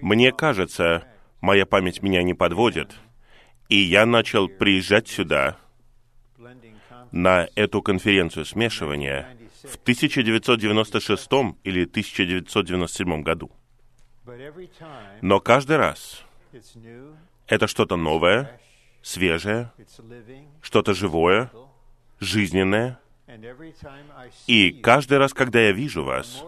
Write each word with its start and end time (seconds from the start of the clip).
Мне 0.00 0.32
кажется, 0.32 1.04
моя 1.40 1.66
память 1.66 2.02
меня 2.02 2.22
не 2.22 2.34
подводит, 2.34 2.94
и 3.68 3.76
я 3.76 4.06
начал 4.06 4.48
приезжать 4.48 5.08
сюда, 5.08 5.56
на 7.12 7.48
эту 7.54 7.82
конференцию 7.82 8.44
смешивания 8.44 9.36
в 9.64 9.76
1996 9.76 11.28
или 11.64 11.84
1997 11.84 13.22
году. 13.22 13.50
Но 15.20 15.40
каждый 15.40 15.76
раз 15.76 16.24
это 17.46 17.66
что-то 17.66 17.96
новое, 17.96 18.60
свежее, 19.02 19.72
что-то 20.62 20.94
живое, 20.94 21.50
жизненное. 22.20 22.98
И 24.46 24.72
каждый 24.72 25.18
раз, 25.18 25.32
когда 25.32 25.60
я 25.60 25.72
вижу 25.72 26.04
вас, 26.04 26.44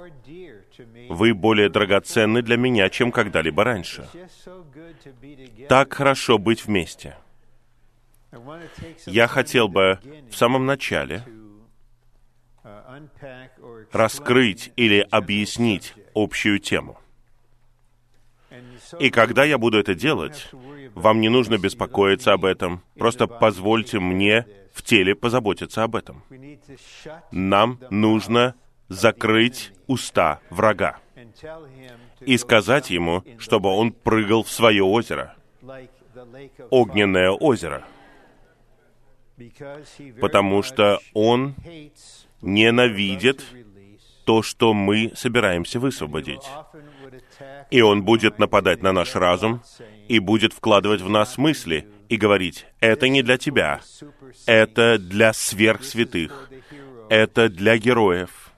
вы 1.08 1.34
более 1.34 1.68
драгоценны 1.68 2.42
для 2.42 2.56
меня, 2.56 2.88
чем 2.88 3.12
когда-либо 3.12 3.64
раньше. 3.64 4.08
Так 5.68 5.92
хорошо 5.92 6.38
быть 6.38 6.64
вместе. 6.64 7.16
Я 9.06 9.26
хотел 9.26 9.68
бы 9.68 9.98
в 10.30 10.34
самом 10.34 10.66
начале 10.66 11.24
раскрыть 13.92 14.72
или 14.76 15.06
объяснить 15.10 15.94
общую 16.14 16.58
тему. 16.58 16.98
И 18.98 19.10
когда 19.10 19.44
я 19.44 19.58
буду 19.58 19.78
это 19.78 19.94
делать, 19.94 20.50
вам 20.94 21.20
не 21.20 21.28
нужно 21.28 21.58
беспокоиться 21.58 22.32
об 22.32 22.44
этом. 22.44 22.82
Просто 22.96 23.26
позвольте 23.26 23.98
мне 23.98 24.46
в 24.72 24.82
теле 24.82 25.14
позаботиться 25.14 25.82
об 25.82 25.96
этом. 25.96 26.24
Нам 27.30 27.78
нужно 27.90 28.54
закрыть 28.88 29.72
уста 29.86 30.40
врага 30.50 30.98
и 32.20 32.36
сказать 32.38 32.90
ему, 32.90 33.24
чтобы 33.38 33.70
он 33.70 33.92
прыгал 33.92 34.42
в 34.42 34.50
свое 34.50 34.82
озеро, 34.82 35.34
огненное 36.70 37.30
озеро, 37.30 37.84
потому 40.20 40.62
что 40.62 41.00
он 41.14 41.54
ненавидит 42.40 43.44
то, 44.24 44.42
что 44.42 44.72
мы 44.72 45.12
собираемся 45.14 45.80
высвободить. 45.80 46.48
И 47.70 47.80
он 47.80 48.02
будет 48.04 48.38
нападать 48.38 48.82
на 48.82 48.92
наш 48.92 49.14
разум 49.14 49.62
и 50.08 50.18
будет 50.18 50.52
вкладывать 50.52 51.00
в 51.00 51.08
нас 51.08 51.38
мысли 51.38 51.88
и 52.12 52.18
говорить, 52.18 52.66
это 52.80 53.08
не 53.08 53.22
для 53.22 53.38
тебя, 53.38 53.80
это 54.44 54.98
для 54.98 55.32
сверхсвятых, 55.32 56.50
это 57.08 57.48
для 57.48 57.78
героев. 57.78 58.52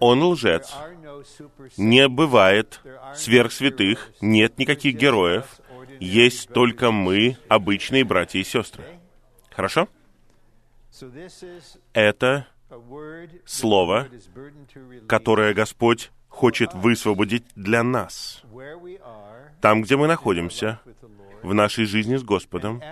Он 0.00 0.20
лжец. 0.24 0.74
Не 1.76 2.08
бывает 2.08 2.80
сверхсвятых, 3.14 4.10
нет 4.20 4.58
никаких 4.58 4.96
героев, 4.96 5.60
есть 6.00 6.48
только 6.48 6.90
мы, 6.90 7.36
обычные 7.48 8.02
братья 8.02 8.40
и 8.40 8.44
сестры. 8.44 8.82
Хорошо? 9.50 9.88
Это 11.92 12.48
слово, 13.44 14.08
которое 15.06 15.54
Господь 15.54 16.10
хочет 16.28 16.74
высвободить 16.74 17.44
для 17.54 17.84
нас. 17.84 18.42
Там, 19.60 19.82
где 19.82 19.96
мы 19.96 20.08
находимся, 20.08 20.80
в 21.42 21.54
нашей 21.54 21.84
жизни 21.84 22.16
с 22.16 22.22
Господом, 22.22 22.82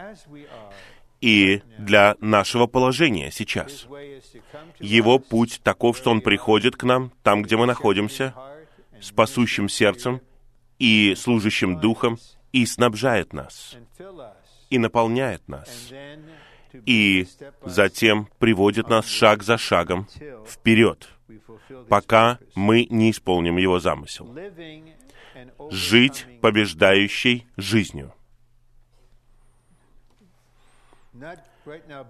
и 1.21 1.63
для 1.79 2.17
нашего 2.21 2.67
положения 2.67 3.31
сейчас. 3.31 3.87
Его 4.79 5.19
путь 5.19 5.61
таков, 5.63 5.99
что 5.99 6.11
Он 6.11 6.21
приходит 6.21 6.77
к 6.77 6.85
нам, 6.85 7.13
там, 7.23 7.43
где 7.43 7.57
мы 7.57 7.67
находимся, 7.67 8.35
с 9.01 9.11
пасущим 9.11 9.69
сердцем 9.69 10.21
и 10.79 11.15
служащим 11.17 11.81
духом, 11.81 12.19
и 12.53 12.65
снабжает 12.67 13.33
нас, 13.33 13.77
и 14.71 14.79
наполняет 14.79 15.47
нас, 15.49 15.91
и 16.87 17.27
затем 17.65 18.29
приводит 18.39 18.89
нас 18.89 19.07
шаг 19.07 19.43
за 19.43 19.59
шагом 19.59 20.07
вперед, 20.47 21.09
пока 21.89 22.39
мы 22.55 22.87
не 22.91 23.11
исполним 23.11 23.57
Его 23.57 23.81
замысел. 23.81 24.35
Жить 25.71 26.27
побеждающей 26.41 27.47
жизнью. 27.57 28.15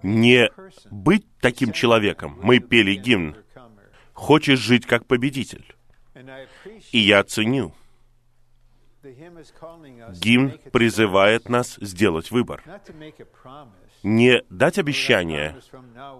Не 0.02 0.50
быть 0.90 1.26
таким 1.40 1.72
человеком. 1.72 2.38
Мы 2.42 2.58
пели 2.58 2.94
гимн. 2.94 3.36
Хочешь 4.12 4.58
жить 4.58 4.86
как 4.86 5.06
победитель. 5.06 5.64
И 6.92 6.98
я 6.98 7.22
ценю. 7.24 7.74
Гимн 9.02 10.58
призывает 10.72 11.48
нас 11.48 11.76
сделать 11.80 12.30
выбор 12.30 12.62
не 14.02 14.42
дать 14.50 14.78
обещание. 14.78 15.56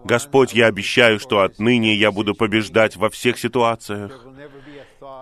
Господь, 0.04 0.52
я 0.52 0.66
обещаю, 0.66 1.18
что 1.18 1.40
отныне 1.40 1.94
я 1.94 2.10
буду 2.10 2.34
побеждать 2.34 2.96
во 2.96 3.10
всех 3.10 3.38
ситуациях. 3.38 4.24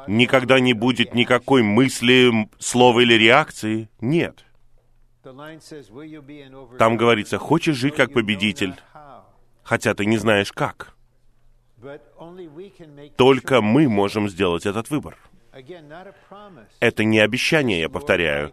Никогда 0.07 0.61
не 0.61 0.73
будет 0.73 1.15
никакой 1.15 1.63
мысли, 1.63 2.49
слова 2.59 3.01
или 3.01 3.15
реакции. 3.15 3.89
Нет. 4.01 4.45
Там 6.79 6.97
говорится, 6.97 7.39
хочешь 7.39 7.77
жить 7.77 7.95
как 7.95 8.13
победитель, 8.13 8.75
хотя 9.63 9.95
ты 9.95 10.07
не 10.07 10.19
знаешь 10.19 10.53
как. 10.53 10.95
Только 13.17 13.61
мы 13.61 13.89
можем 13.89 14.29
сделать 14.29 14.67
этот 14.67 14.91
выбор. 14.91 15.17
Это 16.81 17.05
не 17.05 17.19
обещание, 17.21 17.81
я 17.81 17.89
повторяю. 17.89 18.53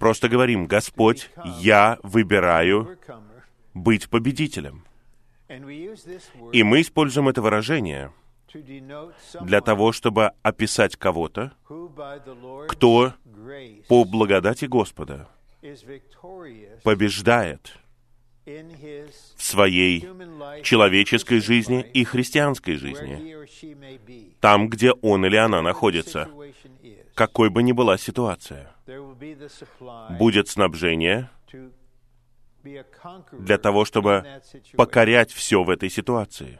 Просто 0.00 0.28
говорим, 0.28 0.66
Господь, 0.66 1.30
я 1.60 1.98
выбираю 2.02 2.98
быть 3.74 4.08
победителем. 4.08 4.84
И 6.52 6.62
мы 6.62 6.80
используем 6.80 7.28
это 7.28 7.42
выражение 7.42 8.12
для 9.40 9.60
того, 9.60 9.92
чтобы 9.92 10.32
описать 10.42 10.96
кого-то, 10.96 11.52
кто 12.68 13.14
по 13.88 14.04
благодати 14.04 14.64
Господа 14.66 15.28
побеждает 16.82 17.78
в 18.44 19.42
своей 19.42 20.00
человеческой 20.62 21.40
жизни 21.40 21.82
и 21.94 22.04
христианской 22.04 22.76
жизни, 22.76 23.36
там, 24.40 24.68
где 24.68 24.92
он 24.92 25.24
или 25.24 25.36
она 25.36 25.62
находится, 25.62 26.28
какой 27.14 27.50
бы 27.50 27.62
ни 27.62 27.72
была 27.72 27.96
ситуация. 27.98 28.74
Будет 30.18 30.48
снабжение 30.48 31.30
для 33.32 33.58
того, 33.58 33.84
чтобы 33.84 34.42
покорять 34.76 35.32
все 35.32 35.62
в 35.62 35.70
этой 35.70 35.90
ситуации. 35.90 36.58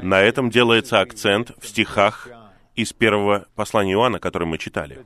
На 0.00 0.20
этом 0.20 0.50
делается 0.50 1.00
акцент 1.00 1.52
в 1.58 1.66
стихах 1.66 2.28
из 2.74 2.92
первого 2.92 3.46
послания 3.54 3.92
Иоанна, 3.92 4.18
который 4.18 4.46
мы 4.46 4.58
читали. 4.58 5.04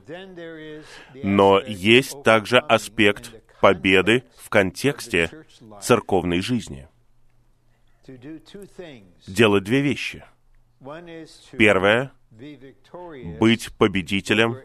Но 1.23 1.59
есть 1.59 2.23
также 2.23 2.57
аспект 2.59 3.31
победы 3.61 4.23
в 4.37 4.49
контексте 4.49 5.29
церковной 5.81 6.41
жизни. 6.41 6.87
Делать 9.27 9.63
две 9.63 9.81
вещи. 9.81 10.23
Первое— 11.57 12.11
быть 13.39 13.71
победителем 13.77 14.57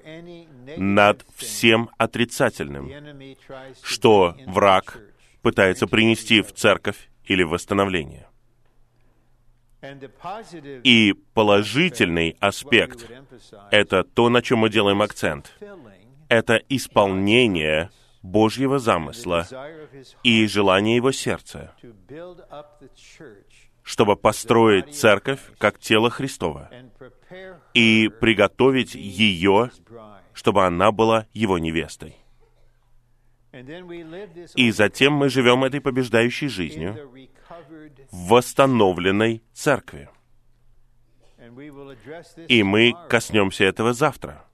над 0.76 1.24
всем 1.36 1.90
отрицательным, 1.96 2.90
что 3.82 4.36
враг 4.46 4.98
пытается 5.42 5.86
принести 5.86 6.42
в 6.42 6.52
церковь 6.52 7.08
или 7.24 7.42
восстановление. 7.42 8.26
И 10.84 11.14
положительный 11.34 12.36
аспект— 12.40 13.10
это 13.70 14.04
то, 14.04 14.28
на 14.28 14.42
чем 14.42 14.60
мы 14.60 14.70
делаем 14.70 15.00
акцент. 15.00 15.56
Это 16.28 16.60
исполнение 16.68 17.90
Божьего 18.22 18.78
замысла 18.78 19.46
и 20.22 20.46
желание 20.46 20.96
Его 20.96 21.12
сердца, 21.12 21.74
чтобы 23.82 24.16
построить 24.16 24.94
церковь 24.94 25.40
как 25.58 25.78
тело 25.78 26.10
Христова 26.10 26.70
и 27.72 28.10
приготовить 28.20 28.94
ее, 28.94 29.70
чтобы 30.34 30.66
она 30.66 30.92
была 30.92 31.26
Его 31.32 31.58
невестой. 31.58 32.16
И 34.54 34.70
затем 34.70 35.14
мы 35.14 35.28
живем 35.28 35.64
этой 35.64 35.80
побеждающей 35.80 36.48
жизнью 36.48 37.10
в 38.10 38.28
восстановленной 38.28 39.42
церкви. 39.52 40.08
И 42.48 42.62
мы 42.62 42.94
коснемся 43.08 43.64
этого 43.64 43.92
завтра. 43.92 44.44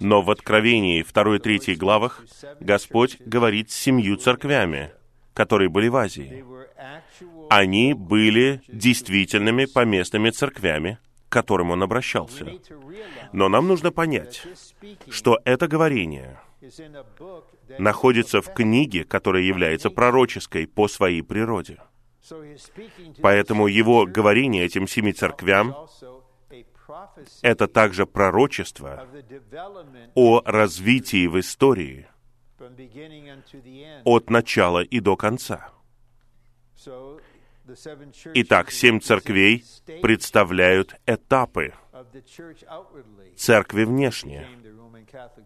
Но 0.00 0.22
в 0.22 0.30
Откровении 0.30 1.02
2 1.02 1.36
и 1.36 1.38
3 1.38 1.76
главах 1.76 2.24
Господь 2.60 3.18
говорит 3.20 3.70
с 3.70 3.74
семью 3.74 4.16
церквями, 4.16 4.92
которые 5.32 5.70
были 5.70 5.88
в 5.88 5.96
Азии. 5.96 6.44
Они 7.48 7.94
были 7.94 8.60
действительными 8.68 9.64
поместными 9.64 10.30
церквями, 10.30 10.98
к 11.28 11.32
которым 11.32 11.70
он 11.70 11.82
обращался. 11.82 12.46
Но 13.32 13.48
нам 13.48 13.68
нужно 13.68 13.90
понять, 13.92 14.42
что 15.08 15.40
это 15.44 15.68
говорение 15.68 16.38
находится 17.78 18.42
в 18.42 18.52
книге, 18.52 19.04
которая 19.04 19.42
является 19.42 19.90
пророческой 19.90 20.66
по 20.66 20.88
своей 20.88 21.22
природе. 21.22 21.78
Поэтому 23.20 23.66
его 23.66 24.06
говорение 24.06 24.64
этим 24.64 24.86
семи 24.86 25.12
церквям— 25.12 25.74
это 27.42 27.68
также 27.68 28.06
пророчество 28.06 29.06
о 30.14 30.42
развитии 30.44 31.26
в 31.26 31.38
истории 31.38 32.06
от 34.04 34.30
начала 34.30 34.82
и 34.82 35.00
до 35.00 35.16
конца. 35.16 35.70
Итак, 38.34 38.70
семь 38.70 39.00
церквей 39.00 39.64
представляют 40.00 40.94
этапы 41.06 41.74
церкви 43.36 43.84
внешние, 43.84 44.48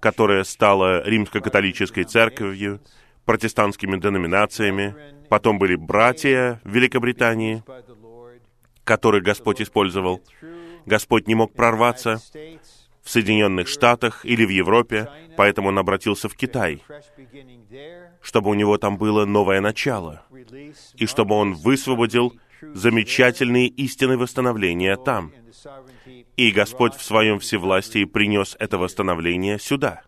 которая 0.00 0.44
стала 0.44 1.02
римско-католической 1.02 2.04
церковью, 2.04 2.80
протестантскими 3.24 3.98
деноминациями, 3.98 4.94
потом 5.28 5.58
были 5.58 5.76
братья 5.76 6.60
в 6.64 6.70
Великобритании, 6.70 7.62
которых 8.84 9.22
Господь 9.22 9.60
использовал. 9.60 10.20
Господь 10.86 11.28
не 11.28 11.34
мог 11.34 11.52
прорваться 11.52 12.20
в 13.02 13.10
Соединенных 13.10 13.68
Штатах 13.68 14.24
или 14.24 14.44
в 14.44 14.50
Европе, 14.50 15.08
поэтому 15.36 15.68
он 15.68 15.78
обратился 15.78 16.28
в 16.28 16.34
Китай, 16.34 16.82
чтобы 18.20 18.50
у 18.50 18.54
него 18.54 18.78
там 18.78 18.96
было 18.96 19.24
новое 19.24 19.60
начало, 19.60 20.24
и 20.96 21.06
чтобы 21.06 21.34
он 21.34 21.54
высвободил 21.54 22.34
замечательные 22.60 23.68
истины 23.68 24.16
восстановления 24.16 24.96
там. 24.96 25.32
И 26.36 26.50
Господь 26.50 26.94
в 26.94 27.02
своем 27.02 27.38
всевластии 27.38 28.04
принес 28.04 28.56
это 28.58 28.78
восстановление 28.78 29.58
сюда. 29.58 30.02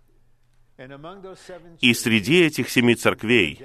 И 1.81 1.95
среди 1.95 2.43
этих 2.43 2.69
семи 2.69 2.95
церквей 2.95 3.65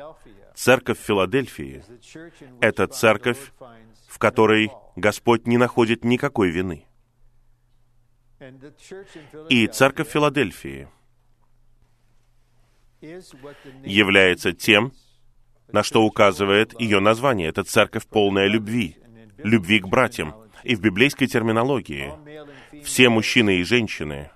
церковь 0.53 1.00
Филадельфии— 1.00 1.83
это 2.61 2.88
церковь, 2.88 3.51
в 4.07 4.19
которой 4.19 4.71
Господь 4.95 5.47
не 5.47 5.57
находит 5.57 6.03
никакой 6.03 6.51
вины. 6.51 6.85
И 9.50 9.67
церковь 9.67 10.09
Филадельфии 10.09 10.88
является 13.01 14.53
тем, 14.53 14.94
на 15.71 15.83
что 15.83 16.03
указывает 16.03 16.79
ее 16.79 17.00
название. 17.00 17.50
Это 17.50 17.63
церковь 17.63 18.06
полная 18.07 18.47
любви, 18.47 18.97
любви 19.38 19.79
к 19.79 19.88
братьям. 19.88 20.35
И 20.63 20.75
в 20.75 20.81
библейской 20.81 21.27
терминологии 21.27 22.13
все 22.83 23.09
мужчины 23.09 23.57
и 23.57 23.63
женщины, 23.63 24.29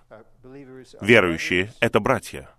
верующие, 1.02 1.74
это 1.80 2.00
братья. 2.00 2.53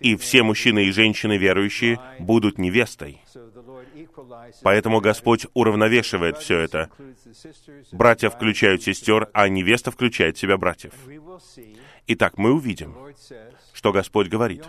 И 0.00 0.16
все 0.16 0.42
мужчины 0.42 0.84
и 0.84 0.90
женщины 0.90 1.36
верующие 1.36 1.98
будут 2.18 2.58
невестой. 2.58 3.20
Поэтому 4.62 5.00
Господь 5.00 5.46
уравновешивает 5.54 6.38
все 6.38 6.58
это. 6.58 6.90
Братья 7.92 8.30
включают 8.30 8.82
сестер, 8.82 9.28
а 9.32 9.48
невеста 9.48 9.90
включает 9.90 10.36
себя 10.36 10.56
братьев. 10.56 10.92
Итак, 12.06 12.36
мы 12.36 12.52
увидим, 12.52 12.94
что 13.72 13.92
Господь 13.92 14.28
говорит, 14.28 14.64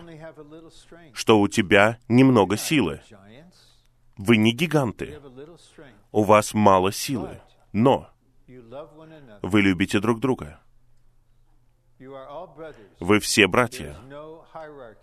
что 1.13 1.39
у 1.39 1.48
тебя 1.48 2.00
немного 2.07 2.57
силы. 2.57 3.01
Вы 4.18 4.38
не 4.38 4.54
гиганты. 4.54 5.19
У 6.12 6.24
вас 6.24 6.54
мало 6.54 6.92
силы. 6.92 7.42
Но 7.74 8.10
вы 9.42 9.62
любите 9.62 10.00
друг 10.00 10.19
друга. 10.19 10.60
Вы 13.00 13.19
все 13.19 13.48
братья. 13.48 13.95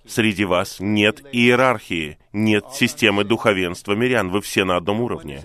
Среди 0.06 0.44
вас 0.44 0.78
нет 0.80 1.22
иерархии, 1.32 2.18
нет 2.32 2.64
системы 2.72 3.24
духовенства 3.24 3.92
мирян. 3.92 4.30
Вы 4.30 4.40
все 4.40 4.64
на 4.64 4.76
одном 4.76 5.00
уровне. 5.00 5.44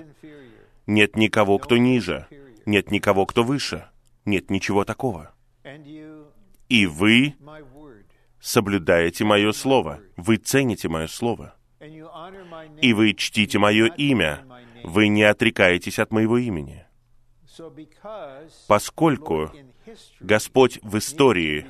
Нет 0.88 1.15
никого, 1.15 1.57
кто 1.59 1.77
ниже. 1.77 2.27
Нет 2.65 2.92
никого, 2.92 3.25
кто 3.25 3.44
выше. 3.44 3.89
Нет 4.25 4.50
ничего 4.50 4.83
такого. 4.83 5.33
И 6.69 6.86
вы 6.86 7.36
соблюдаете 8.39 9.24
мое 9.24 9.51
слово. 9.51 10.00
Вы 10.15 10.38
цените 10.38 10.89
мое 10.89 11.07
слово. 11.07 11.56
И 12.81 12.94
вы 12.94 13.13
чтите 13.13 13.59
мое 13.59 13.88
имя. 13.88 14.44
Вы 14.83 15.07
не 15.07 15.24
отрекаетесь 15.24 16.00
от 16.00 16.12
моего 16.12 16.38
имени. 16.38 16.86
Поскольку 18.68 19.51
Господь 20.19 20.80
в 20.81 20.98
истории 20.98 21.68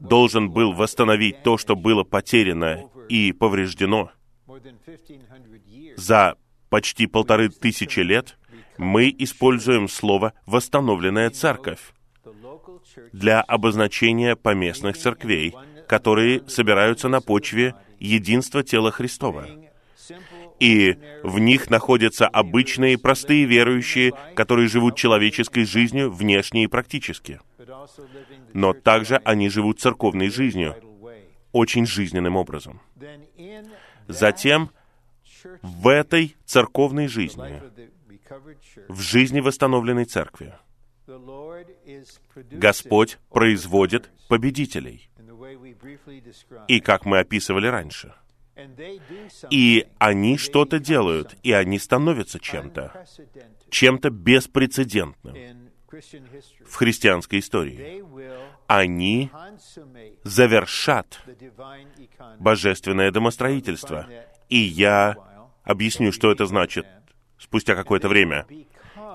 должен 0.00 0.50
был 0.50 0.72
восстановить 0.72 1.42
то, 1.42 1.58
что 1.58 1.76
было 1.76 2.04
потеряно 2.04 2.88
и 3.08 3.32
повреждено 3.32 4.10
за 5.96 6.36
почти 6.68 7.06
полторы 7.06 7.48
тысячи 7.48 8.00
лет, 8.00 8.38
мы 8.78 9.14
используем 9.16 9.88
слово 9.88 10.32
«восстановленная 10.46 11.30
церковь» 11.30 11.92
для 13.12 13.40
обозначения 13.40 14.36
поместных 14.36 14.96
церквей, 14.96 15.54
которые 15.88 16.42
собираются 16.48 17.08
на 17.08 17.20
почве 17.20 17.74
единства 17.98 18.62
тела 18.62 18.90
Христова. 18.90 19.46
И 20.60 20.96
в 21.22 21.38
них 21.38 21.70
находятся 21.70 22.26
обычные, 22.28 22.98
простые 22.98 23.44
верующие, 23.44 24.12
которые 24.34 24.68
живут 24.68 24.96
человеческой 24.96 25.64
жизнью 25.64 26.10
внешне 26.10 26.64
и 26.64 26.68
практически 26.68 27.40
но 28.52 28.72
также 28.72 29.16
они 29.24 29.48
живут 29.48 29.80
церковной 29.80 30.30
жизнью, 30.30 30.74
очень 31.52 31.86
жизненным 31.86 32.36
образом. 32.36 32.80
Затем 34.08 34.70
в 35.62 35.88
этой 35.88 36.36
церковной 36.44 37.06
жизни, 37.06 37.62
в 38.88 39.00
жизни 39.00 39.40
восстановленной 39.40 40.04
церкви, 40.04 40.54
Господь 42.50 43.18
производит 43.30 44.10
победителей. 44.28 45.08
И 46.68 46.80
как 46.80 47.04
мы 47.04 47.18
описывали 47.18 47.66
раньше. 47.66 48.14
И 49.50 49.86
они 49.98 50.38
что-то 50.38 50.78
делают, 50.78 51.36
и 51.42 51.52
они 51.52 51.78
становятся 51.78 52.38
чем-то, 52.38 53.04
чем-то 53.68 54.10
беспрецедентным 54.10 55.63
в 56.66 56.74
христианской 56.74 57.38
истории. 57.38 58.04
Они 58.66 59.30
завершат 60.22 61.20
божественное 62.38 63.10
домостроительство. 63.10 64.08
И 64.48 64.58
я 64.58 65.16
объясню, 65.62 66.12
что 66.12 66.30
это 66.30 66.46
значит 66.46 66.86
спустя 67.38 67.74
какое-то 67.74 68.08
время. 68.08 68.46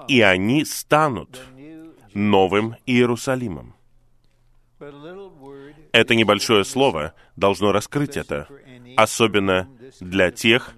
И 0.08 0.22
они 0.22 0.66
станут 0.66 1.42
новым 2.14 2.76
Иерусалимом. 2.86 3.76
Это 5.92 6.16
небольшое 6.16 6.64
слово 6.64 7.14
должно 7.36 7.72
раскрыть 7.72 8.16
это, 8.18 8.48
особенно 8.96 9.70
для 10.00 10.32
тех, 10.32 10.74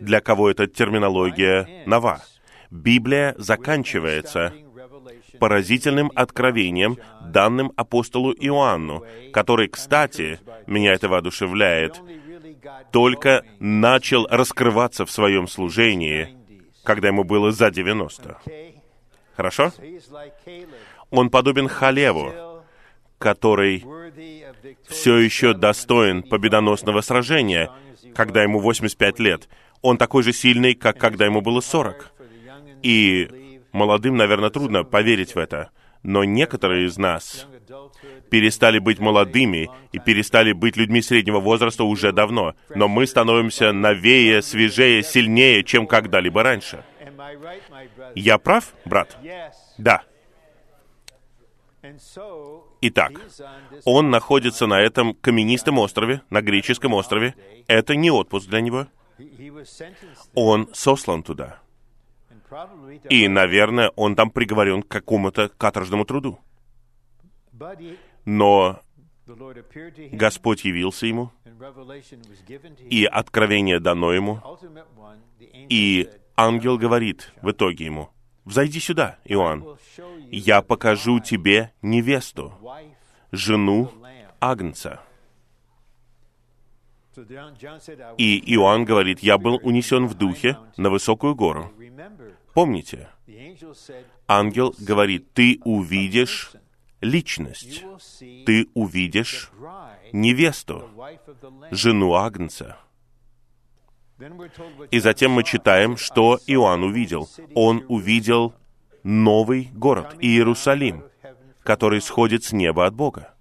для 0.00 0.20
кого 0.20 0.50
эта 0.50 0.66
терминология 0.66 1.84
нова. 1.86 2.22
Библия 2.70 3.34
заканчивается 3.38 4.52
поразительным 5.38 6.10
откровением, 6.14 6.98
данным 7.20 7.72
апостолу 7.76 8.32
Иоанну, 8.32 9.04
который, 9.32 9.68
кстати, 9.68 10.40
меня 10.66 10.92
это 10.92 11.08
воодушевляет, 11.08 12.00
только 12.90 13.44
начал 13.60 14.26
раскрываться 14.28 15.04
в 15.04 15.10
своем 15.10 15.46
служении, 15.48 16.36
когда 16.84 17.08
ему 17.08 17.24
было 17.24 17.52
за 17.52 17.70
90. 17.70 18.38
Хорошо? 19.36 19.72
Он 21.10 21.30
подобен 21.30 21.68
Халеву, 21.68 22.62
который 23.18 23.84
все 24.88 25.16
еще 25.18 25.52
достоин 25.52 26.22
победоносного 26.22 27.00
сражения, 27.00 27.70
когда 28.14 28.42
ему 28.42 28.60
85 28.60 29.18
лет. 29.20 29.48
Он 29.82 29.98
такой 29.98 30.22
же 30.22 30.32
сильный, 30.32 30.74
как 30.74 30.98
когда 30.98 31.26
ему 31.26 31.42
было 31.42 31.60
40. 31.60 32.12
И 32.86 33.60
молодым, 33.72 34.16
наверное, 34.16 34.50
трудно 34.50 34.84
поверить 34.84 35.34
в 35.34 35.38
это, 35.38 35.70
но 36.04 36.22
некоторые 36.22 36.86
из 36.86 36.96
нас 36.96 37.48
перестали 38.30 38.78
быть 38.78 39.00
молодыми 39.00 39.68
и 39.90 39.98
перестали 39.98 40.52
быть 40.52 40.76
людьми 40.76 41.02
среднего 41.02 41.40
возраста 41.40 41.82
уже 41.82 42.12
давно, 42.12 42.54
но 42.76 42.86
мы 42.86 43.08
становимся 43.08 43.72
новее, 43.72 44.40
свежее, 44.40 45.02
сильнее, 45.02 45.64
чем 45.64 45.88
когда-либо 45.88 46.44
раньше. 46.44 46.84
Я 48.14 48.38
прав, 48.38 48.72
брат? 48.84 49.18
Да. 49.78 50.04
Итак, 52.82 53.20
он 53.84 54.10
находится 54.10 54.68
на 54.68 54.80
этом 54.80 55.12
каменистом 55.12 55.80
острове, 55.80 56.22
на 56.30 56.40
греческом 56.40 56.94
острове. 56.94 57.34
Это 57.66 57.96
не 57.96 58.12
отпуск 58.12 58.48
для 58.48 58.60
него. 58.60 58.86
Он 60.34 60.68
сослан 60.72 61.24
туда. 61.24 61.58
И, 63.08 63.28
наверное, 63.28 63.90
он 63.96 64.14
там 64.14 64.30
приговорен 64.30 64.82
к 64.82 64.88
какому-то 64.88 65.48
каторжному 65.48 66.04
труду. 66.04 66.38
Но 68.24 68.80
Господь 70.12 70.64
явился 70.64 71.06
ему, 71.06 71.32
и 72.88 73.04
откровение 73.04 73.80
дано 73.80 74.12
ему, 74.12 74.40
и 75.68 76.08
ангел 76.36 76.78
говорит 76.78 77.32
в 77.42 77.50
итоге 77.50 77.86
ему, 77.86 78.10
«Взойди 78.44 78.78
сюда, 78.78 79.18
Иоанн, 79.24 79.64
я 80.30 80.62
покажу 80.62 81.18
тебе 81.18 81.72
невесту, 81.82 82.52
жену 83.32 83.90
Агнца». 84.40 85.00
И 88.18 88.54
Иоанн 88.54 88.84
говорит, 88.84 89.20
«Я 89.20 89.38
был 89.38 89.58
унесен 89.62 90.06
в 90.06 90.14
духе 90.14 90.58
на 90.76 90.90
высокую 90.90 91.34
гору». 91.34 91.72
Помните, 92.54 93.08
ангел 94.28 94.74
говорит, 94.78 95.32
«Ты 95.32 95.60
увидишь 95.64 96.52
личность, 97.00 97.84
ты 98.46 98.68
увидишь 98.74 99.50
невесту, 100.12 100.90
жену 101.70 102.14
Агнца». 102.14 102.78
И 104.90 104.98
затем 104.98 105.32
мы 105.32 105.44
читаем, 105.44 105.96
что 105.96 106.38
Иоанн 106.46 106.84
увидел. 106.84 107.28
Он 107.54 107.84
увидел 107.88 108.54
новый 109.02 109.68
город, 109.74 110.16
Иерусалим, 110.20 111.04
который 111.62 112.00
сходит 112.00 112.44
с 112.44 112.52
неба 112.52 112.86
от 112.86 112.94
Бога. 112.94 113.35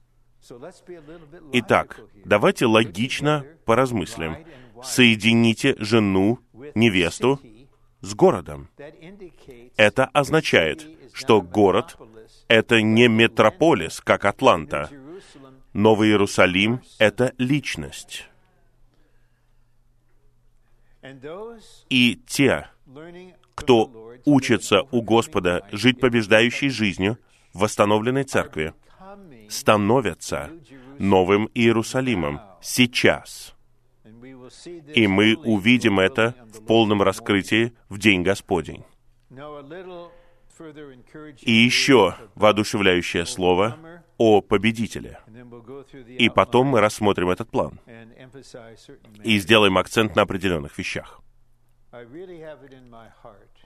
Итак, 1.54 2.00
давайте 2.24 2.66
логично 2.66 3.46
поразмыслим. 3.66 4.46
Соедините 4.84 5.76
жену, 5.80 6.40
невесту 6.76 7.40
с 8.02 8.14
городом. 8.14 8.70
Это 9.78 10.06
означает, 10.06 10.86
что 11.14 11.42
город— 11.42 11.98
это 12.48 12.82
не 12.82 13.08
метрополис, 13.08 14.02
как 14.02 14.26
Атланта. 14.26 14.90
Новый 15.74 16.10
Иерусалим— 16.10 16.82
это 17.00 17.34
личность. 17.38 18.30
И 21.90 22.22
те, 22.28 22.70
кто 23.56 24.14
учится 24.26 24.84
у 24.92 25.02
Господа 25.02 25.68
жить 25.72 26.00
побеждающей 26.00 26.70
жизнью 26.70 27.18
в 27.54 27.60
восстановленной 27.60 28.24
церкви, 28.24 28.74
становятся 29.50 30.52
Новым 31.00 31.50
Иерусалимом 31.54 32.42
сейчас. 32.62 33.56
И 34.94 35.08
мы 35.08 35.36
увидим 35.36 36.00
это 36.00 36.36
в 36.54 36.66
полном 36.66 37.02
раскрытии 37.02 37.74
в 37.90 37.98
День 37.98 38.24
Господень. 38.24 38.84
И 41.42 41.52
еще 41.52 42.16
воодушевляющее 42.36 43.26
слово 43.26 43.78
о 44.18 44.42
победителе. 44.42 45.20
И 46.08 46.30
потом 46.30 46.68
мы 46.68 46.80
рассмотрим 46.80 47.30
этот 47.30 47.50
план 47.50 47.80
и 49.24 49.38
сделаем 49.40 49.78
акцент 49.78 50.16
на 50.16 50.22
определенных 50.22 50.78
вещах. 50.78 51.22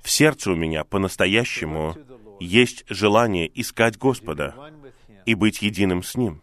В 0.01 0.09
сердце 0.09 0.51
у 0.51 0.55
меня 0.55 0.83
по-настоящему 0.83 1.95
есть 2.39 2.85
желание 2.89 3.49
искать 3.59 3.97
Господа 3.97 4.55
и 5.25 5.35
быть 5.35 5.61
единым 5.61 6.03
с 6.03 6.15
Ним, 6.15 6.41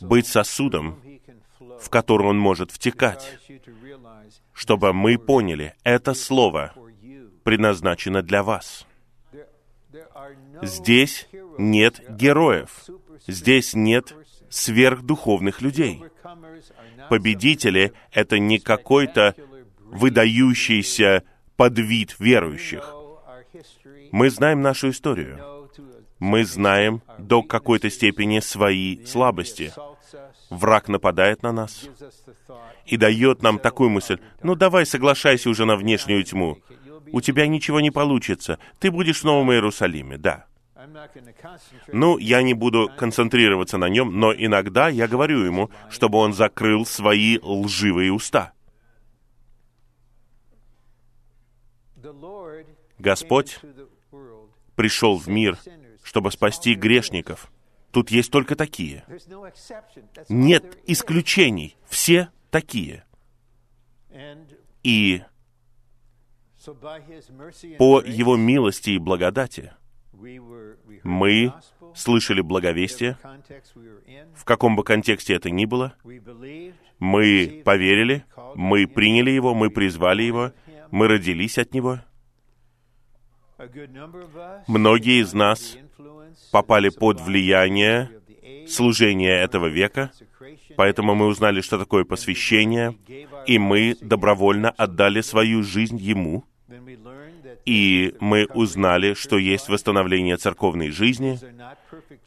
быть 0.00 0.26
сосудом, 0.26 1.00
в 1.80 1.88
который 1.90 2.28
Он 2.28 2.38
может 2.38 2.70
втекать, 2.70 3.38
чтобы 4.52 4.92
мы 4.92 5.18
поняли, 5.18 5.74
это 5.82 6.14
Слово 6.14 6.74
предназначено 7.44 8.22
для 8.22 8.42
вас. 8.42 8.86
Здесь 10.62 11.28
нет 11.58 12.02
героев, 12.08 12.84
здесь 13.26 13.74
нет 13.74 14.14
сверхдуховных 14.50 15.60
людей. 15.60 16.02
Победители— 17.10 17.92
это 18.12 18.38
не 18.38 18.58
какой-то 18.58 19.34
выдающийся 19.78 21.22
подвид 21.56 22.16
верующих. 22.18 22.94
Мы 24.10 24.30
знаем 24.30 24.62
нашу 24.62 24.90
историю. 24.90 25.53
Мы 26.18 26.44
знаем 26.44 27.02
до 27.18 27.42
какой-то 27.42 27.90
степени 27.90 28.40
свои 28.40 29.04
слабости. 29.04 29.72
Враг 30.50 30.88
нападает 30.88 31.42
на 31.42 31.52
нас 31.52 31.88
и 32.86 32.96
дает 32.96 33.42
нам 33.42 33.58
такую 33.58 33.90
мысль, 33.90 34.18
ну 34.42 34.54
давай 34.54 34.86
соглашайся 34.86 35.50
уже 35.50 35.64
на 35.64 35.76
внешнюю 35.76 36.22
тьму. 36.22 36.58
У 37.12 37.20
тебя 37.20 37.46
ничего 37.46 37.80
не 37.80 37.90
получится. 37.90 38.58
Ты 38.78 38.90
будешь 38.90 39.20
в 39.20 39.24
Новом 39.24 39.52
Иерусалиме, 39.52 40.18
да. 40.18 40.46
Ну, 41.92 42.18
я 42.18 42.42
не 42.42 42.54
буду 42.54 42.90
концентрироваться 42.96 43.78
на 43.78 43.88
нем, 43.88 44.18
но 44.18 44.34
иногда 44.34 44.88
я 44.88 45.08
говорю 45.08 45.44
ему, 45.44 45.70
чтобы 45.90 46.18
он 46.18 46.32
закрыл 46.32 46.84
свои 46.84 47.38
лживые 47.42 48.12
уста. 48.12 48.52
Господь 52.98 53.60
пришел 54.76 55.16
в 55.16 55.28
мир, 55.28 55.58
чтобы 56.04 56.30
спасти 56.30 56.74
грешников. 56.74 57.50
Тут 57.90 58.10
есть 58.10 58.30
только 58.30 58.54
такие. 58.54 59.04
Нет 60.28 60.78
исключений. 60.86 61.76
Все 61.88 62.28
такие. 62.50 63.04
И 64.84 65.22
по 67.78 68.00
Его 68.00 68.36
милости 68.36 68.90
и 68.90 68.98
благодати 68.98 69.72
мы 71.02 71.52
слышали 71.94 72.40
благовестие, 72.40 73.18
в 74.34 74.44
каком 74.44 74.76
бы 74.76 74.84
контексте 74.84 75.34
это 75.34 75.50
ни 75.50 75.64
было, 75.64 75.94
мы 76.98 77.62
поверили, 77.64 78.24
мы 78.54 78.86
приняли 78.86 79.30
его, 79.30 79.54
мы 79.54 79.70
призвали 79.70 80.22
его, 80.22 80.52
мы 80.90 81.08
родились 81.08 81.58
от 81.58 81.74
него. 81.74 82.00
Многие 84.66 85.22
из 85.22 85.32
нас 85.32 85.76
попали 86.50 86.88
под 86.88 87.20
влияние 87.20 88.10
служения 88.68 89.42
этого 89.42 89.66
века, 89.66 90.10
поэтому 90.76 91.14
мы 91.14 91.26
узнали, 91.26 91.60
что 91.60 91.78
такое 91.78 92.04
посвящение, 92.04 92.96
и 93.46 93.58
мы 93.58 93.96
добровольно 94.00 94.70
отдали 94.70 95.20
свою 95.20 95.62
жизнь 95.62 95.96
Ему, 95.96 96.44
и 97.64 98.14
мы 98.20 98.46
узнали, 98.46 99.14
что 99.14 99.38
есть 99.38 99.68
восстановление 99.68 100.36
церковной 100.36 100.90
жизни, 100.90 101.38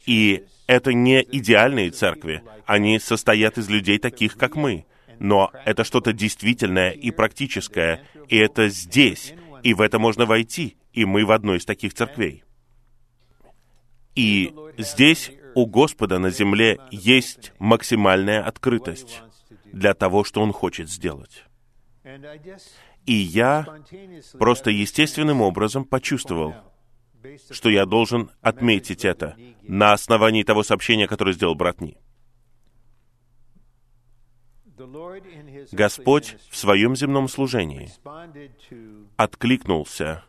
и 0.06 0.44
это 0.66 0.92
не 0.92 1.22
идеальные 1.22 1.90
церкви, 1.90 2.42
они 2.66 2.98
состоят 2.98 3.58
из 3.58 3.68
людей 3.68 3.98
таких, 3.98 4.36
как 4.36 4.56
мы, 4.56 4.86
но 5.18 5.50
это 5.64 5.84
что-то 5.84 6.12
действительное 6.12 6.90
и 6.90 7.10
практическое, 7.10 8.02
и 8.28 8.36
это 8.36 8.68
здесь, 8.68 9.34
и 9.62 9.74
в 9.74 9.80
это 9.80 9.98
можно 9.98 10.26
войти, 10.26 10.76
и 10.92 11.04
мы 11.04 11.24
в 11.24 11.30
одной 11.32 11.58
из 11.58 11.64
таких 11.64 11.94
церквей. 11.94 12.44
И 14.14 14.52
здесь 14.78 15.30
у 15.54 15.66
Господа 15.66 16.18
на 16.18 16.30
земле 16.30 16.80
есть 16.90 17.52
максимальная 17.58 18.44
открытость 18.44 19.22
для 19.72 19.94
того, 19.94 20.24
что 20.24 20.40
Он 20.40 20.52
хочет 20.52 20.90
сделать. 20.90 21.44
И 23.06 23.12
я 23.12 23.66
просто 24.38 24.70
естественным 24.70 25.40
образом 25.40 25.84
почувствовал, 25.84 26.54
что 27.50 27.70
я 27.70 27.86
должен 27.86 28.30
отметить 28.40 29.04
это 29.04 29.36
на 29.62 29.92
основании 29.92 30.42
того 30.42 30.62
сообщения, 30.62 31.06
которое 31.06 31.32
сделал 31.32 31.54
брат 31.54 31.80
Ни. 31.80 31.96
Господь 35.72 36.36
в 36.50 36.56
своем 36.56 36.94
земном 36.94 37.28
служении 37.28 37.90
откликнулся 39.16 40.24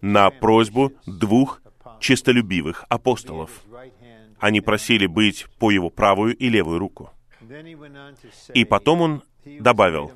на 0.00 0.30
просьбу 0.30 0.92
двух 1.06 1.60
честолюбивых 2.00 2.84
апостолов. 2.88 3.50
Они 4.38 4.60
просили 4.60 5.06
быть 5.06 5.46
по 5.58 5.70
его 5.70 5.90
правую 5.90 6.36
и 6.36 6.48
левую 6.48 6.78
руку. 6.78 7.10
И 8.54 8.64
потом 8.64 9.00
он 9.00 9.22
добавил, 9.44 10.12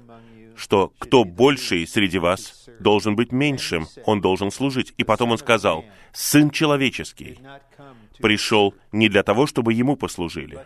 что 0.57 0.93
кто 0.99 1.25
больший 1.25 1.87
среди 1.87 2.19
вас 2.19 2.69
должен 2.81 3.17
быть 3.17 3.33
меньшим, 3.33 3.87
он 4.05 4.21
должен 4.21 4.51
служить. 4.51 4.93
И 4.99 5.05
потом 5.05 5.31
он 5.33 5.39
сказал, 5.39 5.85
Сын 6.13 6.51
человеческий 6.51 7.39
пришел 8.21 8.75
не 8.93 9.09
для 9.09 9.23
того, 9.23 9.47
чтобы 9.47 9.73
ему 9.73 9.97
послужили, 9.97 10.59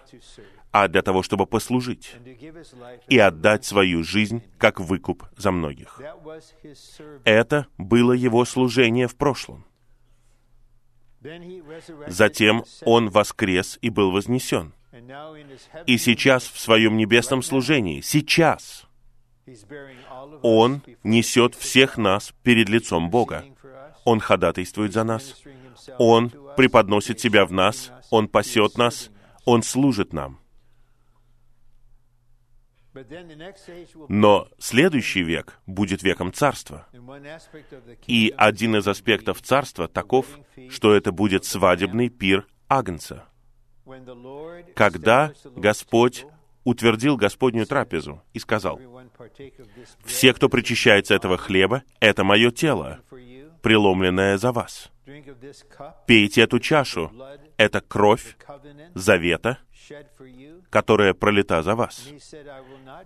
а 0.73 0.89
для 0.89 1.03
того, 1.03 1.23
чтобы 1.23 1.47
послужить 1.47 2.15
и 3.09 3.19
отдать 3.19 3.65
свою 3.65 4.03
жизнь 4.03 4.43
как 4.59 4.81
выкуп 4.81 5.25
за 5.37 5.51
многих. 5.51 6.01
Это 7.25 7.67
было 7.79 8.13
его 8.13 8.45
служение 8.45 9.09
в 9.09 9.17
прошлом. 9.17 9.65
Затем 12.07 12.65
он 12.85 13.09
воскрес 13.09 13.79
и 13.81 13.91
был 13.91 14.11
вознесен. 14.11 14.75
И 15.87 15.99
сейчас 15.99 16.45
в 16.45 16.59
своем 16.59 16.97
небесном 16.97 17.43
служении, 17.43 18.01
сейчас, 18.01 18.87
Он 20.43 20.83
несет 21.03 21.55
всех 21.55 21.99
нас 21.99 22.33
перед 22.43 22.69
лицом 22.69 23.11
Бога. 23.11 23.45
Он 24.05 24.21
ходатайствует 24.21 24.93
за 24.93 25.05
нас. 25.05 25.43
Он 25.99 26.33
преподносит 26.57 27.21
себя 27.21 27.45
в 27.47 27.53
нас. 27.53 27.93
Он 28.11 28.29
пасет 28.29 28.77
нас. 28.79 29.11
Он 29.45 29.63
служит 29.63 30.13
нам. 30.13 30.41
Но 34.09 34.49
следующий 34.59 35.23
век 35.23 35.59
будет 35.67 36.03
веком 36.03 36.33
царства. 36.33 36.87
И 38.07 38.33
один 38.37 38.77
из 38.77 38.87
аспектов 38.87 39.43
царства 39.43 39.89
таков, 39.89 40.27
что 40.71 40.95
это 40.95 41.11
будет 41.11 41.45
свадебный 41.45 42.09
пир 42.09 42.47
Агнца. 42.69 43.25
Когда 44.75 45.33
Господь 45.57 46.25
утвердил 46.63 47.17
Господнюю 47.17 47.67
трапезу 47.67 48.23
и 48.33 48.39
сказал, 48.39 48.81
«Все, 50.05 50.33
кто 50.33 50.49
причащается 50.49 51.15
этого 51.15 51.37
хлеба, 51.37 51.83
это 52.01 52.25
мое 52.25 52.51
тело, 52.51 53.01
преломленное 53.63 54.39
за 54.39 54.53
вас. 54.53 54.91
Пейте 56.07 56.43
эту 56.43 56.59
чашу, 56.59 57.13
это 57.57 57.81
кровь 57.81 58.37
завета, 58.95 59.59
которая 60.71 61.13
пролита 61.13 61.63
за 61.63 61.75
вас. 61.75 62.09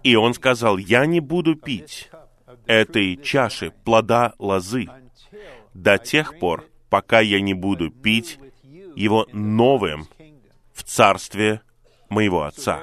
И 0.05 0.15
он 0.15 0.35
сказал, 0.35 0.79
я 0.79 1.07
не 1.07 1.21
буду 1.21 1.57
пить 1.57 2.11
этой 2.67 3.17
чаши 3.17 3.73
плода 3.85 4.35
лозы 4.39 4.87
до 5.75 5.99
тех 5.99 6.39
пор, 6.39 6.67
пока 6.89 7.21
я 7.21 7.41
не 7.41 7.55
буду 7.55 7.91
пить 7.91 8.39
его 8.95 9.27
новым 9.33 10.07
в 10.73 10.85
царстве 10.85 11.63
моего 12.09 12.45
Отца. 12.45 12.83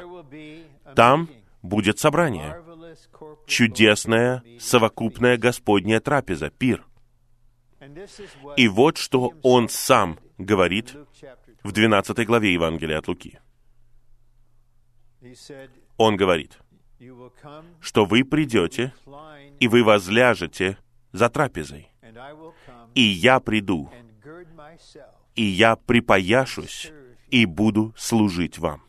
Там 0.95 1.29
будет 1.61 1.99
собрание, 1.99 2.61
чудесная 3.47 4.43
совокупная 4.59 5.37
Господняя 5.37 5.99
трапеза, 5.99 6.49
пир. 6.49 6.85
И 8.57 8.67
вот 8.67 8.97
что 8.97 9.33
он 9.41 9.69
сам 9.69 10.19
говорит 10.37 10.95
в 11.63 11.71
12 11.71 12.25
главе 12.25 12.53
Евангелия 12.53 12.99
от 12.99 13.07
Луки. 13.07 13.39
Он 15.97 16.15
говорит, 16.15 16.59
что 17.79 18.05
вы 18.05 18.23
придете, 18.23 18.93
и 19.59 19.67
вы 19.67 19.83
возляжете 19.83 20.77
за 21.11 21.29
трапезой, 21.29 21.89
и 22.93 23.01
я 23.01 23.39
приду, 23.39 23.89
и 25.35 25.43
я 25.43 25.75
припояшусь, 25.75 26.91
и 27.29 27.45
буду 27.45 27.93
служить 27.97 28.59
вам. 28.59 28.83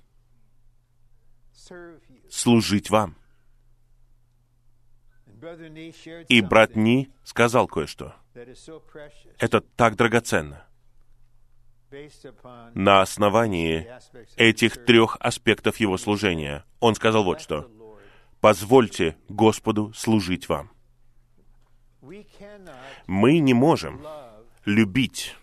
Служить 2.28 2.90
вам. 2.90 3.16
И 6.28 6.40
брат 6.40 6.76
Ни 6.76 7.10
сказал 7.24 7.66
кое-что. 7.66 8.14
Это 9.38 9.60
так 9.60 9.96
драгоценно 9.96 10.66
на 12.74 13.00
основании 13.00 13.88
этих 14.36 14.84
трех 14.84 15.16
аспектов 15.20 15.78
его 15.78 15.96
служения. 15.96 16.64
Он 16.80 16.94
сказал 16.94 17.24
вот 17.24 17.40
что. 17.40 17.70
«Позвольте 18.40 19.16
Господу 19.28 19.92
служить 19.94 20.48
вам». 20.48 20.70
Мы 23.06 23.38
не 23.38 23.54
можем 23.54 24.06
любить, 24.64 25.34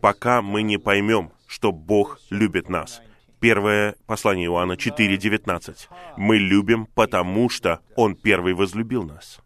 пока 0.00 0.42
мы 0.42 0.62
не 0.62 0.76
поймем, 0.76 1.32
что 1.46 1.72
Бог 1.72 2.20
любит 2.30 2.68
нас. 2.68 3.00
Первое 3.40 3.96
послание 4.06 4.46
Иоанна 4.46 4.72
4.19. 4.72 5.88
Мы 6.16 6.38
любим, 6.38 6.86
потому 6.86 7.48
что 7.48 7.80
Он 7.96 8.14
первый 8.14 8.54
возлюбил 8.54 9.04
нас. 9.04 9.40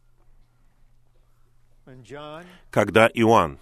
Когда 2.70 3.08
Иоанн 3.08 3.58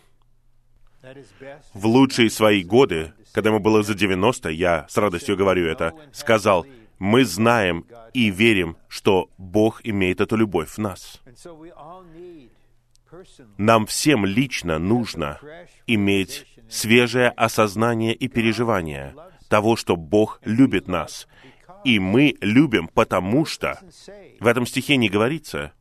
в 1.75 1.87
лучшие 1.87 2.31
свои 2.31 2.65
годы, 2.65 3.13
когда 3.33 3.51
ему 3.51 3.61
было 3.61 3.83
за 3.83 3.95
90, 3.95 4.51
я 4.51 4.87
с 4.89 4.97
радостью 4.97 5.37
говорю 5.37 5.67
это, 5.67 5.93
сказал, 6.13 6.67
мы 6.99 7.25
знаем 7.25 7.87
и 8.13 8.31
верим, 8.31 8.77
что 8.89 9.31
Бог 9.39 9.81
имеет 9.85 10.21
эту 10.21 10.37
любовь 10.37 10.71
в 10.71 10.79
нас. 10.79 11.21
Нам 13.57 13.87
всем 13.87 14.27
лично 14.27 14.79
нужно 14.79 15.39
иметь 15.87 16.47
свежее 16.69 17.29
осознание 17.31 18.15
и 18.15 18.29
переживание 18.29 19.15
того, 19.49 19.77
что 19.77 19.97
Бог 19.97 20.41
любит 20.45 20.89
нас. 20.89 21.29
И 21.87 22.01
мы 22.01 22.37
любим, 22.41 22.89
потому 22.89 23.45
что 23.45 23.79
в 24.41 24.47
этом 24.49 24.67
стихе 24.67 24.97
не 24.97 25.09
говорится, 25.09 25.73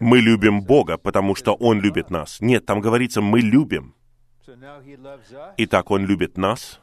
мы 0.00 0.18
любим 0.18 0.60
Бога, 0.60 0.98
потому 0.98 1.36
что 1.36 1.54
Он 1.54 1.80
любит 1.80 2.10
нас. 2.10 2.40
Нет, 2.40 2.66
там 2.66 2.80
говорится, 2.80 3.20
мы 3.20 3.38
любим. 3.38 3.94
Итак, 5.56 5.92
Он 5.92 6.04
любит 6.04 6.36
нас, 6.36 6.80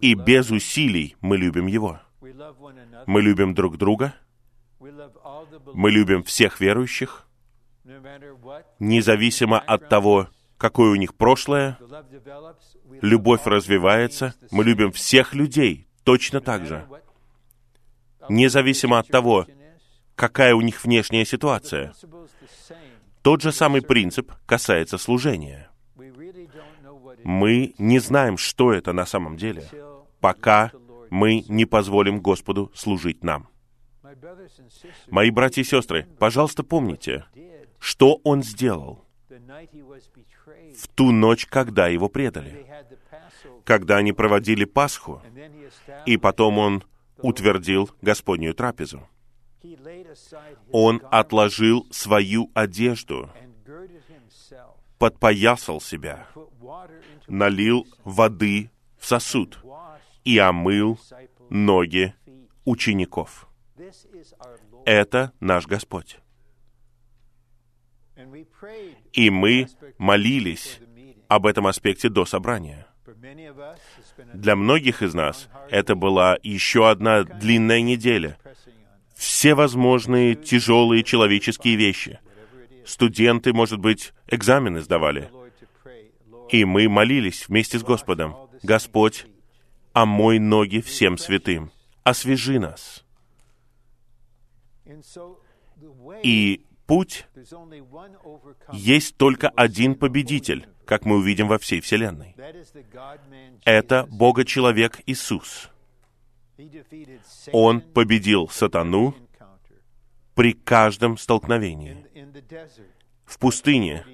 и 0.00 0.14
без 0.14 0.50
усилий 0.50 1.14
мы 1.20 1.36
любим 1.36 1.68
Его. 1.68 2.00
Мы 3.06 3.22
любим 3.22 3.54
друг 3.54 3.78
друга, 3.78 4.16
мы 4.80 5.92
любим 5.92 6.24
всех 6.24 6.58
верующих, 6.58 7.28
независимо 8.80 9.60
от 9.60 9.88
того, 9.88 10.28
какое 10.58 10.90
у 10.90 10.96
них 10.96 11.14
прошлое, 11.14 11.78
любовь 13.00 13.46
развивается, 13.46 14.34
мы 14.50 14.64
любим 14.64 14.92
всех 14.92 15.34
людей 15.34 15.86
точно 16.04 16.40
так 16.40 16.66
же, 16.66 16.86
независимо 18.28 18.98
от 18.98 19.08
того, 19.08 19.46
какая 20.16 20.54
у 20.54 20.60
них 20.60 20.84
внешняя 20.84 21.24
ситуация. 21.24 21.94
Тот 23.22 23.40
же 23.40 23.52
самый 23.52 23.82
принцип 23.82 24.32
касается 24.46 24.98
служения. 24.98 25.70
Мы 27.24 27.74
не 27.78 27.98
знаем, 27.98 28.36
что 28.36 28.72
это 28.72 28.92
на 28.92 29.06
самом 29.06 29.36
деле, 29.36 29.68
пока 30.20 30.72
мы 31.10 31.44
не 31.48 31.64
позволим 31.64 32.20
Господу 32.20 32.70
служить 32.74 33.22
нам. 33.22 33.48
Мои 35.08 35.30
братья 35.30 35.62
и 35.62 35.64
сестры, 35.64 36.08
пожалуйста, 36.18 36.62
помните, 36.62 37.24
что 37.78 38.20
Он 38.24 38.42
сделал 38.42 39.07
в 40.76 40.88
ту 40.88 41.12
ночь, 41.12 41.46
когда 41.46 41.88
Его 41.88 42.08
предали, 42.08 42.66
когда 43.64 43.96
они 43.96 44.12
проводили 44.12 44.64
Пасху, 44.64 45.22
и 46.06 46.16
потом 46.16 46.58
Он 46.58 46.84
утвердил 47.18 47.90
Господнюю 48.02 48.54
трапезу. 48.54 49.08
Он 50.72 51.02
отложил 51.10 51.86
свою 51.90 52.50
одежду, 52.54 53.30
подпоясал 54.98 55.80
себя, 55.80 56.26
налил 57.26 57.86
воды 58.04 58.70
в 58.98 59.06
сосуд. 59.06 59.58
и 60.24 60.38
омыл 60.38 60.98
ноги 61.48 62.14
учеников. 62.64 63.48
Это 64.84 65.32
наш 65.40 65.66
Господь. 65.66 66.18
И 69.18 69.30
мы 69.30 69.66
молились 69.98 70.78
об 71.26 71.46
этом 71.46 71.66
аспекте 71.66 72.08
до 72.08 72.24
собрания. 72.24 72.86
Для 74.32 74.54
многих 74.54 75.02
из 75.02 75.12
нас 75.12 75.48
это 75.70 75.96
была 75.96 76.38
еще 76.44 76.88
одна 76.88 77.24
длинная 77.24 77.80
неделя, 77.80 78.38
все 79.16 79.56
возможные 79.56 80.36
тяжелые 80.36 81.02
человеческие 81.02 81.74
вещи. 81.74 82.20
Студенты, 82.86 83.52
может 83.52 83.80
быть, 83.80 84.12
экзамены 84.28 84.82
сдавали. 84.82 85.32
И 86.50 86.64
мы 86.64 86.88
молились 86.88 87.48
вместе 87.48 87.80
с 87.80 87.82
Господом. 87.82 88.36
Господь, 88.62 89.26
омой 89.94 90.38
ноги 90.38 90.78
всем 90.80 91.18
святым, 91.18 91.72
освежи 92.04 92.60
нас. 92.60 93.04
И 96.22 96.64
путь 96.88 97.26
есть 98.72 99.16
только 99.16 99.50
один 99.50 99.94
победитель, 99.94 100.66
как 100.84 101.04
мы 101.04 101.16
увидим 101.18 101.46
во 101.46 101.58
всей 101.58 101.80
Вселенной. 101.80 102.34
Это 103.64 104.08
Бога-человек 104.10 105.00
Иисус. 105.06 105.70
Он 107.52 107.80
победил 107.80 108.48
сатану 108.48 109.14
при 110.34 110.54
каждом 110.54 111.16
столкновении. 111.18 112.04
В 113.24 113.38
пустыне, 113.38 114.04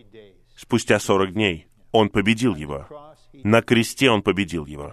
спустя 0.57 0.99
40 0.99 1.33
дней, 1.33 1.69
он 1.93 2.11
победил 2.11 2.57
его. 2.57 2.87
На 3.45 3.63
кресте 3.63 4.11
он 4.11 4.23
победил 4.23 4.67
его. 4.67 4.93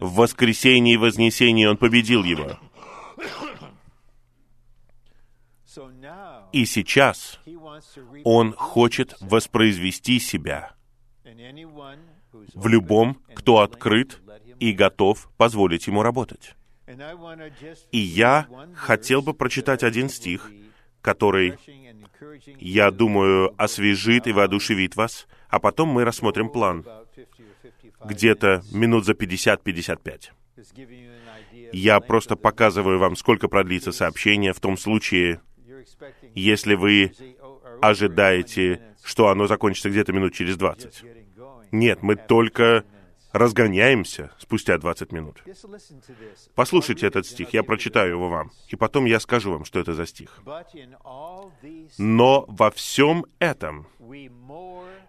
В 0.00 0.14
воскресении 0.14 0.94
и 0.94 0.96
вознесении 0.96 1.66
он 1.66 1.76
победил 1.76 2.24
его. 2.24 2.58
И 6.54 6.66
сейчас 6.66 7.40
он 8.22 8.52
хочет 8.52 9.16
воспроизвести 9.20 10.20
себя 10.20 10.72
в 12.54 12.68
любом, 12.68 13.18
кто 13.34 13.58
открыт 13.58 14.20
и 14.60 14.70
готов 14.70 15.28
позволить 15.36 15.88
ему 15.88 16.02
работать. 16.02 16.54
И 17.90 17.98
я 17.98 18.46
хотел 18.76 19.20
бы 19.20 19.34
прочитать 19.34 19.82
один 19.82 20.08
стих, 20.08 20.52
который, 21.00 21.58
я 22.60 22.92
думаю, 22.92 23.52
освежит 23.60 24.28
и 24.28 24.32
воодушевит 24.32 24.94
вас, 24.94 25.26
а 25.48 25.58
потом 25.58 25.88
мы 25.88 26.04
рассмотрим 26.04 26.48
план. 26.48 26.86
Где-то 28.04 28.62
минут 28.70 29.06
за 29.06 29.14
50-55. 29.14 30.30
Я 31.72 31.98
просто 31.98 32.36
показываю 32.36 33.00
вам, 33.00 33.16
сколько 33.16 33.48
продлится 33.48 33.90
сообщение 33.90 34.52
в 34.52 34.60
том 34.60 34.76
случае, 34.76 35.40
если 36.34 36.74
вы 36.74 37.12
ожидаете, 37.80 38.80
что 39.02 39.28
оно 39.28 39.46
закончится 39.46 39.90
где-то 39.90 40.12
минут 40.12 40.34
через 40.34 40.56
20. 40.56 41.04
Нет, 41.72 42.02
мы 42.02 42.16
только 42.16 42.84
разгоняемся 43.32 44.30
спустя 44.38 44.78
20 44.78 45.12
минут. 45.12 45.42
Послушайте 46.54 47.08
этот 47.08 47.26
стих, 47.26 47.52
я 47.52 47.64
прочитаю 47.64 48.10
его 48.10 48.28
вам, 48.28 48.52
и 48.68 48.76
потом 48.76 49.06
я 49.06 49.18
скажу 49.18 49.50
вам, 49.52 49.64
что 49.64 49.80
это 49.80 49.92
за 49.92 50.06
стих. 50.06 50.40
Но 51.98 52.44
во 52.46 52.70
всем 52.70 53.26
этом 53.40 53.88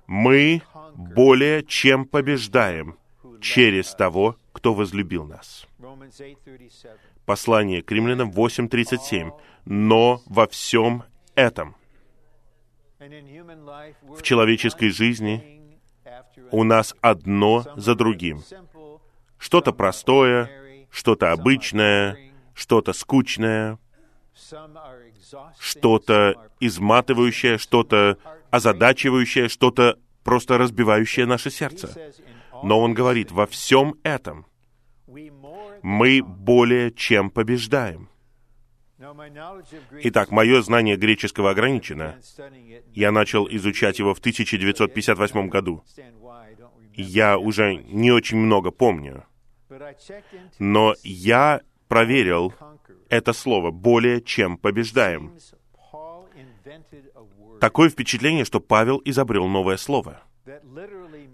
мы 0.08 0.62
более 0.96 1.64
чем 1.64 2.06
побеждаем 2.06 2.98
через 3.42 3.94
того, 3.94 4.38
кто 4.54 4.74
возлюбил 4.74 5.26
нас. 5.26 5.68
Послание 7.26 7.84
к 7.84 7.92
римлянам 7.92 8.32
8.37. 8.32 9.32
Но 9.66 10.22
во 10.26 10.48
всем 10.48 11.04
этом. 11.36 11.76
В 13.00 14.22
человеческой 14.22 14.90
жизни 14.90 15.78
у 16.52 16.64
нас 16.64 16.96
одно 17.02 17.66
за 17.76 17.96
другим. 17.96 18.42
Что-то 19.38 19.74
простое, 19.74 20.50
что-то 20.90 21.32
обычное, 21.32 22.18
что-то 22.54 22.94
скучное, 22.94 23.78
что-то 25.60 26.50
изматывающее, 26.60 27.58
что-то 27.58 28.18
озадачивающее, 28.50 29.50
что-то 29.50 30.00
просто 30.24 30.58
разбивающее 30.58 31.26
наше 31.26 31.52
сердце. 31.52 32.14
Но 32.64 32.80
он 32.80 32.94
говорит, 32.94 33.32
во 33.32 33.46
всем 33.46 33.96
этом 34.04 34.46
мы 35.84 36.24
более 36.24 36.92
чем 36.92 37.30
побеждаем. 37.30 38.10
Итак, 40.04 40.32
мое 40.32 40.62
знание 40.62 40.96
греческого 40.96 41.52
ограничено. 41.52 42.20
Я 42.94 43.12
начал 43.12 43.48
изучать 43.50 44.00
его 44.00 44.14
в 44.14 44.20
1958 44.20 45.50
году. 45.50 45.84
Я 46.94 47.38
уже 47.38 47.76
не 47.76 48.12
очень 48.12 48.38
много 48.38 48.72
помню. 48.72 49.26
Но 50.60 50.96
я 51.04 51.62
проверил 51.88 52.54
это 53.10 53.34
слово 53.34 53.72
«более 53.72 54.22
чем 54.22 54.58
побеждаем». 54.58 55.34
Такое 57.60 57.90
впечатление, 57.90 58.46
что 58.46 58.60
Павел 58.60 59.02
изобрел 59.06 59.48
новое 59.48 59.78
слово, 59.78 60.22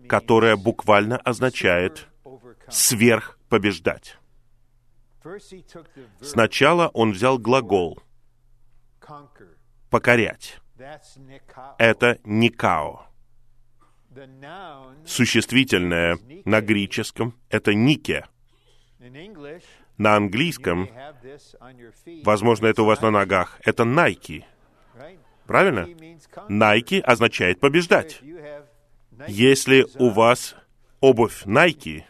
которое 0.08 0.56
буквально 0.56 1.18
означает 1.18 2.08
«сверхпобеждать». 2.70 4.18
Сначала 6.22 6.90
он 6.90 7.12
взял 7.12 7.38
глагол 7.38 8.02
«покорять». 9.90 10.60
Это 11.78 12.20
«никао». 12.24 13.06
Существительное 15.06 16.18
на 16.46 16.62
греческом— 16.62 17.36
это 17.50 17.74
«нике». 17.74 18.26
На 19.98 20.16
английском, 20.16 20.90
возможно, 22.24 22.68
это 22.68 22.82
у 22.82 22.86
вас 22.86 23.02
на 23.02 23.12
ногах, 23.12 23.60
это 23.64 23.84
«найки». 23.84 24.46
Правильно? 25.46 25.88
«Найки» 26.50 26.96
означает 26.96 27.60
«побеждать». 27.60 28.22
Если 29.28 29.86
у 30.00 30.10
вас 30.10 30.56
обувь 31.00 31.46
Nike, 31.46 32.04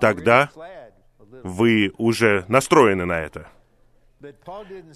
тогда 0.00 0.50
вы 1.42 1.92
уже 1.98 2.44
настроены 2.48 3.04
на 3.04 3.20
это. 3.20 3.48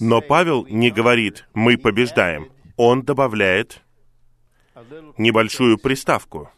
Но 0.00 0.20
Павел 0.20 0.66
не 0.66 0.90
говорит 0.90 1.46
«мы 1.54 1.76
побеждаем». 1.76 2.50
Он 2.76 3.02
добавляет 3.02 3.82
небольшую 5.16 5.78
приставку. 5.78 6.50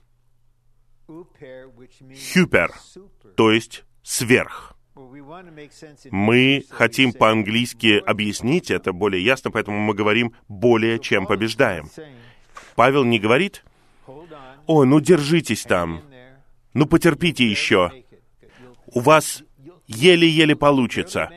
«Хюпер», 1.07 2.73
то 3.37 3.51
есть 3.51 3.85
«сверх». 4.03 4.75
Мы 6.11 6.65
хотим 6.71 7.13
по-английски 7.13 8.03
объяснить 8.05 8.71
это 8.71 8.93
более 8.93 9.25
ясно, 9.25 9.51
поэтому 9.51 9.79
мы 9.79 9.95
говорим 9.95 10.35
«более 10.49 10.99
чем 10.99 11.27
побеждаем». 11.27 11.89
Павел 12.75 13.05
не 13.05 13.19
говорит 13.19 13.65
«О, 14.67 14.85
ну 14.85 15.01
держитесь 15.01 15.63
там, 15.63 16.03
ну 16.75 16.87
потерпите 16.87 17.47
еще, 17.47 17.93
у 18.87 19.01
вас 19.01 19.43
еле-еле 19.89 20.55
получится. 20.55 21.31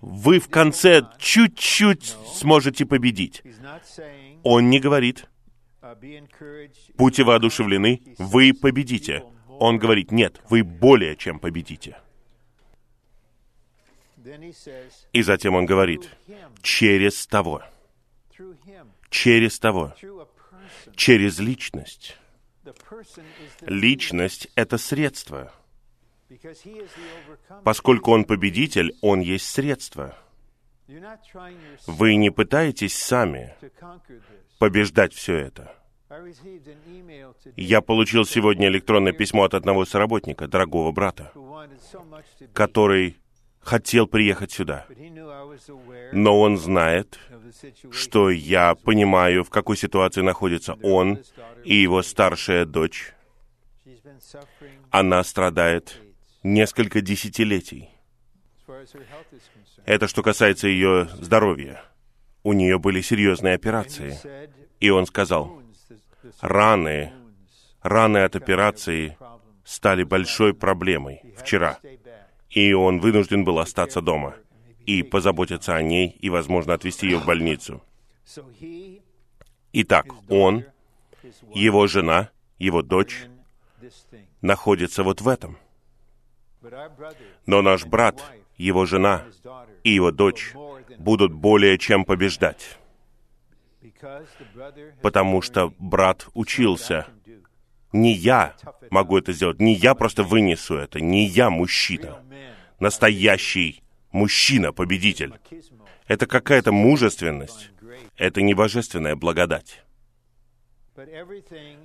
Вы 0.00 0.38
в 0.38 0.48
конце 0.48 1.02
чуть-чуть 1.18 2.14
сможете 2.34 2.86
победить. 2.86 3.42
Он 4.42 4.70
не 4.70 4.78
говорит, 4.78 5.26
будьте 6.96 7.24
воодушевлены, 7.24 8.02
вы 8.18 8.54
победите. 8.54 9.24
Он 9.48 9.78
говорит, 9.78 10.10
нет, 10.12 10.40
вы 10.48 10.62
более 10.62 11.16
чем 11.16 11.38
победите. 11.38 11.98
И 15.12 15.22
затем 15.22 15.54
он 15.54 15.66
говорит, 15.66 16.08
через 16.62 17.26
того, 17.26 17.62
через 19.10 19.58
того, 19.58 19.94
через 20.94 21.38
личность. 21.38 22.16
Личность— 23.62 24.48
это 24.54 24.78
средство— 24.78 25.52
Поскольку 27.64 28.12
Он 28.12 28.24
победитель, 28.24 28.94
Он 29.00 29.20
есть 29.20 29.46
средство. 29.46 30.16
Вы 31.86 32.16
не 32.16 32.30
пытаетесь 32.30 32.96
сами 32.96 33.54
побеждать 34.58 35.14
все 35.14 35.36
это. 35.36 35.74
Я 37.56 37.80
получил 37.80 38.24
сегодня 38.24 38.66
электронное 38.68 39.12
письмо 39.12 39.44
от 39.44 39.54
одного 39.54 39.84
соработника, 39.84 40.48
дорогого 40.48 40.90
брата, 40.90 41.32
который 42.52 43.16
хотел 43.60 44.08
приехать 44.08 44.50
сюда. 44.50 44.86
Но 46.12 46.40
он 46.40 46.58
знает, 46.58 47.18
что 47.92 48.30
я 48.30 48.74
понимаю, 48.74 49.44
в 49.44 49.50
какой 49.50 49.76
ситуации 49.76 50.22
находится 50.22 50.74
он 50.82 51.20
и 51.64 51.76
его 51.76 52.02
старшая 52.02 52.64
дочь. 52.64 53.14
Она 54.90 55.22
страдает 55.22 56.00
несколько 56.42 57.00
десятилетий. 57.00 57.90
Это 59.84 60.06
что 60.08 60.22
касается 60.22 60.68
ее 60.68 61.08
здоровья. 61.20 61.82
У 62.42 62.52
нее 62.52 62.78
были 62.78 63.00
серьезные 63.00 63.54
операции. 63.54 64.18
И 64.78 64.90
он 64.90 65.06
сказал, 65.06 65.60
раны, 66.40 67.12
раны 67.82 68.18
от 68.18 68.36
операции 68.36 69.16
стали 69.64 70.04
большой 70.04 70.54
проблемой 70.54 71.22
вчера. 71.36 71.78
И 72.48 72.72
он 72.72 73.00
вынужден 73.00 73.44
был 73.44 73.58
остаться 73.58 74.00
дома 74.00 74.34
и 74.86 75.02
позаботиться 75.02 75.76
о 75.76 75.82
ней 75.82 76.08
и, 76.08 76.30
возможно, 76.30 76.74
отвезти 76.74 77.06
ее 77.06 77.18
в 77.18 77.26
больницу. 77.26 77.82
Итак, 79.72 80.06
он, 80.28 80.64
его 81.54 81.86
жена, 81.86 82.30
его 82.58 82.82
дочь 82.82 83.26
находятся 84.40 85.02
вот 85.02 85.20
в 85.20 85.28
этом– 85.28 85.58
но 87.46 87.62
наш 87.62 87.84
брат, 87.84 88.22
его 88.56 88.86
жена 88.86 89.24
и 89.84 89.90
его 89.90 90.10
дочь 90.10 90.52
будут 90.98 91.32
более 91.32 91.78
чем 91.78 92.04
побеждать, 92.04 92.78
потому 95.02 95.42
что 95.42 95.72
брат 95.78 96.26
учился. 96.34 97.06
Не 97.92 98.12
я 98.12 98.54
могу 98.90 99.18
это 99.18 99.32
сделать, 99.32 99.60
не 99.60 99.74
я 99.74 99.94
просто 99.94 100.22
вынесу 100.22 100.76
это, 100.76 101.00
не 101.00 101.26
я 101.26 101.50
мужчина, 101.50 102.22
настоящий 102.78 103.82
мужчина-победитель. 104.12 105.34
Это 106.06 106.26
какая-то 106.26 106.72
мужественность, 106.72 107.70
это 108.16 108.42
не 108.42 108.54
божественная 108.54 109.16
благодать. 109.16 109.82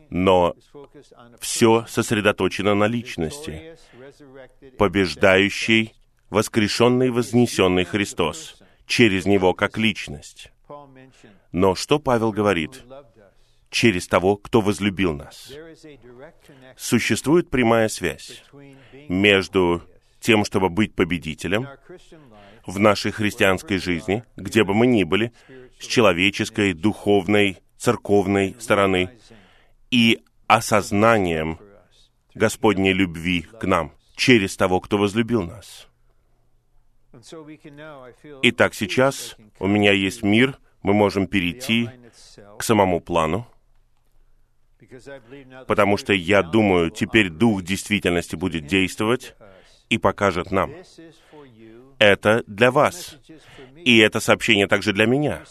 Но 0.10 0.56
все 1.40 1.86
сосредоточено 1.88 2.76
на 2.76 2.88
личности, 2.88 3.78
побеждающий, 4.78 5.94
воскрешенный 6.30 7.10
вознесенный 7.10 7.86
Христос, 7.86 8.62
через 8.86 9.26
Него 9.26 9.54
как 9.54 9.78
личность. 9.78 10.52
Но 11.52 11.76
что 11.76 12.00
Павел 12.00 12.32
говорит? 12.32 12.84
Через 13.70 14.08
того, 14.08 14.38
кто 14.38 14.62
возлюбил 14.62 15.14
нас. 15.14 15.52
Существует 16.78 17.50
прямая 17.50 17.90
связь 17.90 18.44
между 19.10 19.84
тем, 20.20 20.46
чтобы 20.46 20.70
быть 20.70 20.96
победителем 20.96 21.68
в 22.66 22.80
нашей 22.80 23.12
христианской 23.12 23.78
жизни, 23.78 24.24
где 24.38 24.64
бы 24.64 24.74
мы 24.74 24.88
ни 24.88 25.04
были, 25.04 25.32
с 25.80 25.86
человеческой, 25.86 26.74
духовной, 26.74 27.58
церковной 27.86 28.56
стороны, 28.60 29.12
и 29.92 30.24
осознанием 30.48 31.60
Господней 32.34 32.94
любви 32.94 33.42
к 33.42 33.64
нам 33.66 33.92
через 34.16 34.58
того, 34.58 34.80
кто 34.80 34.98
возлюбил 34.98 35.44
нас. 35.44 35.88
Итак, 38.42 38.74
сейчас 38.74 39.38
у 39.60 39.68
меня 39.68 39.92
есть 39.94 40.24
мир, 40.24 40.58
мы 40.82 40.94
можем 40.94 41.28
перейти 41.28 41.90
к 42.58 42.64
самому 42.64 43.00
плану, 43.00 43.48
потому 45.68 45.98
что 45.98 46.14
я 46.14 46.42
думаю, 46.42 46.90
теперь 46.90 47.30
Дух 47.30 47.62
действительности 47.62 48.36
будет 48.36 48.66
действовать 48.66 49.36
и 49.90 49.98
покажет 49.98 50.52
нам. 50.52 50.74
Это 52.00 52.44
для 52.48 52.72
вас. 52.72 53.18
И 53.84 53.98
это 54.00 54.20
сообщение 54.20 54.68
также 54.68 54.94
для 54.94 55.06
меня. 55.06 55.44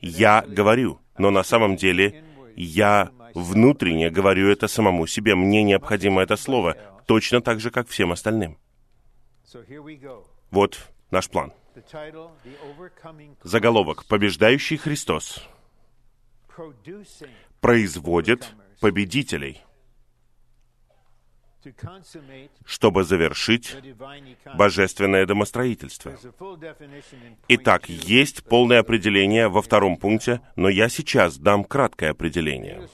Я 0.00 0.44
говорю, 0.46 1.00
но 1.16 1.30
на 1.30 1.42
самом 1.42 1.76
деле 1.76 2.24
я 2.56 3.10
внутренне 3.34 4.10
говорю 4.10 4.48
это 4.50 4.68
самому 4.68 5.06
себе. 5.06 5.34
Мне 5.34 5.62
необходимо 5.62 6.22
это 6.22 6.36
слово, 6.36 6.76
точно 7.06 7.40
так 7.40 7.60
же, 7.60 7.70
как 7.70 7.88
всем 7.88 8.12
остальным. 8.12 8.58
Вот 10.50 10.90
наш 11.10 11.28
план. 11.28 11.52
Заголовок 13.42 14.04
«Побеждающий 14.06 14.76
Христос» 14.76 15.46
производит 17.60 18.48
победителей, 18.80 19.62
чтобы 22.64 23.04
завершить 23.04 23.76
божественное 24.54 25.26
домостроительство. 25.26 26.12
Итак, 27.48 27.88
есть 27.88 28.44
полное 28.44 28.80
определение 28.80 29.48
во 29.48 29.62
втором 29.62 29.96
пункте, 29.96 30.40
но 30.56 30.68
я 30.68 30.88
сейчас 30.88 31.38
дам 31.38 31.64
краткое 31.64 32.10
определение. 32.10 32.88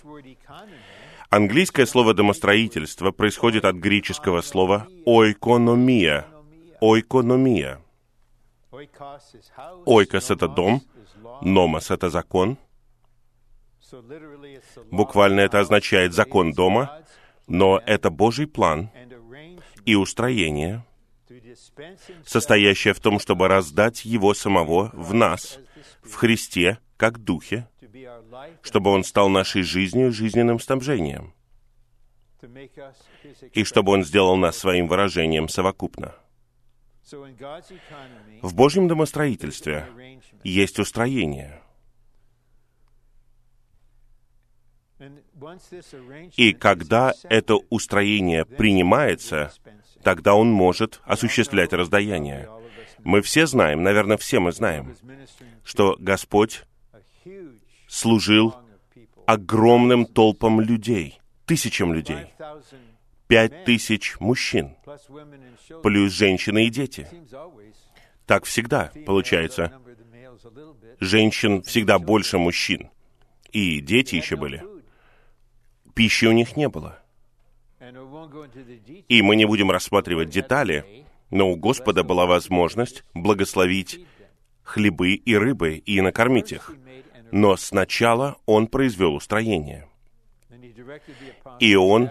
Английское 1.31 1.87
слово 1.87 2.15
«домостроительство» 2.15 3.11
происходит 3.11 3.65
от 3.65 3.77
греческого 3.77 4.41
слова 4.41 4.87
«ойкономия». 5.05 6.27
«Ойкономия». 6.81 7.81
Ойкос— 8.71 10.31
это 10.31 10.49
дом, 10.49 10.83
номос— 11.41 11.91
это 11.93 12.09
закон. 12.09 12.57
Буквально 14.91 15.41
это 15.41 15.61
означает 15.61 16.15
закон 16.15 16.53
дома, 16.53 17.03
но 17.47 17.81
это 17.85 18.11
Божий 18.11 18.47
план 18.47 18.91
и 19.85 19.95
устроение, 19.95 20.85
состоящее 22.25 22.95
в 22.95 23.01
том, 23.01 23.19
чтобы 23.19 23.49
раздать 23.49 24.05
Его 24.05 24.35
самого 24.35 24.91
в 24.93 25.15
нас, 25.15 25.59
в 26.03 26.15
Христе, 26.15 26.79
как 26.97 27.19
Духе, 27.19 27.69
чтобы 28.63 28.91
Он 28.91 29.05
стал 29.05 29.29
нашей 29.29 29.63
жизнью, 29.63 30.13
жизненным 30.13 30.61
снабжением, 30.61 31.35
и 33.53 33.65
чтобы 33.65 33.93
Он 33.93 34.05
сделал 34.05 34.37
нас 34.37 34.57
своим 34.57 34.89
выражением 34.89 35.49
совокупно. 35.49 36.15
В 38.43 38.55
Божьем 38.55 38.89
домостроительстве 38.89 39.87
есть 40.43 40.79
устроение. 40.79 41.61
И 46.37 46.53
когда 46.53 47.13
это 47.25 47.57
устроение 47.71 48.45
принимается, 48.45 49.53
тогда 50.03 50.35
он 50.35 50.51
может 50.51 51.01
осуществлять 51.05 51.73
раздаяние. 51.73 52.49
Мы 53.03 53.21
все 53.21 53.47
знаем, 53.47 53.83
наверное, 53.83 54.17
все 54.17 54.41
мы 54.41 54.53
знаем, 54.53 54.97
что 55.65 55.97
Господь 55.99 56.63
служил 57.87 58.55
огромным 59.27 60.07
толпам 60.07 60.61
людей, 60.61 61.21
тысячам 61.47 61.93
людей 61.93 62.29
пять 63.27 63.65
тысяч 63.65 64.17
мужчин, 64.21 64.77
плюс 65.83 66.13
женщины 66.13 66.67
и 66.67 66.71
дети. 66.71 67.09
Так 68.27 68.45
всегда 68.45 68.91
получается. 69.07 69.73
Женщин 71.01 71.63
всегда 71.63 71.99
больше 71.99 72.39
мужчин. 72.39 72.91
И 73.53 73.81
дети 73.81 74.17
еще 74.17 74.37
были. 74.37 74.63
Пищи 75.95 76.27
у 76.27 76.33
них 76.33 76.57
не 76.57 76.69
было. 76.69 76.99
И 79.09 79.23
мы 79.23 79.37
не 79.37 79.45
будем 79.45 79.71
рассматривать 79.71 80.31
детали, 80.31 81.05
но 81.31 81.51
у 81.51 81.57
Господа 81.57 82.03
была 82.03 82.27
возможность 82.27 83.05
благословить 83.15 84.01
хлебы 84.63 85.15
и 85.15 85.37
рыбы 85.37 85.77
и 85.77 86.01
накормить 86.01 86.53
их. 86.53 86.73
Но 87.31 87.57
сначала 87.57 88.37
Он 88.47 88.67
произвел 88.67 89.15
устроение. 89.15 89.89
И 91.61 91.75
Он 91.75 92.11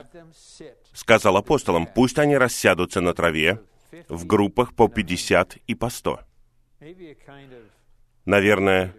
сказал 0.93 1.37
апостолам, 1.37 1.87
пусть 1.87 2.19
они 2.19 2.37
рассядутся 2.37 3.01
на 3.01 3.13
траве 3.13 3.59
в 4.07 4.25
группах 4.25 4.75
по 4.75 4.87
50 4.87 5.57
и 5.67 5.75
по 5.75 5.89
100. 5.89 6.19
Наверное, 8.25 8.93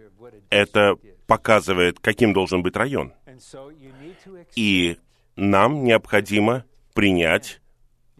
это 0.49 0.97
показывает, 1.27 1.99
каким 1.99 2.33
должен 2.33 2.61
быть 2.61 2.75
район. 2.75 3.13
И 4.55 4.97
нам 5.35 5.83
необходимо 5.83 6.65
принять 6.93 7.61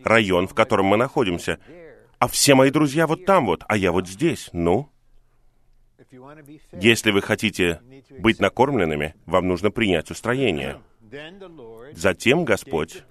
район, 0.04 0.48
в 0.48 0.54
котором 0.54 0.88
мы 0.88 0.98
находимся. 0.98 1.60
А 2.20 2.28
все 2.28 2.56
мои 2.56 2.72
друзья 2.72 3.08
вот 3.08 3.26
там 3.26 3.46
вот, 3.46 3.64
а 3.68 3.78
я 3.78 3.92
вот 3.92 4.08
здесь. 4.08 4.50
Ну, 4.54 4.90
если 6.72 7.12
вы 7.12 7.22
хотите 7.22 7.82
быть 8.20 8.40
накормленными, 8.40 9.16
вам 9.26 9.48
нужно 9.48 9.72
принять 9.72 10.12
устроение. 10.12 10.82
Затем 11.94 12.46
Господь 12.46 13.04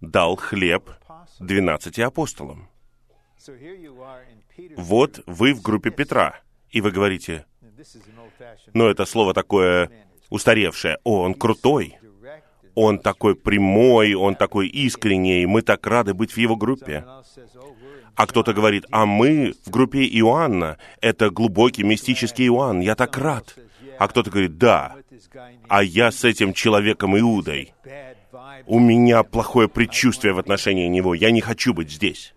дал 0.00 0.36
хлеб 0.36 0.90
двенадцати 1.38 2.00
апостолам. 2.00 2.68
Вот 4.76 5.22
вы 5.26 5.54
в 5.54 5.62
группе 5.62 5.90
Петра, 5.90 6.40
и 6.70 6.80
вы 6.80 6.90
говорите, 6.90 7.46
но 8.72 8.88
это 8.88 9.04
слово 9.04 9.34
такое 9.34 9.90
устаревшее. 10.34 10.98
О, 11.04 11.22
он 11.22 11.34
крутой, 11.34 11.96
он 12.74 12.98
такой 12.98 13.36
прямой, 13.36 14.14
он 14.14 14.34
такой 14.34 14.66
искренний, 14.66 15.46
мы 15.46 15.62
так 15.62 15.86
рады 15.86 16.12
быть 16.12 16.32
в 16.32 16.38
его 16.38 16.56
группе. 16.56 17.04
А 18.16 18.26
кто-то 18.26 18.52
говорит, 18.52 18.84
а 18.90 19.06
мы 19.06 19.54
в 19.64 19.70
группе 19.70 20.04
Иоанна, 20.04 20.78
это 21.00 21.30
глубокий 21.30 21.84
мистический 21.84 22.46
Иоанн, 22.46 22.80
я 22.80 22.94
так 22.94 23.16
рад. 23.16 23.56
А 23.98 24.08
кто-то 24.08 24.30
говорит, 24.30 24.58
да, 24.58 24.96
а 25.68 25.82
я 25.82 26.10
с 26.10 26.24
этим 26.24 26.52
человеком 26.52 27.16
Иудой 27.18 27.72
у 28.66 28.80
меня 28.80 29.22
плохое 29.22 29.68
предчувствие 29.68 30.32
в 30.32 30.38
отношении 30.38 30.88
него, 30.88 31.14
я 31.14 31.30
не 31.30 31.40
хочу 31.40 31.72
быть 31.74 31.90
здесь. 31.90 32.34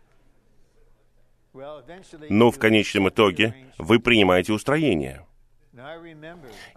Но 2.29 2.51
в 2.51 2.59
конечном 2.59 3.09
итоге 3.09 3.55
вы 3.79 3.99
принимаете 3.99 4.53
устроение. 4.53 5.25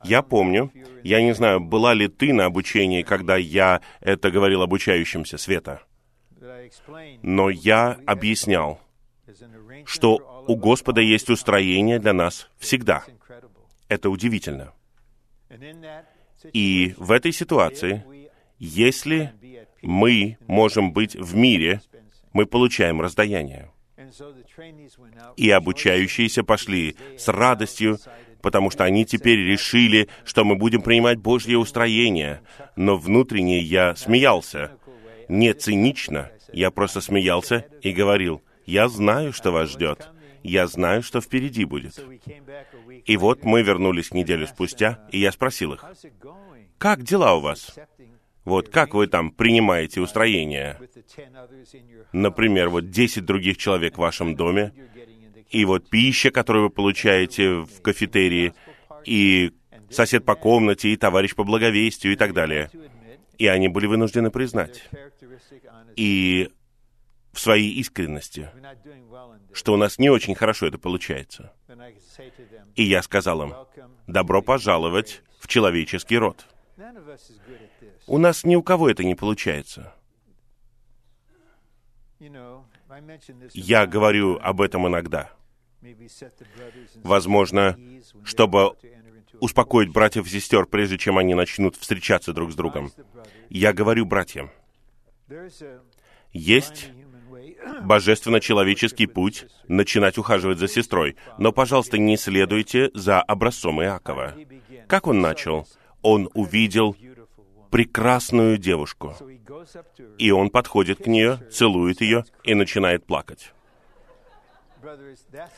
Я 0.05 0.23
помню, 0.23 0.73
я 1.03 1.23
не 1.23 1.35
знаю, 1.35 1.61
была 1.61 1.95
ли 1.95 2.09
ты 2.09 2.33
на 2.33 2.47
обучении, 2.47 3.03
когда 3.03 3.37
я 3.37 3.81
это 4.01 4.31
говорил 4.31 4.63
обучающимся 4.63 5.39
Света, 5.39 5.83
но 7.23 7.51
я 7.51 7.99
объяснял, 8.07 8.81
что 9.85 10.45
у 10.47 10.57
Господа 10.57 11.01
есть 11.01 11.31
устроение 11.31 11.99
для 11.99 12.13
нас 12.13 12.49
всегда. 12.59 13.05
Это 13.89 14.11
удивительно. 14.11 14.73
И 16.53 16.95
в 16.97 17.11
этой 17.11 17.33
ситуации 17.33 18.05
если 18.61 19.33
мы 19.81 20.37
можем 20.47 20.93
быть 20.93 21.17
в 21.17 21.35
мире, 21.35 21.81
мы 22.35 22.45
получаем 22.45 23.01
раздаяние. 23.01 23.71
И 25.37 25.51
обучающиеся 25.51 26.45
пошли 26.45 26.97
с 27.17 27.29
радостью, 27.29 27.99
потому 28.43 28.71
что 28.71 28.85
они 28.85 29.05
теперь 29.05 29.39
решили, 29.39 30.09
что 30.25 30.45
мы 30.45 30.57
будем 30.57 30.83
принимать 30.83 31.19
Божье 31.19 31.59
устроение. 31.59 32.41
Но 32.77 32.97
внутренне 32.97 33.61
я 33.61 33.95
смеялся. 33.97 34.73
Не 35.29 35.53
цинично, 35.55 36.31
я 36.53 36.71
просто 36.71 37.01
смеялся 37.01 37.67
и 37.83 37.93
говорил, 37.93 38.43
я 38.67 38.89
знаю, 38.89 39.33
что 39.33 39.53
вас 39.53 39.71
ждет. 39.71 40.11
Я 40.43 40.67
знаю, 40.67 41.03
что 41.03 41.21
впереди 41.21 41.65
будет. 41.65 42.03
И 43.05 43.17
вот 43.17 43.45
мы 43.45 43.63
вернулись 43.63 44.13
неделю 44.13 44.47
спустя, 44.47 45.07
и 45.11 45.19
я 45.19 45.33
спросил 45.33 45.75
их, 45.75 45.85
как 46.79 47.03
дела 47.03 47.35
у 47.35 47.41
вас? 47.41 47.75
Вот 48.45 48.71
как 48.71 48.95
вы 48.95 49.07
там 49.07 49.31
принимаете 49.31 50.01
устроение? 50.01 50.79
Например, 52.13 52.71
вот 52.71 52.91
10 52.91 53.25
других 53.25 53.59
человек 53.59 53.95
в 53.95 54.01
вашем 54.01 54.35
доме, 54.35 54.73
и 55.51 55.65
вот 55.65 55.91
пища, 55.91 56.31
которую 56.31 56.65
вы 56.65 56.71
получаете 56.71 57.61
в 57.61 57.83
кафетерии, 57.83 58.55
и 59.05 59.53
сосед 59.91 60.25
по 60.25 60.37
комнате, 60.37 60.91
и 60.91 60.97
товарищ 60.97 61.35
по 61.35 61.45
благовестию, 61.45 62.13
и 62.13 62.17
так 62.17 62.33
далее. 62.33 62.71
И 63.37 63.47
они 63.47 63.69
были 63.69 63.87
вынуждены 63.87 64.31
признать. 64.31 64.89
И 65.97 66.51
в 67.33 67.41
своей 67.41 67.73
искренности, 67.75 68.51
что 69.53 69.73
у 69.73 69.77
нас 69.77 69.99
не 69.99 70.11
очень 70.11 70.35
хорошо 70.35 70.67
это 70.67 70.79
получается. 70.79 71.53
И 72.77 72.85
я 72.85 73.03
сказал 73.03 73.43
им, 73.43 73.55
добро 74.07 74.43
пожаловать 74.43 75.23
в 75.41 75.49
человеческий 75.49 76.19
род. 76.19 76.47
У 78.07 78.19
нас 78.19 78.45
ни 78.45 78.57
у 78.57 78.63
кого 78.63 78.89
это 78.89 79.05
не 79.05 79.15
получается. 79.15 79.95
Я 83.53 83.87
говорю 83.87 84.39
об 84.43 84.61
этом 84.61 84.87
иногда. 84.87 85.31
Возможно, 87.03 87.79
чтобы 88.25 88.77
успокоить 89.41 89.91
братьев 89.91 90.27
и 90.27 90.31
сестер, 90.31 90.67
прежде 90.67 90.99
чем 90.99 91.19
они 91.19 91.35
начнут 91.35 91.77
встречаться 91.77 92.33
друг 92.33 92.53
с 92.53 92.55
другом. 92.55 92.93
Я 93.49 93.73
говорю 93.73 94.05
братьям, 94.05 94.51
есть 96.33 96.91
божественно-человеческий 97.83 99.07
путь 99.07 99.47
начинать 99.69 100.19
ухаживать 100.19 100.59
за 100.59 100.69
сестрой, 100.69 101.17
но, 101.39 101.53
пожалуйста, 101.53 101.99
не 101.99 102.17
следуйте 102.17 102.91
за 102.95 103.21
образцом 103.23 103.83
Иакова. 103.83 104.35
Как 104.87 105.07
он 105.07 105.21
начал? 105.21 105.67
Он 106.03 106.29
увидел 106.35 106.97
прекрасную 107.71 108.59
девушку, 108.59 109.15
и 110.19 110.31
он 110.31 110.51
подходит 110.51 111.05
к 111.05 111.07
нее, 111.07 111.39
целует 111.51 112.01
ее 112.01 112.25
и 112.43 112.55
начинает 112.55 113.07
плакать. 113.07 113.53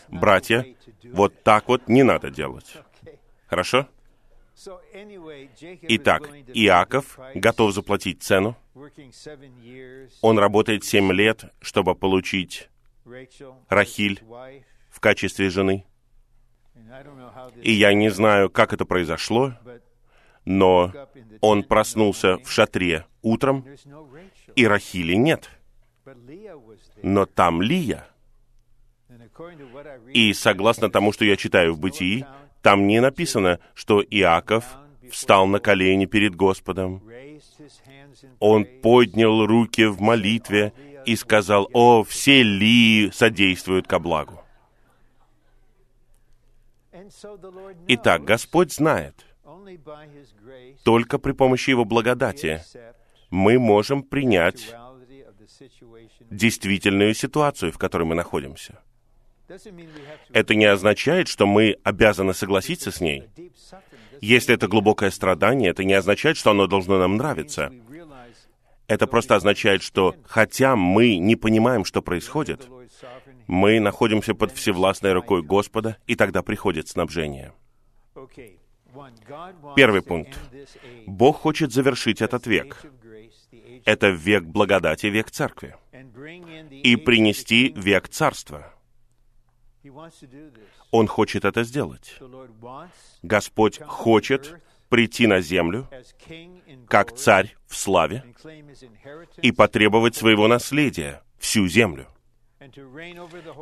Братья, 0.08 0.66
вот 1.04 1.42
так 1.42 1.68
вот 1.68 1.88
не 1.88 2.02
надо 2.02 2.30
делать. 2.30 2.76
Хорошо? 3.46 3.88
Итак, 5.82 6.28
Иаков 6.54 7.18
готов 7.34 7.72
заплатить 7.72 8.22
цену. 8.22 8.56
Он 10.20 10.38
работает 10.38 10.84
семь 10.84 11.12
лет, 11.12 11.44
чтобы 11.60 11.94
получить 11.94 12.68
Рахиль 13.68 14.22
в 14.90 15.00
качестве 15.00 15.50
жены. 15.50 15.84
И 17.62 17.72
я 17.72 17.94
не 17.94 18.10
знаю, 18.10 18.50
как 18.50 18.72
это 18.72 18.84
произошло, 18.84 19.54
но 20.44 20.92
он 21.40 21.64
проснулся 21.64 22.38
в 22.38 22.50
шатре 22.50 23.06
утром, 23.22 23.66
и 24.54 24.66
Рахили 24.66 25.14
нет. 25.14 25.50
Но 27.02 27.26
там 27.26 27.62
Лия. 27.62 28.06
И 30.12 30.32
согласно 30.32 30.90
тому, 30.90 31.12
что 31.12 31.24
я 31.24 31.36
читаю 31.36 31.74
в 31.74 31.80
Бытии, 31.80 32.24
там 32.60 32.86
не 32.86 33.00
написано, 33.00 33.58
что 33.74 34.02
Иаков 34.02 34.64
встал 35.10 35.46
на 35.46 35.58
колени 35.58 36.06
перед 36.06 36.34
Господом. 36.34 37.02
Он 38.38 38.66
поднял 38.82 39.46
руки 39.46 39.84
в 39.84 40.00
молитве 40.00 40.72
и 41.06 41.16
сказал, 41.16 41.68
«О, 41.72 42.04
все 42.04 42.42
ли 42.42 43.10
содействуют 43.12 43.86
ко 43.86 43.98
благу?» 43.98 44.42
Итак, 47.88 48.24
Господь 48.24 48.72
знает, 48.72 49.26
только 50.84 51.18
при 51.18 51.32
помощи 51.32 51.70
Его 51.70 51.84
благодати 51.84 52.62
мы 53.30 53.58
можем 53.58 54.02
принять 54.02 54.74
действительную 56.30 57.14
ситуацию, 57.14 57.72
в 57.72 57.78
которой 57.78 58.04
мы 58.04 58.14
находимся. 58.14 58.81
Это 60.32 60.54
не 60.54 60.64
означает, 60.64 61.28
что 61.28 61.46
мы 61.46 61.76
обязаны 61.82 62.34
согласиться 62.34 62.90
с 62.90 63.00
ней. 63.00 63.24
Если 64.20 64.54
это 64.54 64.68
глубокое 64.68 65.10
страдание, 65.10 65.70
это 65.70 65.84
не 65.84 65.94
означает, 65.94 66.36
что 66.36 66.52
оно 66.52 66.66
должно 66.66 66.98
нам 66.98 67.16
нравиться. 67.16 67.72
Это 68.86 69.06
просто 69.06 69.36
означает, 69.36 69.82
что 69.82 70.14
хотя 70.24 70.76
мы 70.76 71.16
не 71.16 71.36
понимаем, 71.36 71.84
что 71.84 72.02
происходит, 72.02 72.68
мы 73.46 73.80
находимся 73.80 74.34
под 74.34 74.52
всевластной 74.52 75.12
рукой 75.12 75.42
Господа, 75.42 75.96
и 76.06 76.14
тогда 76.14 76.42
приходит 76.42 76.88
снабжение. 76.88 77.52
Первый 79.76 80.02
пункт. 80.02 80.38
Бог 81.06 81.38
хочет 81.38 81.72
завершить 81.72 82.20
этот 82.20 82.46
век. 82.46 82.82
Это 83.84 84.08
век 84.08 84.44
благодати, 84.44 85.06
век 85.06 85.30
церкви. 85.30 85.76
И 86.70 86.96
принести 86.96 87.72
век 87.74 88.08
царства. 88.08 88.71
Он 90.90 91.06
хочет 91.06 91.44
это 91.44 91.64
сделать. 91.64 92.18
Господь 93.22 93.80
хочет 93.80 94.60
прийти 94.88 95.26
на 95.26 95.40
землю 95.40 95.88
как 96.86 97.12
царь 97.12 97.56
в 97.66 97.76
славе 97.76 98.24
и 99.40 99.50
потребовать 99.52 100.14
своего 100.14 100.48
наследия, 100.48 101.22
всю 101.38 101.66
землю. 101.66 102.06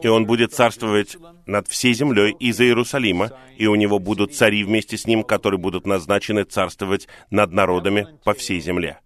И 0.02 0.08
он 0.08 0.26
будет 0.26 0.52
царствовать 0.52 1.16
над 1.46 1.68
всей 1.68 1.94
землей 1.94 2.32
из 2.38 2.60
Иерусалима, 2.60 3.30
и 3.56 3.66
у 3.66 3.74
него 3.74 3.98
будут 3.98 4.34
цари 4.34 4.64
вместе 4.64 4.98
с 4.98 5.06
ним, 5.06 5.22
которые 5.22 5.58
будут 5.58 5.86
назначены 5.86 6.44
царствовать 6.44 7.08
над 7.30 7.52
народами 7.52 8.08
по 8.24 8.34
всей 8.34 8.60
земле. 8.60 8.98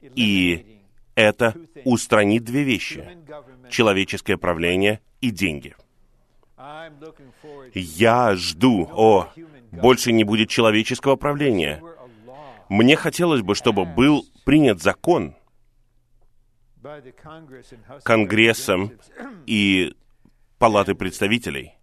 И 0.00 0.80
это 1.14 1.56
устранит 1.84 2.44
две 2.44 2.62
вещи— 2.62 3.08
человеческое 3.70 4.36
правление 4.36 5.00
и 5.20 5.30
деньги. 5.30 5.74
Я 7.74 8.34
жду, 8.36 8.88
о, 8.92 9.28
больше 9.70 10.12
не 10.12 10.24
будет 10.24 10.48
человеческого 10.48 11.16
правления. 11.16 11.82
Мне 12.68 12.96
хотелось 12.96 13.42
бы, 13.42 13.54
чтобы 13.54 13.84
был 13.84 14.24
принят 14.44 14.82
закон 14.82 15.34
Конгрессом 18.02 18.92
и 19.46 19.94
Палатой 20.58 20.94
представителей, 20.94 21.74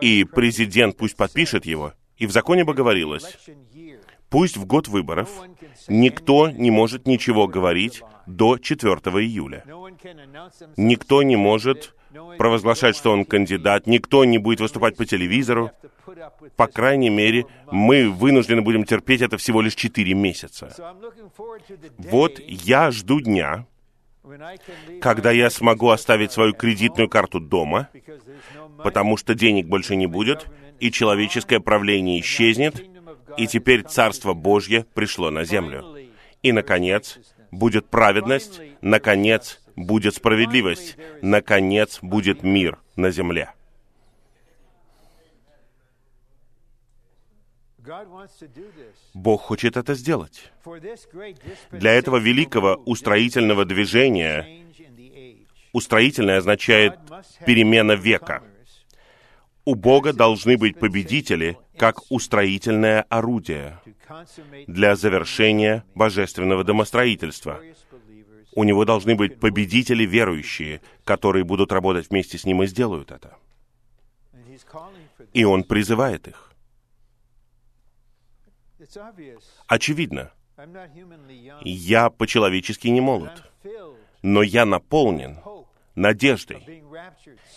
и 0.00 0.24
президент 0.24 0.96
пусть 0.96 1.16
подпишет 1.16 1.64
его, 1.66 1.92
и 2.16 2.26
в 2.26 2.32
законе 2.32 2.64
бы 2.64 2.74
говорилось, 2.74 3.38
пусть 4.30 4.56
в 4.56 4.66
год 4.66 4.88
выборов 4.88 5.30
никто 5.88 6.50
не 6.50 6.70
может 6.70 7.06
ничего 7.06 7.46
говорить 7.46 8.02
до 8.26 8.58
4 8.58 8.92
июля. 8.94 9.64
Никто 10.76 11.22
не 11.22 11.36
может 11.36 11.94
провозглашать, 12.38 12.96
что 12.96 13.12
он 13.12 13.24
кандидат, 13.24 13.86
никто 13.86 14.24
не 14.24 14.38
будет 14.38 14.60
выступать 14.60 14.96
по 14.96 15.04
телевизору. 15.04 15.70
По 16.56 16.66
крайней 16.66 17.10
мере, 17.10 17.46
мы 17.70 18.10
вынуждены 18.10 18.62
будем 18.62 18.84
терпеть 18.84 19.20
это 19.20 19.36
всего 19.36 19.60
лишь 19.60 19.74
четыре 19.74 20.14
месяца. 20.14 20.74
Вот 21.98 22.38
я 22.46 22.90
жду 22.90 23.20
дня, 23.20 23.66
когда 25.00 25.30
я 25.30 25.50
смогу 25.50 25.90
оставить 25.90 26.32
свою 26.32 26.54
кредитную 26.54 27.08
карту 27.08 27.40
дома, 27.40 27.88
потому 28.82 29.16
что 29.16 29.34
денег 29.34 29.66
больше 29.66 29.96
не 29.96 30.06
будет, 30.06 30.46
и 30.80 30.90
человеческое 30.90 31.60
правление 31.60 32.20
исчезнет, 32.20 32.84
и 33.36 33.46
теперь 33.46 33.82
Царство 33.82 34.34
Божье 34.34 34.86
пришло 34.94 35.30
на 35.30 35.44
землю. 35.44 35.96
И, 36.42 36.52
наконец, 36.52 37.18
будет 37.50 37.88
праведность, 37.88 38.60
наконец, 38.80 39.60
будет 39.76 40.14
справедливость, 40.14 40.96
наконец 41.22 41.98
будет 42.02 42.42
мир 42.42 42.78
на 42.96 43.10
земле. 43.10 43.52
Бог 49.14 49.42
хочет 49.42 49.76
это 49.76 49.94
сделать. 49.94 50.52
Для 51.70 51.92
этого 51.92 52.18
великого 52.18 52.74
устроительного 52.84 53.64
движения 53.64 54.66
устроительное 55.72 56.38
означает 56.38 56.98
перемена 57.46 57.92
века. 57.92 58.42
У 59.64 59.74
Бога 59.74 60.12
должны 60.12 60.56
быть 60.56 60.78
победители, 60.78 61.58
как 61.78 62.10
устроительное 62.10 63.02
орудие 63.02 63.80
для 64.66 64.96
завершения 64.96 65.84
божественного 65.94 66.64
домостроительства 66.64 67.60
у 68.54 68.64
него 68.64 68.84
должны 68.84 69.14
быть 69.14 69.38
победители 69.38 70.04
верующие, 70.04 70.80
которые 71.04 71.44
будут 71.44 71.72
работать 71.72 72.10
вместе 72.10 72.38
с 72.38 72.44
ним 72.44 72.62
и 72.62 72.66
сделают 72.66 73.12
это. 73.12 73.36
И 75.32 75.44
он 75.44 75.62
призывает 75.62 76.26
их. 76.26 76.52
Очевидно, 79.66 80.32
я 81.62 82.10
по-человечески 82.10 82.88
не 82.88 83.00
молод, 83.00 83.44
но 84.22 84.42
я 84.42 84.64
наполнен 84.64 85.38
надеждой. 85.94 86.82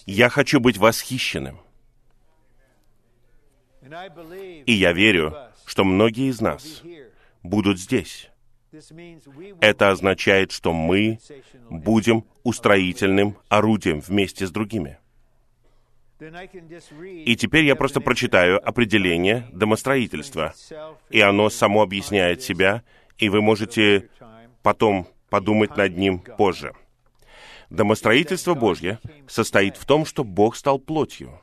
Я 0.05 0.30
хочу 0.30 0.59
быть 0.59 0.78
восхищенным. 0.78 1.59
И 4.65 4.73
я 4.73 4.93
верю, 4.93 5.35
что 5.65 5.83
многие 5.83 6.29
из 6.29 6.39
нас 6.41 6.81
будут 7.43 7.79
здесь. 7.79 8.29
Это 9.59 9.89
означает, 9.89 10.51
что 10.51 10.71
мы 10.71 11.19
будем 11.69 12.25
устроительным 12.43 13.37
орудием 13.49 13.99
вместе 13.99 14.47
с 14.47 14.51
другими. 14.51 14.97
И 17.25 17.35
теперь 17.35 17.65
я 17.65 17.75
просто 17.75 17.99
прочитаю 17.99 18.65
определение 18.65 19.47
домостроительства, 19.51 20.53
и 21.09 21.19
оно 21.19 21.49
само 21.49 21.81
объясняет 21.81 22.41
себя, 22.41 22.83
и 23.17 23.27
вы 23.27 23.41
можете 23.41 24.09
потом 24.61 25.07
подумать 25.29 25.75
над 25.75 25.97
ним 25.97 26.19
позже. 26.19 26.73
Домостроительство 27.69 28.53
Божье 28.53 28.99
состоит 29.27 29.77
в 29.77 29.85
том, 29.85 30.05
что 30.05 30.23
Бог 30.23 30.55
стал 30.55 30.77
плотью, 30.77 31.41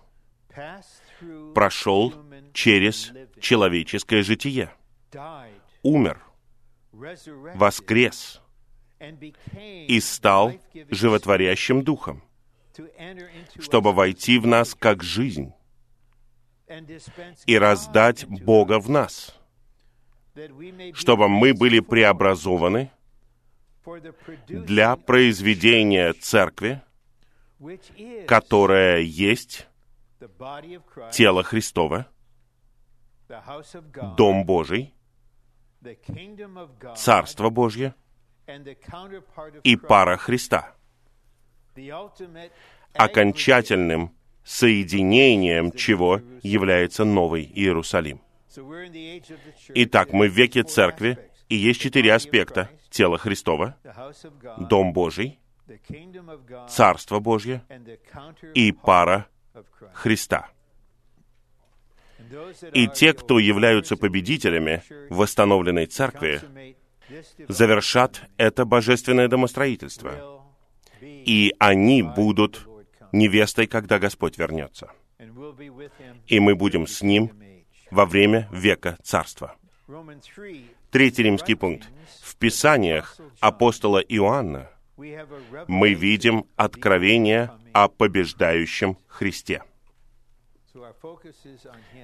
прошел 1.54 2.14
через 2.58 3.12
человеческое 3.40 4.24
житие, 4.24 4.72
умер, 5.84 6.20
воскрес 7.54 8.40
и 9.86 10.00
стал 10.00 10.54
животворящим 10.90 11.84
духом, 11.84 12.20
чтобы 13.60 13.92
войти 13.92 14.40
в 14.40 14.48
нас 14.48 14.74
как 14.74 15.04
жизнь 15.04 15.52
и 17.46 17.56
раздать 17.56 18.26
Бога 18.26 18.80
в 18.80 18.90
нас, 18.90 19.36
чтобы 20.94 21.28
мы 21.28 21.54
были 21.54 21.78
преобразованы 21.78 22.90
для 24.48 24.96
произведения 24.96 26.12
церкви, 26.12 26.82
которая 28.26 29.02
есть 29.02 29.68
тело 31.12 31.44
Христово, 31.44 32.08
Дом 34.16 34.44
Божий, 34.44 34.94
Царство 36.96 37.50
Божье 37.50 37.94
и 39.62 39.76
пара 39.76 40.16
Христа. 40.16 40.74
Окончательным 42.94 44.14
соединением 44.44 45.72
чего 45.72 46.20
является 46.42 47.04
Новый 47.04 47.44
Иерусалим. 47.44 48.20
Итак, 49.74 50.12
мы 50.12 50.28
в 50.28 50.32
веке 50.32 50.62
Церкви, 50.62 51.18
и 51.48 51.54
есть 51.54 51.80
четыре 51.80 52.14
аспекта. 52.14 52.70
Тело 52.90 53.18
Христова, 53.18 53.76
Дом 54.58 54.92
Божий, 54.94 55.38
Царство 56.68 57.20
Божье 57.20 57.62
и 58.54 58.72
пара 58.72 59.26
Христа. 59.92 60.48
И 62.72 62.88
те, 62.88 63.12
кто 63.12 63.38
являются 63.38 63.96
победителями 63.96 64.82
восстановленной 65.10 65.86
церкви, 65.86 66.40
завершат 67.48 68.22
это 68.36 68.64
божественное 68.64 69.28
домостроительство. 69.28 70.44
И 71.00 71.54
они 71.58 72.02
будут 72.02 72.66
невестой, 73.12 73.66
когда 73.66 73.98
Господь 73.98 74.38
вернется. 74.38 74.90
И 76.26 76.40
мы 76.40 76.54
будем 76.54 76.86
с 76.86 77.02
Ним 77.02 77.32
во 77.90 78.04
время 78.04 78.48
века 78.52 78.98
Царства. 79.02 79.56
Третий 80.90 81.22
римский 81.22 81.54
пункт. 81.54 81.88
В 82.22 82.36
Писаниях 82.36 83.16
апостола 83.40 83.98
Иоанна 83.98 84.70
мы 85.66 85.94
видим 85.94 86.44
откровение 86.56 87.50
о 87.72 87.88
побеждающем 87.88 88.98
Христе. 89.06 89.62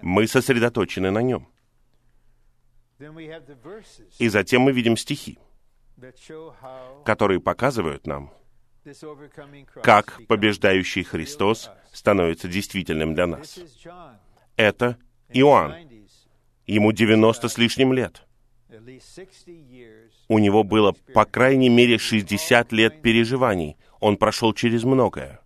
Мы 0.03 0.27
сосредоточены 0.27 1.11
на 1.11 1.23
нем. 1.23 1.49
И 4.19 4.29
затем 4.29 4.63
мы 4.63 4.73
видим 4.73 4.97
стихи, 4.97 5.39
которые 7.05 7.41
показывают 7.41 8.07
нам, 8.07 8.33
как 9.83 10.21
побеждающий 10.29 11.03
Христос 11.03 11.71
становится 11.93 12.49
действительным 12.49 13.15
для 13.15 13.27
нас. 13.27 13.59
Это 14.57 14.99
Иоанн. 15.31 15.75
Ему 16.67 16.93
90 16.93 17.49
с 17.49 17.59
лишним 17.59 17.93
лет. 17.93 18.27
У 20.29 20.39
него 20.39 20.65
было, 20.65 20.93
по 21.13 21.25
крайней 21.25 21.69
мере, 21.69 21.99
60 21.99 22.73
лет 22.73 23.03
переживаний. 23.03 23.77
Он 24.01 24.17
прошел 24.17 24.53
через 24.53 24.85
многое. 24.85 25.44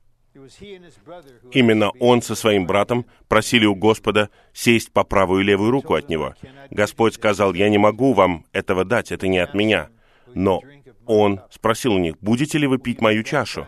Именно 1.52 1.90
он 2.00 2.22
со 2.22 2.34
своим 2.34 2.66
братом 2.66 3.06
просили 3.28 3.66
у 3.66 3.74
Господа 3.74 4.30
сесть 4.52 4.92
по 4.92 5.04
правую 5.04 5.42
и 5.42 5.44
левую 5.44 5.70
руку 5.70 5.94
от 5.94 6.08
него. 6.08 6.34
Господь 6.70 7.14
сказал, 7.14 7.54
«Я 7.54 7.68
не 7.68 7.78
могу 7.78 8.12
вам 8.12 8.44
этого 8.52 8.84
дать, 8.84 9.12
это 9.12 9.28
не 9.28 9.38
от 9.38 9.54
меня». 9.54 9.88
Но 10.34 10.60
он 11.06 11.40
спросил 11.50 11.94
у 11.94 11.98
них, 11.98 12.18
«Будете 12.20 12.58
ли 12.58 12.66
вы 12.66 12.78
пить 12.78 13.00
мою 13.00 13.22
чашу? 13.22 13.66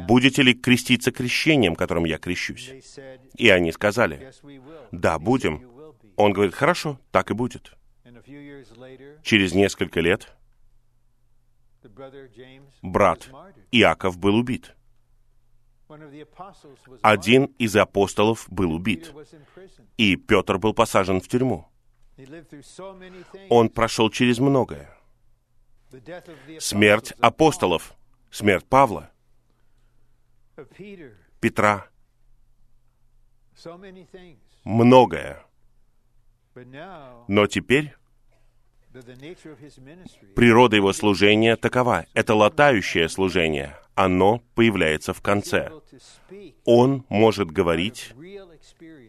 Будете 0.00 0.42
ли 0.42 0.52
креститься 0.52 1.10
крещением, 1.10 1.74
которым 1.74 2.04
я 2.04 2.18
крещусь?» 2.18 2.70
И 3.36 3.48
они 3.48 3.72
сказали, 3.72 4.32
«Да, 4.92 5.18
будем». 5.18 5.68
Он 6.16 6.32
говорит, 6.32 6.54
«Хорошо, 6.54 7.00
так 7.10 7.30
и 7.30 7.34
будет». 7.34 7.72
Через 9.22 9.54
несколько 9.54 10.00
лет 10.00 10.36
брат 12.82 13.28
Иаков 13.70 14.18
был 14.18 14.36
убит. 14.36 14.75
Один 17.02 17.44
из 17.58 17.76
апостолов 17.76 18.46
был 18.48 18.72
убит, 18.72 19.12
и 19.96 20.16
Петр 20.16 20.58
был 20.58 20.74
посажен 20.74 21.20
в 21.20 21.28
тюрьму. 21.28 21.68
Он 23.48 23.68
прошел 23.68 24.10
через 24.10 24.38
многое. 24.38 24.90
Смерть 26.58 27.12
апостолов, 27.20 27.94
смерть 28.30 28.66
Павла, 28.66 29.10
Петра, 31.40 31.88
многое. 34.64 35.44
Но 37.28 37.46
теперь 37.46 37.94
природа 40.34 40.76
его 40.76 40.92
служения 40.92 41.56
такова. 41.56 42.06
Это 42.14 42.34
латающее 42.34 43.08
служение. 43.08 43.76
Оно 43.94 44.42
появляется 44.54 45.12
в 45.14 45.20
конце. 45.22 45.70
Он 46.64 47.04
может 47.08 47.50
говорить 47.50 48.12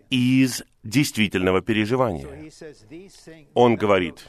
из 0.09 0.63
действительного 0.83 1.61
переживания. 1.61 2.51
Он 3.53 3.75
говорит, 3.75 4.27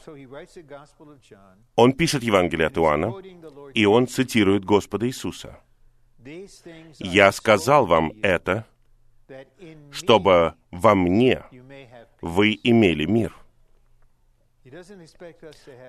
он 1.76 1.92
пишет 1.92 2.22
Евангелие 2.22 2.66
от 2.66 2.76
Иоанна, 2.76 3.14
и 3.74 3.86
он 3.86 4.08
цитирует 4.08 4.64
Господа 4.64 5.06
Иисуса. 5.06 5.60
«Я 6.98 7.30
сказал 7.32 7.86
вам 7.86 8.12
это, 8.22 8.66
чтобы 9.92 10.54
во 10.70 10.94
мне 10.94 11.44
вы 12.20 12.58
имели 12.62 13.04
мир». 13.04 13.34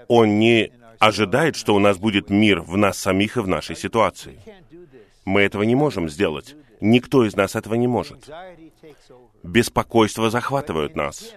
Он 0.08 0.40
не 0.40 0.72
ожидает, 1.00 1.56
что 1.56 1.76
у 1.76 1.80
нас 1.80 1.98
будет 1.98 2.30
мир 2.30 2.62
в 2.62 2.78
нас 2.78 2.98
самих 2.98 3.38
и 3.38 3.42
в 3.42 3.48
нашей 3.48 3.76
ситуации. 3.76 4.40
Мы 5.26 5.42
этого 5.42 5.64
не 5.64 5.76
можем 5.76 6.10
сделать. 6.10 6.56
Никто 6.82 7.26
из 7.26 7.36
нас 7.36 7.56
этого 7.56 7.76
не 7.76 7.88
может. 7.88 8.30
Беспокойство 9.44 10.30
захватывает 10.30 10.96
нас. 10.96 11.34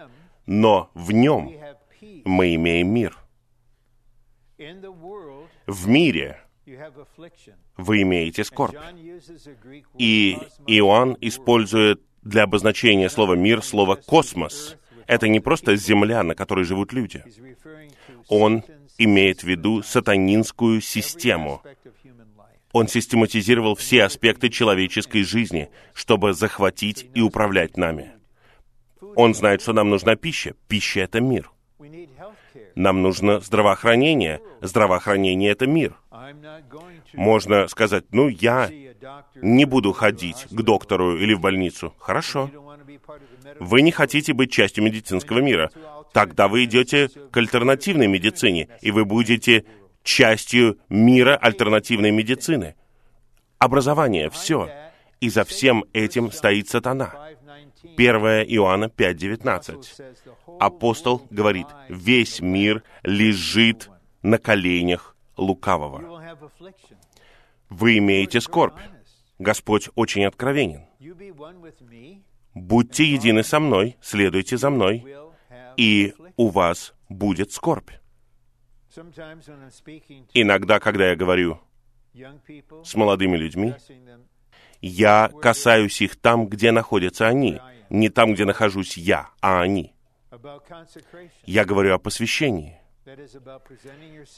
Но 0.46 0.90
в 0.94 1.12
нем 1.12 1.52
мы 2.24 2.54
имеем 2.54 2.88
мир. 2.88 3.18
В 5.66 5.88
мире 5.88 6.40
вы 7.76 8.02
имеете 8.02 8.44
скорбь. 8.44 8.76
И 9.98 10.38
Иоанн 10.66 11.16
использует 11.20 12.02
для 12.22 12.44
обозначения 12.44 13.10
слова 13.10 13.34
«мир» 13.34 13.62
слово 13.62 13.96
«космос», 13.96 14.76
это 15.12 15.28
не 15.28 15.40
просто 15.40 15.76
земля, 15.76 16.22
на 16.22 16.34
которой 16.34 16.64
живут 16.64 16.92
люди. 16.92 17.22
Он 18.28 18.64
имеет 18.98 19.42
в 19.42 19.46
виду 19.46 19.82
сатанинскую 19.82 20.80
систему. 20.80 21.62
Он 22.72 22.88
систематизировал 22.88 23.74
все 23.74 24.04
аспекты 24.04 24.48
человеческой 24.48 25.24
жизни, 25.24 25.68
чтобы 25.92 26.32
захватить 26.32 27.06
и 27.14 27.20
управлять 27.20 27.76
нами. 27.76 28.12
Он 29.14 29.34
знает, 29.34 29.60
что 29.60 29.74
нам 29.74 29.90
нужна 29.90 30.16
пища. 30.16 30.54
Пища— 30.68 31.00
это 31.02 31.20
мир. 31.20 31.50
Нам 32.74 33.02
нужно 33.02 33.40
здравоохранение. 33.40 34.40
Здравоохранение— 34.62 35.50
это 35.52 35.66
мир. 35.66 35.94
Можно 37.12 37.68
сказать, 37.68 38.04
ну, 38.12 38.28
я 38.28 38.70
не 39.34 39.66
буду 39.66 39.92
ходить 39.92 40.46
к 40.50 40.62
доктору 40.62 41.18
или 41.18 41.34
в 41.34 41.40
больницу. 41.40 41.94
Хорошо. 41.98 42.50
Вы 43.60 43.82
не 43.82 43.90
хотите 43.90 44.32
быть 44.32 44.50
частью 44.52 44.84
медицинского 44.84 45.40
мира. 45.40 45.70
Тогда 46.12 46.48
вы 46.48 46.64
идете 46.64 47.08
к 47.08 47.36
альтернативной 47.36 48.06
медицине, 48.06 48.68
и 48.80 48.90
вы 48.90 49.04
будете 49.04 49.64
частью 50.02 50.78
мира 50.88 51.36
альтернативной 51.36 52.10
медицины. 52.10 52.74
Образование— 53.58 54.30
все. 54.30 54.68
И 55.20 55.30
за 55.30 55.44
всем 55.44 55.84
этим 55.92 56.32
стоит 56.32 56.68
сатана. 56.68 57.14
1 57.96 58.16
Иоанна 58.48 58.86
5.19. 58.86 60.58
Апостол 60.58 61.26
говорит, 61.30 61.66
весь 61.88 62.40
мир 62.40 62.82
лежит 63.02 63.88
на 64.22 64.38
коленях 64.38 65.16
лукавого. 65.36 66.36
Вы 67.68 67.98
имеете 67.98 68.40
скорбь. 68.40 68.78
Господь 69.38 69.88
очень 69.94 70.24
откровенен. 70.24 70.86
Будьте 72.54 73.04
едины 73.04 73.42
со 73.42 73.60
мной, 73.60 73.96
следуйте 74.02 74.56
за 74.56 74.70
мной, 74.70 75.04
и 75.76 76.14
у 76.36 76.48
вас 76.48 76.94
будет 77.08 77.52
скорбь. 77.52 77.90
Иногда, 80.34 80.78
когда 80.78 81.08
я 81.08 81.16
говорю 81.16 81.60
с 82.84 82.94
молодыми 82.94 83.36
людьми, 83.38 83.74
я 84.82 85.30
касаюсь 85.40 86.02
их 86.02 86.16
там, 86.16 86.46
где 86.46 86.72
находятся 86.72 87.26
они, 87.26 87.60
не 87.88 88.10
там, 88.10 88.34
где 88.34 88.44
нахожусь 88.44 88.98
я, 88.98 89.30
а 89.40 89.62
они. 89.62 89.94
Я 91.46 91.64
говорю 91.64 91.94
о 91.94 91.98
посвящении. 91.98 92.81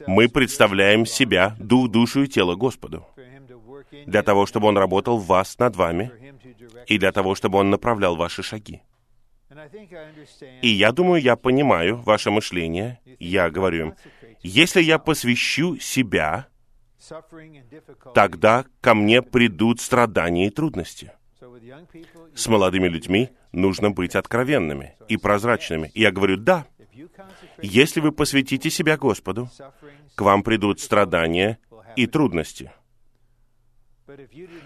Мы 0.07 0.29
представляем 0.29 1.07
себя, 1.07 1.55
дух, 1.59 1.91
душу 1.91 2.23
и 2.23 2.29
тело 2.29 2.55
Господу, 2.55 3.07
для 4.07 4.23
того, 4.23 4.47
чтобы 4.47 4.69
Он 4.69 4.79
работал 4.79 5.19
в 5.19 5.27
вас, 5.27 5.59
над 5.59 5.77
вами, 5.77 6.11
и 6.87 6.99
для 6.99 7.13
того, 7.13 7.35
чтобы 7.35 7.59
Он 7.59 7.71
направлял 7.71 8.17
ваши 8.17 8.43
шаги. 8.43 8.83
И 10.63 10.69
я 10.69 10.93
думаю, 10.93 11.23
я 11.23 11.37
понимаю 11.37 11.97
ваше 12.03 12.31
мышление. 12.31 13.01
Я 13.19 13.51
говорю 13.51 13.87
им, 13.87 13.95
если 14.41 14.83
я 14.83 14.99
посвящу 14.99 15.79
себя, 15.79 16.49
тогда 18.15 18.65
ко 18.81 18.95
мне 18.95 19.23
придут 19.23 19.81
страдания 19.81 20.47
и 20.47 20.51
трудности. 20.51 21.13
С 22.35 22.49
молодыми 22.49 22.89
людьми 22.89 23.31
нужно 23.53 23.91
быть 23.91 24.17
откровенными 24.17 24.97
и 25.09 25.17
прозрачными. 25.17 25.91
И 25.95 26.01
я 26.01 26.11
говорю, 26.11 26.37
да, 26.37 26.67
если 27.63 28.01
вы 28.01 28.13
посвятите 28.13 28.71
себя 28.71 28.97
Господу, 28.97 29.49
к 30.15 30.21
вам 30.21 30.43
придут 30.43 30.81
страдания 30.81 31.59
и 31.97 32.07
трудности. 32.07 32.73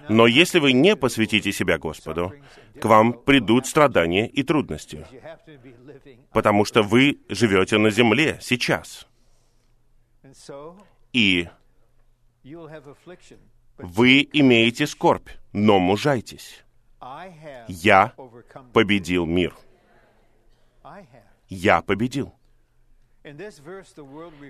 Но 0.08 0.26
если 0.26 0.58
вы 0.58 0.72
не 0.72 0.96
посвятите 0.96 1.52
себя 1.52 1.78
Господу, 1.78 2.32
к 2.80 2.84
вам 2.84 3.12
придут 3.12 3.66
страдания 3.66 4.26
и 4.26 4.42
трудности, 4.42 5.06
потому 6.32 6.64
что 6.64 6.82
вы 6.82 7.20
живете 7.28 7.78
на 7.78 7.90
земле 7.90 8.38
сейчас. 8.40 9.06
И 11.12 11.48
вы 13.76 14.28
имеете 14.32 14.86
скорбь, 14.86 15.28
но 15.52 15.78
мужайтесь. 15.78 16.64
Я 17.68 18.14
победил 18.72 19.24
мир. 19.24 19.54
Я 21.48 21.80
победил. 21.82 22.34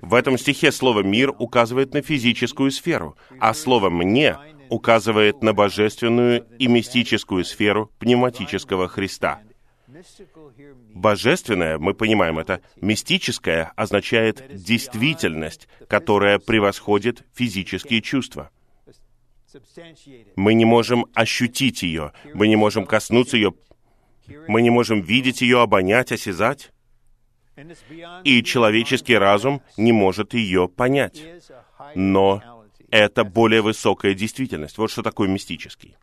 В 0.03 0.15
этом 0.15 0.39
стихе 0.39 0.71
слово 0.73 1.03
«мир» 1.03 1.35
указывает 1.39 1.95
на 1.95 2.03
физическую 2.03 2.71
сферу, 2.71 3.17
а 3.41 3.55
слово 3.55 3.91
«мне» 3.91 4.37
указывает 4.71 5.43
на 5.43 5.53
божественную 5.53 6.47
и 6.59 6.69
мистическую 6.69 7.45
сферу 7.45 7.91
пневматического 7.99 8.89
Христа. 8.89 9.41
Божественное, 10.95 11.79
мы 11.79 11.95
понимаем 11.95 12.39
это, 12.39 12.61
мистическое 12.81 13.73
означает 13.75 14.45
действительность, 14.55 15.67
которая 15.89 16.39
превосходит 16.39 17.25
физические 17.35 18.03
чувства. 18.03 18.51
Мы 20.37 20.55
не 20.55 20.67
можем 20.67 21.07
ощутить 21.15 21.83
ее, 21.83 22.13
мы 22.35 22.49
не 22.49 22.57
можем 22.57 22.85
коснуться 22.85 23.37
ее, 23.37 23.55
мы 24.47 24.61
не 24.61 24.71
можем 24.71 25.01
видеть 25.01 25.41
ее, 25.41 25.63
обонять, 25.63 26.13
осязать 26.13 26.71
и 28.25 28.43
человеческий 28.43 29.17
разум 29.17 29.63
не 29.77 29.93
может 29.93 30.35
ее 30.35 30.69
понять. 30.69 31.23
Но 31.95 32.65
это 32.91 33.25
более 33.25 33.63
высокая 33.63 34.15
действительность. 34.15 34.79
Вот 34.79 34.91
что 34.91 35.03
такое 35.03 35.29
мистический. 35.29 35.97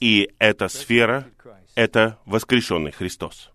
И 0.00 0.30
эта 0.38 0.68
сфера— 0.68 1.26
это 1.74 2.18
воскрешенный 2.26 2.90
Христос. 2.90 3.50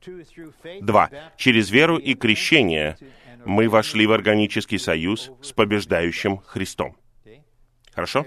Два. 0.81 1.11
Через 1.37 1.69
веру 1.69 1.97
и 1.97 2.15
крещение 2.15 2.97
мы 3.45 3.69
вошли 3.69 4.07
в 4.07 4.11
органический 4.11 4.79
союз 4.79 5.31
с 5.41 5.51
побеждающим 5.51 6.37
Христом. 6.39 6.97
Хорошо? 7.93 8.25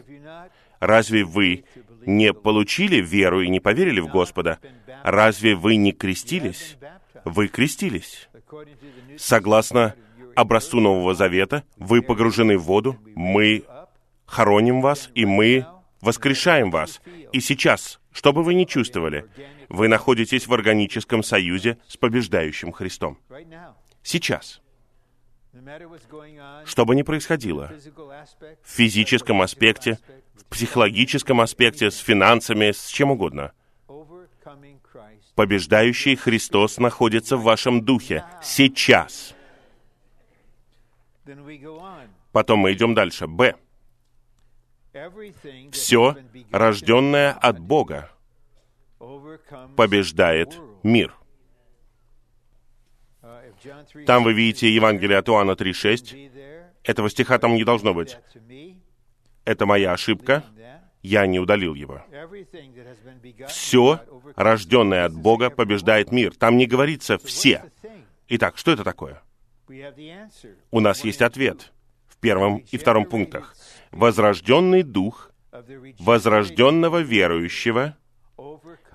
Разве 0.79 1.25
вы 1.25 1.65
не 2.07 2.33
получили 2.33 3.01
веру 3.01 3.43
и 3.43 3.49
не 3.49 3.61
поверили 3.61 4.01
в 4.01 4.09
Господа, 4.09 4.59
разве 5.03 5.55
вы 5.55 5.77
не 5.77 5.93
крестились? 5.93 6.77
Вы 7.25 7.49
крестились. 7.49 8.29
Согласно 9.17 9.95
образцу 10.35 10.81
Нового 10.81 11.15
Завета, 11.15 11.65
вы 11.77 12.03
погружены 12.03 12.59
в 12.59 12.63
воду, 12.63 12.97
мы 13.15 13.65
хороним 14.27 14.81
вас, 14.81 15.11
и 15.15 15.25
мы 15.25 15.67
воскрешаем 16.01 16.71
вас. 16.71 17.01
И 17.33 17.41
сейчас, 17.41 18.01
что 18.13 18.33
бы 18.33 18.43
вы 18.43 18.55
ни 18.55 18.65
чувствовали, 18.65 19.27
вы 19.69 19.89
находитесь 19.89 20.47
в 20.47 20.55
органическом 20.55 21.23
союзе 21.23 21.79
с 21.87 21.97
побеждающим 21.97 22.73
Христом. 22.73 23.19
Сейчас. 24.03 24.61
Что 26.65 26.87
бы 26.87 26.95
ни 26.95 27.03
происходило, 27.03 27.73
в 28.63 28.69
физическом 28.71 29.43
аспекте, 29.43 29.99
психологическом 30.51 31.41
аспекте, 31.41 31.91
с 31.91 31.99
финансами, 31.99 32.73
с 32.73 32.89
чем 32.89 33.13
угодно. 33.13 33.53
Побеждающий 35.35 36.17
Христос 36.17 36.79
находится 36.79 37.37
в 37.37 37.43
вашем 37.43 37.83
духе 37.83 38.25
сейчас. 38.43 39.35
Потом 42.33 42.61
мы 42.61 42.73
идем 42.73 42.95
дальше. 42.95 43.27
Б. 43.27 43.55
Все, 45.71 46.17
рожденное 46.51 47.33
от 47.33 47.61
Бога, 47.61 48.11
побеждает 49.77 50.59
мир. 50.83 51.15
Там 54.07 54.25
вы 54.25 54.33
видите 54.33 54.75
Евангелие 54.75 55.19
от 55.19 55.29
Иоанна 55.29 55.53
3.6. 55.53 56.67
Этого 56.83 57.11
стиха 57.11 57.39
там 57.39 57.55
не 57.55 57.65
должно 57.65 57.95
быть. 57.95 58.19
Это 59.51 59.67
моя 59.67 59.93
ошибка. 59.93 60.45
Я 61.03 61.27
не 61.27 61.41
удалил 61.41 61.75
его. 61.75 62.05
Все, 63.49 63.99
рожденное 64.37 65.07
от 65.07 65.13
Бога, 65.13 65.51
побеждает 65.51 66.13
мир. 66.13 66.37
Там 66.37 66.57
не 66.57 66.67
говорится 66.67 67.19
«все». 67.19 67.65
Итак, 68.29 68.59
что 68.59 68.71
это 68.71 68.85
такое? 68.85 69.21
У 70.71 70.79
нас 70.79 71.03
есть 71.03 71.21
ответ 71.21 71.73
в 72.07 72.17
первом 72.19 72.59
и 72.59 72.79
втором 72.79 73.05
пунктах. 73.07 73.57
Возрожденный 73.91 74.85
дух 74.85 75.33
возрожденного 75.99 76.99
верующего 77.03 77.97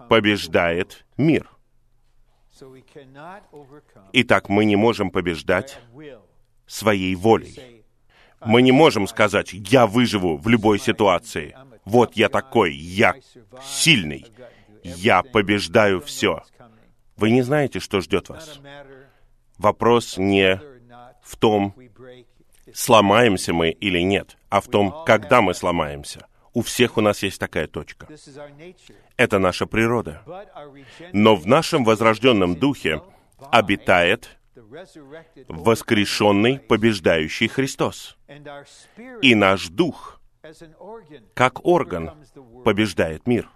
побеждает 0.07 1.05
мир. 1.17 1.49
Итак, 4.13 4.47
мы 4.47 4.63
не 4.63 4.77
можем 4.77 5.11
побеждать 5.11 5.81
своей 6.65 7.13
волей. 7.15 7.74
Мы 8.45 8.61
не 8.61 8.71
можем 8.71 9.07
сказать, 9.07 9.49
я 9.53 9.87
выживу 9.87 10.37
в 10.37 10.47
любой 10.47 10.79
ситуации. 10.79 11.55
Вот 11.83 12.15
я 12.15 12.29
такой, 12.29 12.73
я 12.73 13.15
сильный, 13.63 14.25
я 14.83 15.23
побеждаю 15.23 16.01
все. 16.01 16.43
Вы 17.17 17.31
не 17.31 17.41
знаете, 17.41 17.79
что 17.79 18.01
ждет 18.01 18.29
вас. 18.29 18.59
Вопрос 19.57 20.17
не 20.17 20.59
в 21.23 21.37
том, 21.37 21.73
сломаемся 22.73 23.53
мы 23.53 23.69
или 23.69 23.99
нет, 23.99 24.37
а 24.49 24.61
в 24.61 24.67
том, 24.67 25.03
когда 25.05 25.41
мы 25.41 25.53
сломаемся. 25.53 26.27
У 26.53 26.61
всех 26.61 26.97
у 26.97 27.01
нас 27.01 27.21
есть 27.23 27.39
такая 27.39 27.67
точка. 27.67 28.07
Это 29.17 29.39
наша 29.39 29.65
природа. 29.65 30.21
Но 31.11 31.35
в 31.35 31.45
нашем 31.45 31.83
возрожденном 31.83 32.55
духе 32.55 33.01
обитает 33.51 34.37
воскрешенный, 35.47 36.59
побеждающий 36.59 37.47
Христос. 37.47 38.17
И 39.21 39.35
наш 39.35 39.67
дух, 39.69 40.21
как 41.33 41.65
орган, 41.65 42.11
побеждает 42.63 43.27
мир. 43.27 43.49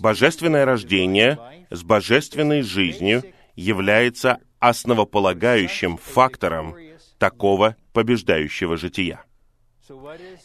Божественное 0.00 0.64
рождение 0.64 1.66
с 1.70 1.82
божественной 1.82 2.62
жизнью 2.62 3.22
является 3.54 4.40
основополагающим 4.58 5.96
фактором 5.96 6.76
такого 7.18 7.76
побеждающего 7.92 8.76
жития. 8.76 9.24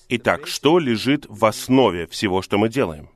Итак, 0.10 0.48
что 0.48 0.80
лежит 0.80 1.26
в 1.28 1.46
основе 1.46 2.06
всего, 2.08 2.42
что 2.42 2.58
мы 2.58 2.70
делаем? 2.70 3.10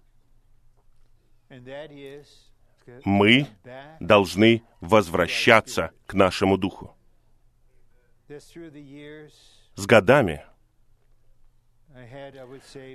Мы 3.05 3.47
должны 3.99 4.63
возвращаться 4.81 5.91
к 6.05 6.13
нашему 6.13 6.57
духу. 6.57 6.95
С 9.75 9.85
годами, 9.85 10.43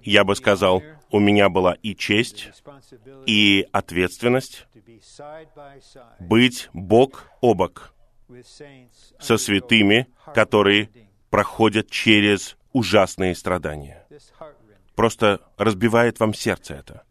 я 0.02 0.24
бы 0.24 0.34
сказал, 0.34 0.82
у 1.10 1.18
меня 1.18 1.48
была 1.48 1.74
и 1.74 1.94
честь, 1.94 2.50
и 3.26 3.66
ответственность 3.72 4.66
быть 6.18 6.68
бок 6.72 7.30
о 7.40 7.54
бок 7.54 7.94
со 9.18 9.36
святыми, 9.36 10.08
которые 10.34 10.90
проходят 11.30 11.90
через 11.90 12.56
ужасные 12.72 13.34
страдания. 13.34 14.06
Просто 14.94 15.40
разбивает 15.56 16.18
вам 16.20 16.34
сердце 16.34 16.74
это. 16.74 17.07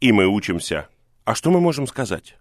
И 0.00 0.12
мы 0.12 0.26
учимся. 0.26 0.88
А 1.24 1.34
что 1.34 1.50
мы 1.50 1.60
можем 1.60 1.86
сказать? 1.86 2.36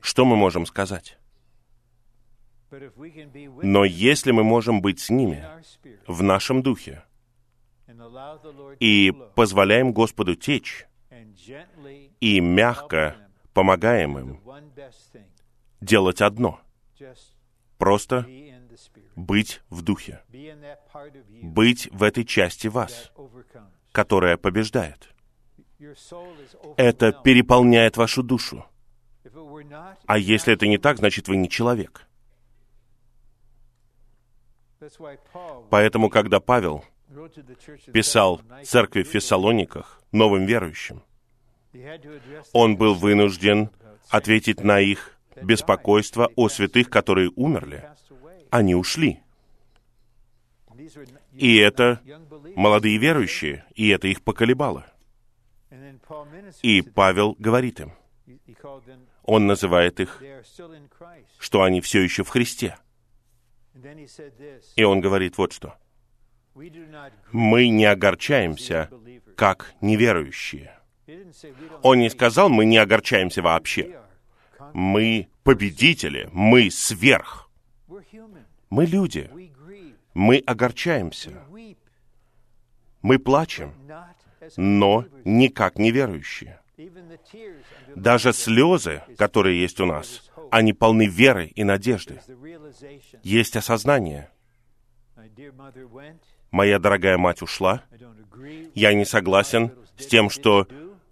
Что 0.00 0.24
мы 0.24 0.36
можем 0.36 0.66
сказать? 0.66 1.18
Но 2.70 3.84
если 3.84 4.32
мы 4.32 4.42
можем 4.42 4.82
быть 4.82 5.00
с 5.00 5.10
ними 5.10 5.44
в 6.06 6.22
нашем 6.22 6.62
духе 6.62 7.04
и 8.80 9.12
позволяем 9.34 9.92
Господу 9.92 10.34
течь, 10.34 10.86
и 12.20 12.40
мягко 12.40 13.16
помогаем 13.52 14.18
им 14.18 14.40
делать 15.80 16.20
одно— 16.20 16.60
просто 17.78 18.26
быть 19.14 19.62
в 19.70 19.82
духе, 19.82 20.22
быть 21.42 21.88
в 21.92 22.02
этой 22.02 22.24
части 22.24 22.66
вас, 22.66 23.12
которая 23.96 24.36
побеждает. 24.36 25.08
Это 26.76 27.12
переполняет 27.12 27.96
вашу 27.96 28.22
душу. 28.22 28.66
А 30.06 30.18
если 30.18 30.52
это 30.52 30.66
не 30.66 30.76
так, 30.76 30.98
значит 30.98 31.28
вы 31.28 31.36
не 31.36 31.48
человек. 31.48 32.06
Поэтому, 35.70 36.10
когда 36.10 36.40
Павел 36.40 36.84
писал 37.94 38.42
церкви 38.64 39.02
в 39.02 39.08
Фессалониках, 39.08 40.02
новым 40.12 40.44
верующим, 40.44 41.02
он 42.52 42.76
был 42.76 42.94
вынужден 42.94 43.70
ответить 44.10 44.60
на 44.62 44.78
их 44.78 45.18
беспокойство 45.42 46.30
о 46.36 46.50
святых, 46.50 46.90
которые 46.90 47.30
умерли. 47.34 47.82
Они 48.50 48.74
ушли. 48.74 49.22
И 51.38 51.56
это 51.56 52.00
молодые 52.54 52.98
верующие, 52.98 53.64
и 53.74 53.88
это 53.88 54.08
их 54.08 54.22
поколебало. 54.22 54.86
И 56.62 56.82
Павел 56.82 57.36
говорит 57.38 57.80
им, 57.80 57.92
он 59.22 59.46
называет 59.46 60.00
их, 60.00 60.22
что 61.38 61.62
они 61.62 61.80
все 61.80 62.02
еще 62.02 62.22
в 62.22 62.28
Христе. 62.28 62.76
И 64.76 64.84
он 64.84 65.00
говорит 65.00 65.36
вот 65.36 65.52
что. 65.52 65.74
Мы 67.32 67.68
не 67.68 67.84
огорчаемся, 67.84 68.90
как 69.36 69.74
неверующие. 69.80 70.78
Он 71.82 71.98
не 71.98 72.08
сказал, 72.08 72.48
мы 72.48 72.64
не 72.64 72.78
огорчаемся 72.78 73.42
вообще. 73.42 74.00
Мы 74.72 75.28
победители, 75.42 76.28
мы 76.32 76.70
сверх. 76.70 77.50
Мы 78.70 78.86
люди. 78.86 79.30
Мы 80.16 80.38
огорчаемся. 80.46 81.44
Мы 83.02 83.18
плачем, 83.18 83.74
но 84.56 85.04
не 85.26 85.50
как 85.50 85.78
неверующие. 85.78 86.58
Даже 87.94 88.32
слезы, 88.32 89.02
которые 89.18 89.60
есть 89.60 89.78
у 89.78 89.84
нас, 89.84 90.30
они 90.50 90.72
полны 90.72 91.06
веры 91.06 91.48
и 91.54 91.64
надежды. 91.64 92.22
Есть 93.22 93.56
осознание. 93.56 94.30
Моя 96.50 96.78
дорогая 96.78 97.18
мать 97.18 97.42
ушла. 97.42 97.82
Я 98.74 98.94
не 98.94 99.04
согласен 99.04 99.70
с 99.98 100.06
тем, 100.06 100.30
что 100.30 100.66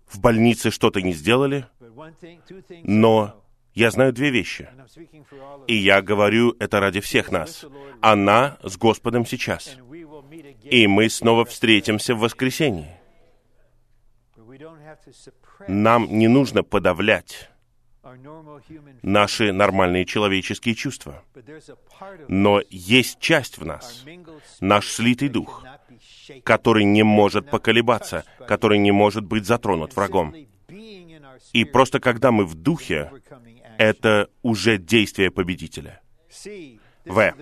в 0.06 0.18
больнице 0.18 0.70
что-то 0.70 1.02
не 1.02 1.12
сделали, 1.12 1.66
но 2.84 3.43
я 3.74 3.90
знаю 3.90 4.12
две 4.12 4.30
вещи. 4.30 4.68
И 5.66 5.74
я 5.74 6.00
говорю 6.02 6.56
это 6.58 6.80
ради 6.80 7.00
всех 7.00 7.32
нас. 7.32 7.64
Она 8.00 8.58
с 8.62 8.76
Господом 8.76 9.26
сейчас. 9.26 9.76
И 10.62 10.86
мы 10.86 11.08
снова 11.08 11.44
встретимся 11.44 12.14
в 12.14 12.20
воскресенье. 12.20 13.00
Нам 15.68 16.06
не 16.18 16.28
нужно 16.28 16.62
подавлять 16.62 17.50
наши 19.02 19.52
нормальные 19.52 20.04
человеческие 20.04 20.74
чувства. 20.74 21.24
Но 22.28 22.60
есть 22.70 23.18
часть 23.18 23.58
в 23.58 23.64
нас, 23.64 24.04
наш 24.60 24.88
слитый 24.88 25.28
дух, 25.28 25.64
который 26.44 26.84
не 26.84 27.02
может 27.02 27.50
поколебаться, 27.50 28.24
который 28.46 28.78
не 28.78 28.92
может 28.92 29.24
быть 29.24 29.46
затронут 29.46 29.96
врагом. 29.96 30.34
И 31.52 31.64
просто 31.64 32.00
когда 32.00 32.30
мы 32.30 32.44
в 32.44 32.54
духе, 32.54 33.10
это 33.78 34.28
уже 34.42 34.78
действие 34.78 35.30
победителя. 35.30 36.00
В. 37.04 37.34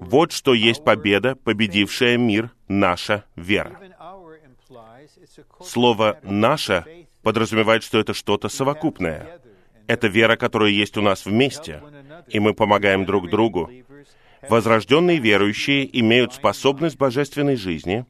Вот 0.00 0.32
что 0.32 0.52
есть 0.54 0.84
победа, 0.84 1.36
победившая 1.36 2.18
мир, 2.18 2.50
наша 2.68 3.24
вера. 3.34 3.78
Слово 5.62 6.18
«наша» 6.22 6.86
подразумевает, 7.22 7.82
что 7.82 7.98
это 7.98 8.12
что-то 8.12 8.48
совокупное. 8.48 9.40
Это 9.86 10.08
вера, 10.08 10.36
которая 10.36 10.70
есть 10.70 10.96
у 10.96 11.02
нас 11.02 11.24
вместе, 11.24 11.82
и 12.28 12.40
мы 12.40 12.54
помогаем 12.54 13.04
друг 13.04 13.30
другу. 13.30 13.70
Возрожденные 14.48 15.18
верующие 15.18 15.88
имеют 16.00 16.34
способность 16.34 16.98
божественной 16.98 17.56
жизни 17.56 18.04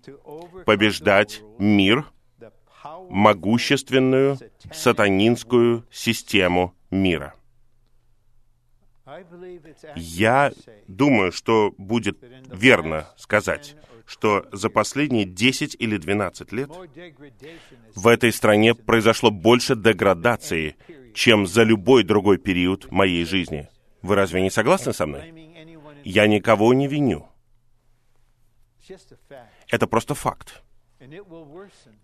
побеждать 0.67 1.43
мир, 1.59 2.07
могущественную 3.11 4.39
сатанинскую 4.73 5.87
систему 5.91 6.75
мира. 6.91 7.35
Я 9.97 10.53
думаю, 10.89 11.31
что 11.33 11.75
будет 11.77 12.19
верно 12.51 13.09
сказать, 13.17 13.77
что 14.07 14.47
за 14.53 14.71
последние 14.71 15.25
10 15.25 15.77
или 15.79 15.97
12 15.99 16.53
лет 16.53 16.71
в 17.95 18.07
этой 18.07 18.33
стране 18.33 18.75
произошло 18.75 19.31
больше 19.31 19.77
деградации, 19.77 20.77
чем 21.15 21.47
за 21.47 21.63
любой 21.63 22.03
другой 22.03 22.39
период 22.39 22.91
моей 22.91 23.25
жизни. 23.25 23.69
Вы 24.03 24.15
разве 24.17 24.43
не 24.43 24.51
согласны 24.51 24.93
со 24.93 25.07
мной? 25.07 25.33
Я 26.03 26.27
никого 26.27 26.75
не 26.75 26.89
виню. 26.89 27.29
Это 29.69 29.87
просто 29.87 30.15
факт. 30.15 30.64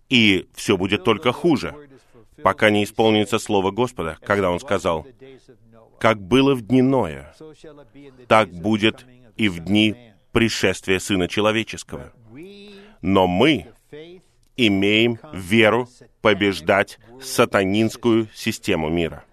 И 0.09 0.47
все 0.53 0.77
будет 0.77 1.03
только 1.03 1.31
хуже, 1.31 1.89
пока 2.43 2.69
не 2.69 2.83
исполнится 2.83 3.39
слово 3.39 3.71
Господа, 3.71 4.17
когда 4.21 4.51
Он 4.51 4.59
сказал, 4.59 5.05
«Как 5.99 6.21
было 6.21 6.55
в 6.55 6.61
дни 6.61 6.81
Ноя, 6.81 7.33
так 8.27 8.49
будет 8.51 9.05
и 9.37 9.49
в 9.49 9.59
дни 9.59 10.13
пришествия 10.31 10.99
Сына 10.99 11.27
Человеческого». 11.27 12.11
Но 13.01 13.27
мы 13.27 13.67
имеем 14.57 15.19
веру 15.33 15.89
побеждать 16.21 16.99
сатанинскую 17.21 18.29
систему 18.33 18.89
мира. 18.89 19.23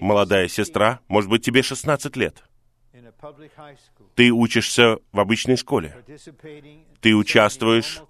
Молодая 0.00 0.48
сестра, 0.48 1.00
может 1.08 1.30
быть, 1.30 1.44
тебе 1.44 1.62
16 1.62 2.16
лет. 2.16 2.42
Ты 4.14 4.30
учишься 4.30 4.98
в 5.12 5.20
обычной 5.20 5.56
школе. 5.56 5.96
Ты 7.00 7.14
участвуешь 7.14 8.02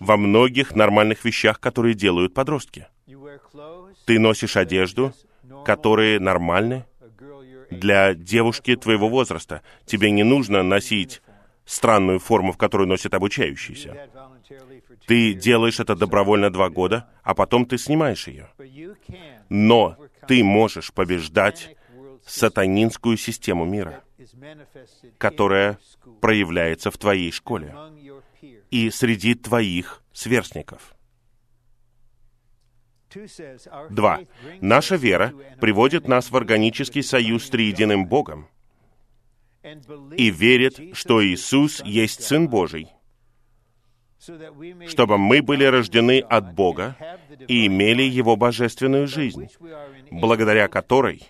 во 0.00 0.16
многих 0.16 0.74
нормальных 0.74 1.24
вещах, 1.24 1.60
которые 1.60 1.94
делают 1.94 2.34
подростки. 2.34 2.86
Ты 4.04 4.18
носишь 4.18 4.56
одежду, 4.56 5.12
которые 5.64 6.20
нормальны 6.20 6.84
для 7.70 8.14
девушки 8.14 8.76
твоего 8.76 9.08
возраста. 9.08 9.62
Тебе 9.84 10.10
не 10.10 10.22
нужно 10.22 10.62
носить 10.62 11.22
странную 11.64 12.18
форму, 12.18 12.52
в 12.52 12.56
которую 12.56 12.88
носят 12.88 13.14
обучающиеся. 13.14 14.08
Ты 15.06 15.34
делаешь 15.34 15.80
это 15.80 15.94
добровольно 15.96 16.50
два 16.50 16.70
года, 16.70 17.08
а 17.22 17.34
потом 17.34 17.66
ты 17.66 17.78
снимаешь 17.78 18.28
ее. 18.28 18.48
Но 19.48 19.96
ты 20.26 20.42
можешь 20.44 20.92
побеждать 20.92 21.76
сатанинскую 22.24 23.16
систему 23.16 23.64
мира, 23.64 24.02
которая 25.18 25.78
проявляется 26.20 26.90
в 26.90 26.98
твоей 26.98 27.32
школе 27.32 27.74
и 28.70 28.90
среди 28.90 29.34
твоих 29.34 30.02
сверстников. 30.12 30.94
Два. 33.90 34.20
Наша 34.60 34.96
вера 34.96 35.32
приводит 35.60 36.08
нас 36.08 36.30
в 36.30 36.36
органический 36.36 37.02
союз 37.02 37.46
с 37.46 37.50
триединым 37.50 38.06
Богом 38.06 38.48
и 40.16 40.30
верит, 40.30 40.80
что 40.92 41.24
Иисус 41.24 41.82
есть 41.84 42.22
Сын 42.22 42.48
Божий, 42.48 42.88
чтобы 44.88 45.18
мы 45.18 45.42
были 45.42 45.64
рождены 45.64 46.20
от 46.20 46.54
Бога 46.54 46.96
и 47.48 47.66
имели 47.66 48.02
Его 48.02 48.36
божественную 48.36 49.06
жизнь, 49.06 49.48
благодаря 50.10 50.68
которой 50.68 51.22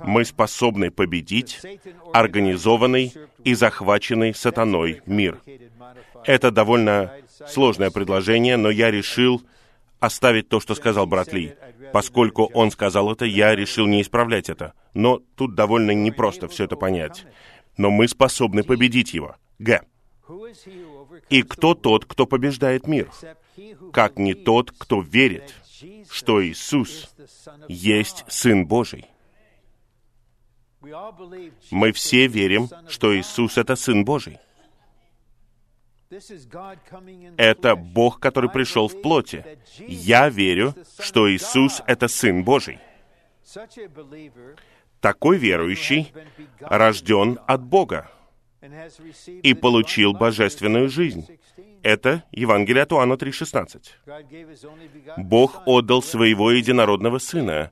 мы 0.00 0.24
способны 0.24 0.90
победить 0.90 1.60
организованный 2.12 3.12
и 3.44 3.54
захваченный 3.54 4.34
сатаной 4.34 5.02
мир. 5.06 5.40
Это 6.24 6.50
довольно 6.50 7.12
сложное 7.46 7.90
предложение, 7.90 8.56
но 8.56 8.70
я 8.70 8.90
решил 8.90 9.42
оставить 10.00 10.48
то, 10.48 10.60
что 10.60 10.74
сказал 10.74 11.06
брат 11.06 11.32
Ли. 11.32 11.54
Поскольку 11.92 12.44
он 12.54 12.70
сказал 12.70 13.12
это, 13.12 13.24
я 13.24 13.54
решил 13.54 13.86
не 13.86 14.02
исправлять 14.02 14.48
это. 14.48 14.74
Но 14.94 15.20
тут 15.36 15.54
довольно 15.54 15.92
непросто 15.92 16.48
все 16.48 16.64
это 16.64 16.76
понять. 16.76 17.24
Но 17.76 17.90
мы 17.90 18.08
способны 18.08 18.64
победить 18.64 19.14
его. 19.14 19.36
Г. 19.58 19.82
И 21.30 21.42
кто 21.42 21.74
тот, 21.74 22.04
кто 22.04 22.26
побеждает 22.26 22.86
мир? 22.86 23.08
как 23.92 24.18
не 24.18 24.34
тот, 24.34 24.72
кто 24.76 25.00
верит, 25.00 25.54
что 26.10 26.44
Иисус 26.44 27.10
есть 27.68 28.24
Сын 28.28 28.66
Божий. 28.66 29.06
Мы 30.80 31.92
все 31.92 32.26
верим, 32.26 32.68
что 32.88 33.16
Иисус— 33.16 33.56
это 33.58 33.76
Сын 33.76 34.04
Божий. 34.04 34.38
Это 37.36 37.76
Бог, 37.76 38.20
который 38.20 38.50
пришел 38.50 38.88
в 38.88 39.02
плоти. 39.02 39.44
Я 39.86 40.28
верю, 40.28 40.74
что 40.98 41.30
Иисус— 41.30 41.82
это 41.86 42.08
Сын 42.08 42.44
Божий. 42.44 42.78
Такой 45.00 45.38
верующий 45.38 46.12
рожден 46.60 47.38
от 47.46 47.62
Бога 47.62 48.10
и 49.42 49.54
получил 49.54 50.12
божественную 50.12 50.88
жизнь. 50.88 51.26
Это 51.82 52.24
Евангелие 52.32 52.82
от 52.82 52.92
Иоанна 52.92 53.14
3,16. 53.14 55.18
Бог 55.18 55.62
отдал 55.66 56.02
своего 56.02 56.50
единородного 56.50 57.18
Сына, 57.18 57.70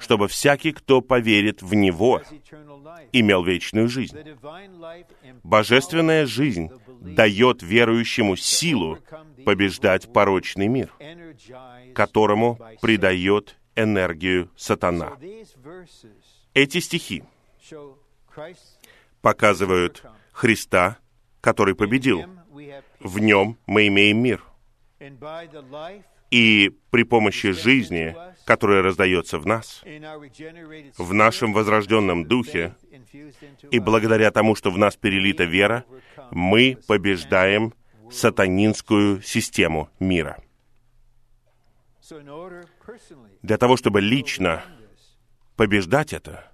чтобы 0.00 0.28
всякий, 0.28 0.72
кто 0.72 1.00
поверит 1.00 1.62
в 1.62 1.74
Него, 1.74 2.22
имел 3.12 3.42
вечную 3.44 3.88
жизнь. 3.88 4.16
Божественная 5.42 6.26
жизнь 6.26 6.70
дает 7.00 7.62
верующему 7.62 8.36
силу 8.36 8.98
побеждать 9.44 10.12
порочный 10.12 10.68
мир, 10.68 10.90
которому 11.94 12.58
придает 12.80 13.56
энергию 13.76 14.50
сатана. 14.56 15.12
Эти 16.54 16.78
стихи 16.78 17.24
показывают 19.20 20.02
Христа, 20.32 20.98
который 21.40 21.74
победил. 21.74 22.24
В 23.00 23.18
нем 23.18 23.58
мы 23.66 23.88
имеем 23.88 24.22
мир. 24.22 24.42
И 26.30 26.72
при 26.90 27.02
помощи 27.04 27.52
жизни, 27.52 28.16
которая 28.44 28.82
раздается 28.82 29.38
в 29.38 29.46
нас, 29.46 29.82
в 30.98 31.14
нашем 31.14 31.52
возрожденном 31.52 32.26
духе, 32.26 32.74
и 33.70 33.78
благодаря 33.78 34.30
тому, 34.30 34.54
что 34.54 34.70
в 34.70 34.78
нас 34.78 34.96
перелита 34.96 35.44
вера, 35.44 35.84
мы 36.30 36.78
побеждаем 36.86 37.74
сатанинскую 38.10 39.22
систему 39.22 39.88
мира. 39.98 40.38
Для 43.42 43.56
того, 43.56 43.76
чтобы 43.76 44.00
лично 44.00 44.62
побеждать 45.56 46.12
это, 46.12 46.50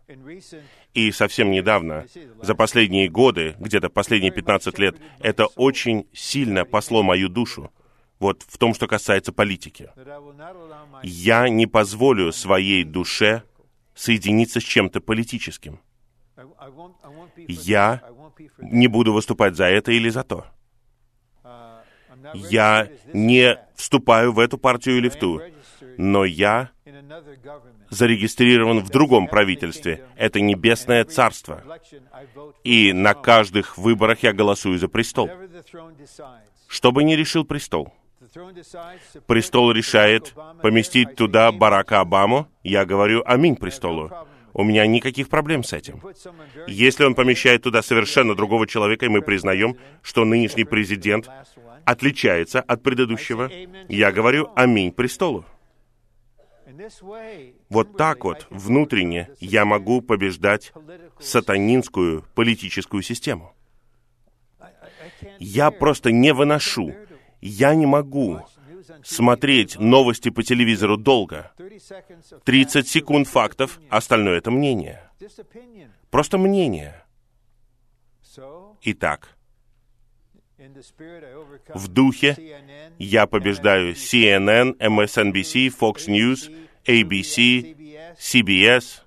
и 0.95 1.11
совсем 1.13 1.51
недавно, 1.51 2.07
за 2.43 2.55
последние 2.55 3.09
годы, 3.09 3.57
где-то 3.59 3.89
последние 3.89 4.33
15 4.33 4.79
лет, 4.79 4.97
это 5.21 5.47
очень 5.47 6.07
сильно 6.13 6.65
посло 6.65 7.03
мою 7.03 7.29
душу. 7.29 7.73
Вот 8.21 8.45
в 8.47 8.59
том, 8.59 8.75
что 8.75 8.87
касается 8.87 9.33
политики. 9.33 9.91
Я 11.03 11.49
не 11.49 11.67
позволю 11.67 12.33
своей 12.33 12.85
душе 12.85 13.43
соединиться 13.95 14.61
с 14.61 14.63
чем-то 14.63 15.01
политическим. 15.01 15.81
Я 17.49 18.03
не 18.59 18.87
буду 18.89 19.13
выступать 19.13 19.57
за 19.57 19.65
это 19.65 19.91
или 19.93 20.11
за 20.11 20.23
то. 20.23 20.47
Я 22.35 22.89
не 23.15 23.59
вступаю 23.75 24.33
в 24.33 24.39
эту 24.39 24.59
партию 24.59 24.99
или 24.99 25.09
в 25.09 25.17
ту, 25.17 25.41
но 25.97 26.27
я 26.27 26.71
зарегистрирован 27.89 28.81
в 28.81 28.91
другом 28.91 29.27
правительстве. 29.27 30.07
Это 30.17 30.41
небесное 30.41 31.05
царство. 31.05 31.65
И 32.65 32.93
на 32.93 33.15
каждых 33.15 33.79
выборах 33.79 34.23
я 34.23 34.35
голосую 34.35 34.79
за 34.79 34.89
престол. 34.89 35.31
Что 36.69 36.93
бы 36.93 37.03
ни 37.03 37.15
решил 37.15 37.45
престол. 37.45 37.93
Престол 39.27 39.73
решает 39.73 40.35
поместить 40.63 41.17
туда 41.17 41.51
Барака 41.53 42.01
Обаму. 42.01 42.49
Я 42.63 42.85
говорю 42.85 43.23
«Аминь 43.27 43.57
престолу». 43.57 44.11
У 44.53 44.65
меня 44.65 44.87
никаких 44.87 45.29
проблем 45.29 45.63
с 45.63 45.73
этим. 45.73 46.03
Если 46.67 47.05
он 47.05 47.15
помещает 47.15 47.63
туда 47.63 47.83
совершенно 47.83 48.35
другого 48.35 48.67
человека, 48.67 49.07
и 49.07 49.09
мы 49.09 49.23
признаем, 49.23 49.77
что 50.03 50.25
нынешний 50.25 50.65
президент 50.65 51.29
отличается 51.85 52.61
от 52.61 52.83
предыдущего, 52.83 53.51
я 53.89 54.13
говорю 54.13 54.51
«Аминь 54.57 54.93
престолу». 54.93 55.45
Вот 57.69 57.97
так 57.97 58.25
вот, 58.25 58.47
внутренне, 58.51 59.31
я 59.39 59.65
могу 59.65 60.01
побеждать 60.01 60.73
сатанинскую 61.19 62.25
политическую 62.35 63.03
систему. 63.03 63.55
Я 65.39 65.71
просто 65.71 66.11
не 66.11 66.33
выношу, 66.33 66.95
я 67.41 67.75
не 67.75 67.87
могу 67.87 68.41
смотреть 69.03 69.79
новости 69.79 70.31
по 70.31 70.43
телевизору 70.43 70.97
долго. 70.97 71.53
30 72.45 72.89
секунд 72.89 73.29
фактов, 73.29 73.81
остальное 73.89 74.39
это 74.39 74.51
мнение. 74.51 75.03
Просто 76.11 76.39
мнение. 76.39 77.05
Итак, 78.83 79.37
в 81.75 81.89
духе 81.89 82.37
я 82.99 83.27
побеждаю 83.27 83.95
CNN, 83.95 84.77
MSNBC, 84.79 85.73
Fox 85.79 86.07
News, 86.07 86.51
ABC, 86.85 87.77
CBS. 88.19 89.01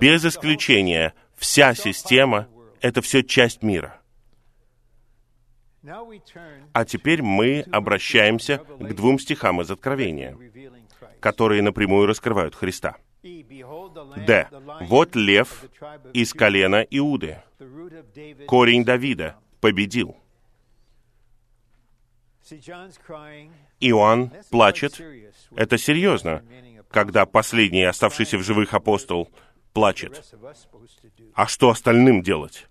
Без 0.00 0.24
исключения, 0.24 1.14
вся 1.36 1.74
система— 1.74 2.48
это 2.80 3.02
все 3.02 3.22
часть 3.22 3.62
мира. 3.62 4.01
А 6.72 6.84
теперь 6.84 7.22
мы 7.22 7.64
обращаемся 7.72 8.58
к 8.58 8.94
двум 8.94 9.18
стихам 9.18 9.60
из 9.60 9.70
Откровения, 9.70 10.36
которые 11.20 11.62
напрямую 11.62 12.06
раскрывают 12.06 12.54
Христа. 12.54 12.96
Д. 13.22 14.48
Вот 14.82 15.14
лев 15.14 15.64
из 16.12 16.32
колена 16.34 16.86
Иуды, 16.90 17.42
корень 18.46 18.84
Давида, 18.84 19.36
победил. 19.60 20.16
Иоанн 23.80 24.32
плачет. 24.50 25.00
Это 25.56 25.78
серьезно, 25.78 26.44
когда 26.90 27.26
последний 27.26 27.84
оставшийся 27.84 28.38
в 28.38 28.42
живых 28.42 28.74
апостол 28.74 29.30
плачет. 29.72 30.34
А 31.34 31.46
что 31.46 31.70
остальным 31.70 32.22
делать? 32.22 32.68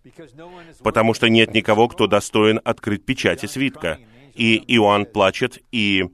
Потому 0.84 1.14
что 1.14 1.30
нет 1.30 1.54
никого, 1.54 1.88
кто 1.88 2.08
достоин 2.08 2.60
открыть 2.64 3.06
печати 3.06 3.46
свитка. 3.46 4.00
И 4.34 4.58
Иоанн 4.76 5.06
плачет, 5.06 5.60
и 5.72 6.06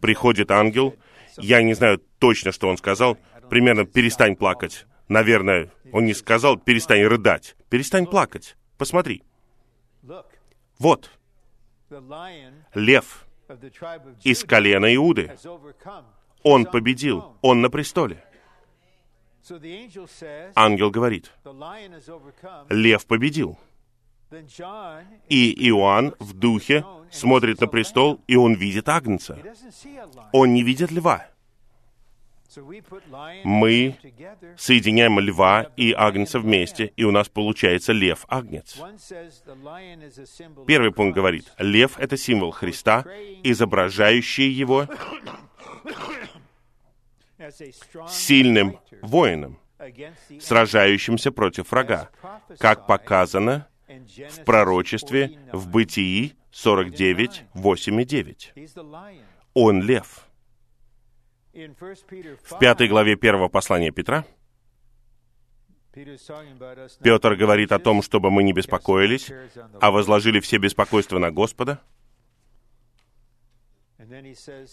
приходит 0.00 0.50
ангел. 0.50 0.94
Я 1.38 1.62
не 1.62 1.74
знаю 1.74 2.00
точно, 2.18 2.52
что 2.52 2.68
он 2.68 2.78
сказал. 2.78 3.18
Примерно 3.50 3.84
«перестань 3.84 4.36
плакать». 4.36 4.86
Наверное, 5.08 5.70
он 5.92 6.04
не 6.04 6.14
сказал 6.14 6.58
«перестань 6.58 7.02
рыдать». 7.04 7.56
«Перестань 7.70 8.06
плакать». 8.06 8.56
Посмотри. 8.76 9.22
Вот. 10.78 11.10
Лев 12.74 13.26
из 14.22 14.44
колена 14.44 14.94
Иуды. 14.94 15.36
Он 16.42 16.66
победил. 16.66 17.36
Он 17.42 17.60
на 17.60 17.70
престоле. 17.70 18.24
Ангел 20.54 20.90
говорит, 20.90 21.32
лев 22.68 23.06
победил. 23.06 23.58
И 25.28 25.68
Иоанн 25.68 26.14
в 26.18 26.34
духе 26.34 26.84
смотрит 27.10 27.60
на 27.60 27.66
престол, 27.66 28.20
и 28.26 28.36
он 28.36 28.54
видит 28.54 28.88
Агнца. 28.88 29.38
Он 30.32 30.52
не 30.52 30.62
видит 30.62 30.90
льва. 30.90 31.26
Мы 33.44 33.96
соединяем 34.56 35.20
льва 35.20 35.70
и 35.76 35.92
агнца 35.92 36.40
вместе, 36.40 36.92
и 36.96 37.04
у 37.04 37.10
нас 37.10 37.28
получается 37.28 37.92
лев-агнец. 37.92 38.78
Первый 40.66 40.90
пункт 40.90 41.14
говорит, 41.14 41.52
лев— 41.58 41.98
это 41.98 42.16
символ 42.16 42.50
Христа, 42.50 43.04
изображающий 43.42 44.48
его 44.48 44.86
сильным 48.08 48.78
воином, 49.02 49.58
сражающимся 50.40 51.32
против 51.32 51.70
врага, 51.70 52.10
как 52.58 52.86
показано 52.86 53.68
в 53.86 54.44
пророчестве 54.44 55.38
в 55.52 55.68
Бытии 55.68 56.34
49, 56.50 57.44
8 57.54 58.00
и 58.00 58.04
9. 58.04 58.54
Он 59.54 59.82
лев. 59.82 60.26
В 61.52 62.58
пятой 62.60 62.88
главе 62.88 63.16
первого 63.16 63.48
послания 63.48 63.90
Петра 63.90 64.24
Петр 67.02 67.34
говорит 67.34 67.72
о 67.72 67.78
том, 67.78 68.02
чтобы 68.02 68.30
мы 68.30 68.42
не 68.42 68.52
беспокоились, 68.52 69.30
а 69.80 69.90
возложили 69.90 70.40
все 70.40 70.58
беспокойства 70.58 71.18
на 71.18 71.30
Господа. 71.30 71.80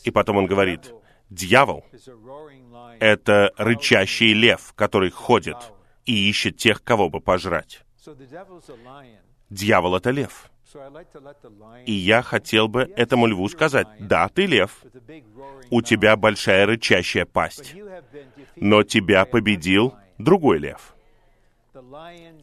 И 0.03 0.11
потом 0.11 0.37
он 0.37 0.45
говорит, 0.45 0.93
Дьявол— 1.29 1.83
это 2.99 3.51
рычащий 3.57 4.33
лев, 4.33 4.73
который 4.75 5.09
ходит 5.09 5.57
и 6.05 6.29
ищет 6.29 6.57
тех, 6.57 6.83
кого 6.83 7.09
бы 7.09 7.19
пожрать. 7.19 7.83
Дьявол— 9.49 9.95
это 9.97 10.11
лев. 10.11 10.51
И 11.85 11.91
я 11.93 12.21
хотел 12.21 12.67
бы 12.67 12.81
этому 12.95 13.27
льву 13.27 13.47
сказать, 13.47 13.87
да, 13.99 14.27
ты 14.27 14.45
лев, 14.45 14.83
у 15.69 15.81
тебя 15.81 16.15
большая 16.15 16.65
рычащая 16.65 17.25
пасть, 17.25 17.75
но 18.55 18.83
тебя 18.83 19.25
победил 19.25 19.95
другой 20.17 20.59
лев. 20.59 20.95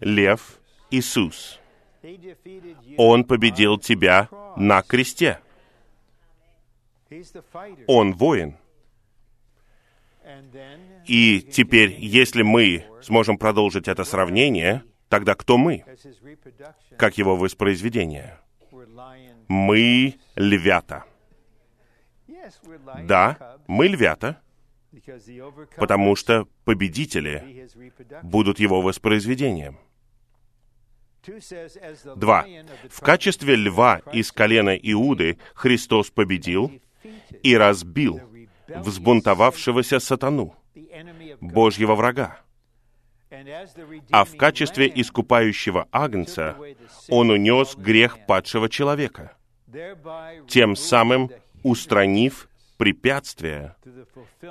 Лев 0.00 0.58
Иисус. 0.90 1.60
Он 2.96 3.24
победил 3.24 3.78
тебя 3.78 4.28
на 4.56 4.82
кресте. 4.82 5.38
Он 7.86 8.14
воин. 8.14 8.56
И 11.06 11.40
теперь, 11.40 11.96
если 11.98 12.42
мы 12.42 12.84
сможем 13.02 13.38
продолжить 13.38 13.88
это 13.88 14.04
сравнение, 14.04 14.84
тогда 15.08 15.34
кто 15.34 15.58
мы? 15.58 15.84
Как 16.96 17.18
его 17.18 17.36
воспроизведение? 17.36 18.38
Мы 19.48 20.14
львята. 20.36 21.04
Да, 23.04 23.58
мы 23.66 23.88
львята, 23.88 24.40
потому 25.76 26.16
что 26.16 26.48
победители 26.64 27.68
будут 28.22 28.58
его 28.58 28.80
воспроизведением. 28.80 29.78
Два. 32.16 32.44
В 32.90 33.00
качестве 33.00 33.54
льва 33.54 34.02
из 34.12 34.32
колена 34.32 34.76
Иуды 34.76 35.38
Христос 35.54 36.10
победил 36.10 36.72
и 37.42 37.56
разбил 37.56 38.20
взбунтовавшегося 38.76 40.00
сатану, 40.00 40.54
Божьего 41.40 41.94
врага. 41.94 42.40
А 44.10 44.24
в 44.24 44.36
качестве 44.36 44.92
искупающего 44.94 45.88
агнца 45.90 46.56
он 47.08 47.30
унес 47.30 47.74
грех 47.76 48.26
падшего 48.26 48.68
человека, 48.68 49.36
тем 50.48 50.76
самым 50.76 51.30
устранив 51.62 52.48
препятствия 52.76 53.76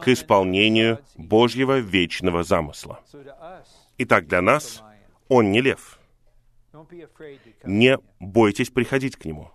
к 0.01 0.07
исполнению 0.07 0.99
Божьего 1.15 1.77
вечного 1.79 2.43
замысла. 2.43 3.01
Итак, 3.97 4.27
для 4.27 4.41
нас 4.41 4.81
он 5.27 5.51
не 5.51 5.61
лев. 5.61 5.99
Не 7.63 7.99
бойтесь 8.19 8.69
приходить 8.69 9.17
к 9.17 9.25
нему. 9.25 9.51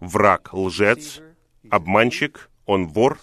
Враг— 0.00 0.50
лжец, 0.52 1.20
обманщик, 1.70 2.48
он 2.66 2.86
вор, 2.86 3.18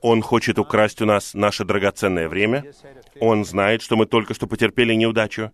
он 0.00 0.22
хочет 0.22 0.58
украсть 0.58 1.02
у 1.02 1.06
нас 1.06 1.34
наше 1.34 1.64
драгоценное 1.64 2.28
время, 2.28 2.72
он 3.20 3.44
знает, 3.44 3.82
что 3.82 3.96
мы 3.96 4.06
только 4.06 4.34
что 4.34 4.46
потерпели 4.46 4.94
неудачу. 4.94 5.52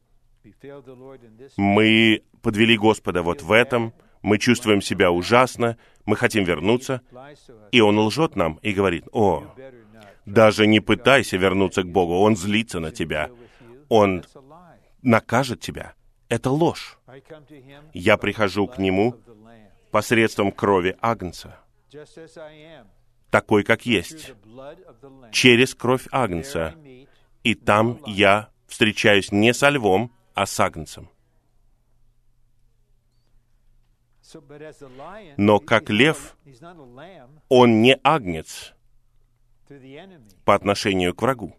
Мы 1.56 2.22
подвели 2.42 2.76
Господа 2.76 3.22
вот 3.22 3.42
в 3.42 3.52
этом, 3.52 3.94
мы 4.22 4.38
чувствуем 4.38 4.82
себя 4.82 5.10
ужасно, 5.10 5.78
мы 6.04 6.16
хотим 6.16 6.44
вернуться, 6.44 7.00
и 7.70 7.80
он 7.80 7.98
лжет 7.98 8.36
нам 8.36 8.58
и 8.62 8.72
говорит, 8.72 9.06
«О, 9.12 9.54
даже 10.26 10.66
не 10.66 10.80
пытайся 10.80 11.36
вернуться 11.36 11.82
к 11.82 11.88
Богу, 11.88 12.18
Он 12.18 12.36
злится 12.36 12.80
на 12.80 12.90
тебя, 12.90 13.30
Он 13.88 14.24
накажет 15.02 15.60
тебя». 15.60 15.94
Это 16.28 16.50
ложь. 16.50 16.98
Я 17.92 18.16
прихожу 18.16 18.66
к 18.66 18.78
Нему 18.78 19.16
посредством 19.90 20.50
крови 20.50 20.96
Агнца 21.00 21.61
такой, 23.30 23.64
как 23.64 23.86
есть, 23.86 24.34
через 25.32 25.74
кровь 25.74 26.06
Агнца. 26.12 26.74
И 27.42 27.54
там 27.54 28.00
я 28.06 28.50
встречаюсь 28.66 29.32
не 29.32 29.52
со 29.54 29.68
львом, 29.70 30.12
а 30.34 30.46
с 30.46 30.60
Агнцем. 30.60 31.08
Но 35.36 35.58
как 35.58 35.90
лев, 35.90 36.36
он 37.48 37.82
не 37.82 37.98
агнец 38.02 38.72
по 40.44 40.54
отношению 40.54 41.14
к 41.14 41.22
врагу. 41.22 41.56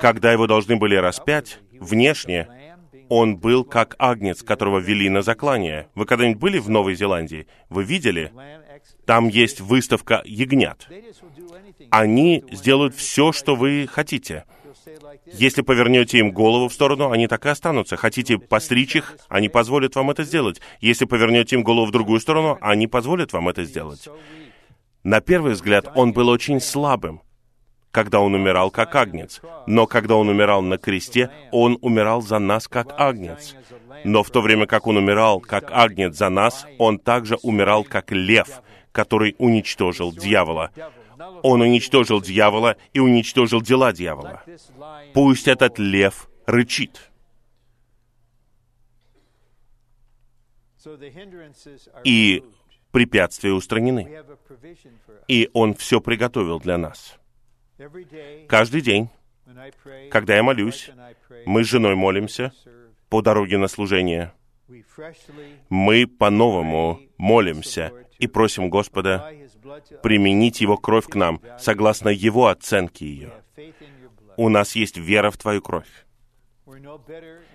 Когда 0.00 0.32
его 0.32 0.46
должны 0.46 0.76
были 0.76 0.96
распять, 0.96 1.60
внешне 1.72 2.69
он 3.08 3.36
был 3.36 3.64
как 3.64 3.96
агнец, 3.98 4.42
которого 4.42 4.78
вели 4.78 5.08
на 5.08 5.22
заклание. 5.22 5.88
Вы 5.94 6.06
когда-нибудь 6.06 6.40
были 6.40 6.58
в 6.58 6.68
Новой 6.68 6.94
Зеландии? 6.94 7.46
Вы 7.68 7.84
видели? 7.84 8.32
Там 9.04 9.28
есть 9.28 9.60
выставка 9.60 10.22
ягнят. 10.24 10.88
Они 11.90 12.44
сделают 12.52 12.94
все, 12.94 13.32
что 13.32 13.56
вы 13.56 13.88
хотите. 13.90 14.44
Если 15.26 15.62
повернете 15.62 16.18
им 16.18 16.32
голову 16.32 16.68
в 16.68 16.72
сторону, 16.72 17.10
они 17.10 17.26
так 17.26 17.46
и 17.46 17.48
останутся. 17.48 17.96
Хотите 17.96 18.38
постричь 18.38 18.96
их, 18.96 19.16
они 19.28 19.48
позволят 19.48 19.94
вам 19.96 20.10
это 20.10 20.24
сделать. 20.24 20.60
Если 20.80 21.04
повернете 21.04 21.56
им 21.56 21.62
голову 21.62 21.86
в 21.86 21.92
другую 21.92 22.20
сторону, 22.20 22.58
они 22.60 22.86
позволят 22.86 23.32
вам 23.32 23.48
это 23.48 23.64
сделать. 23.64 24.08
На 25.02 25.20
первый 25.20 25.52
взгляд, 25.52 25.90
он 25.94 26.12
был 26.12 26.28
очень 26.28 26.60
слабым, 26.60 27.22
когда 27.90 28.20
он 28.20 28.34
умирал 28.34 28.70
как 28.70 28.94
агнец. 28.94 29.40
Но 29.66 29.86
когда 29.86 30.16
он 30.16 30.28
умирал 30.28 30.62
на 30.62 30.78
кресте, 30.78 31.30
он 31.50 31.78
умирал 31.80 32.22
за 32.22 32.38
нас 32.38 32.68
как 32.68 32.98
агнец. 32.98 33.54
Но 34.04 34.22
в 34.22 34.30
то 34.30 34.40
время, 34.40 34.66
как 34.66 34.86
он 34.86 34.96
умирал 34.96 35.40
как 35.40 35.70
агнец 35.72 36.16
за 36.16 36.28
нас, 36.28 36.66
он 36.78 36.98
также 36.98 37.36
умирал 37.42 37.84
как 37.84 38.12
лев, 38.12 38.62
который 38.92 39.34
уничтожил 39.38 40.12
дьявола. 40.12 40.70
Он 41.42 41.60
уничтожил 41.60 42.20
дьявола 42.20 42.76
и 42.92 43.00
уничтожил 43.00 43.60
дела 43.60 43.92
дьявола. 43.92 44.42
Пусть 45.12 45.48
этот 45.48 45.78
лев 45.78 46.28
рычит. 46.46 47.10
И 52.04 52.42
препятствия 52.90 53.52
устранены. 53.52 54.24
И 55.28 55.50
Он 55.52 55.74
все 55.74 56.00
приготовил 56.00 56.58
для 56.58 56.78
нас. 56.78 57.19
Каждый 58.48 58.80
день, 58.82 59.08
когда 60.10 60.36
я 60.36 60.42
молюсь, 60.42 60.90
мы 61.46 61.64
с 61.64 61.68
женой 61.68 61.94
молимся 61.94 62.52
по 63.08 63.22
дороге 63.22 63.58
на 63.58 63.68
служение. 63.68 64.32
Мы 65.68 66.06
по-новому 66.06 67.00
молимся 67.16 67.92
и 68.18 68.26
просим 68.26 68.68
Господа 68.68 69.32
применить 70.02 70.60
Его 70.60 70.76
кровь 70.76 71.06
к 71.06 71.14
нам 71.14 71.40
согласно 71.58 72.08
Его 72.10 72.48
оценке 72.48 73.06
ее. 73.06 73.32
У 74.36 74.48
нас 74.48 74.76
есть 74.76 74.96
вера 74.96 75.30
в 75.30 75.38
Твою 75.38 75.62
кровь. 75.62 75.88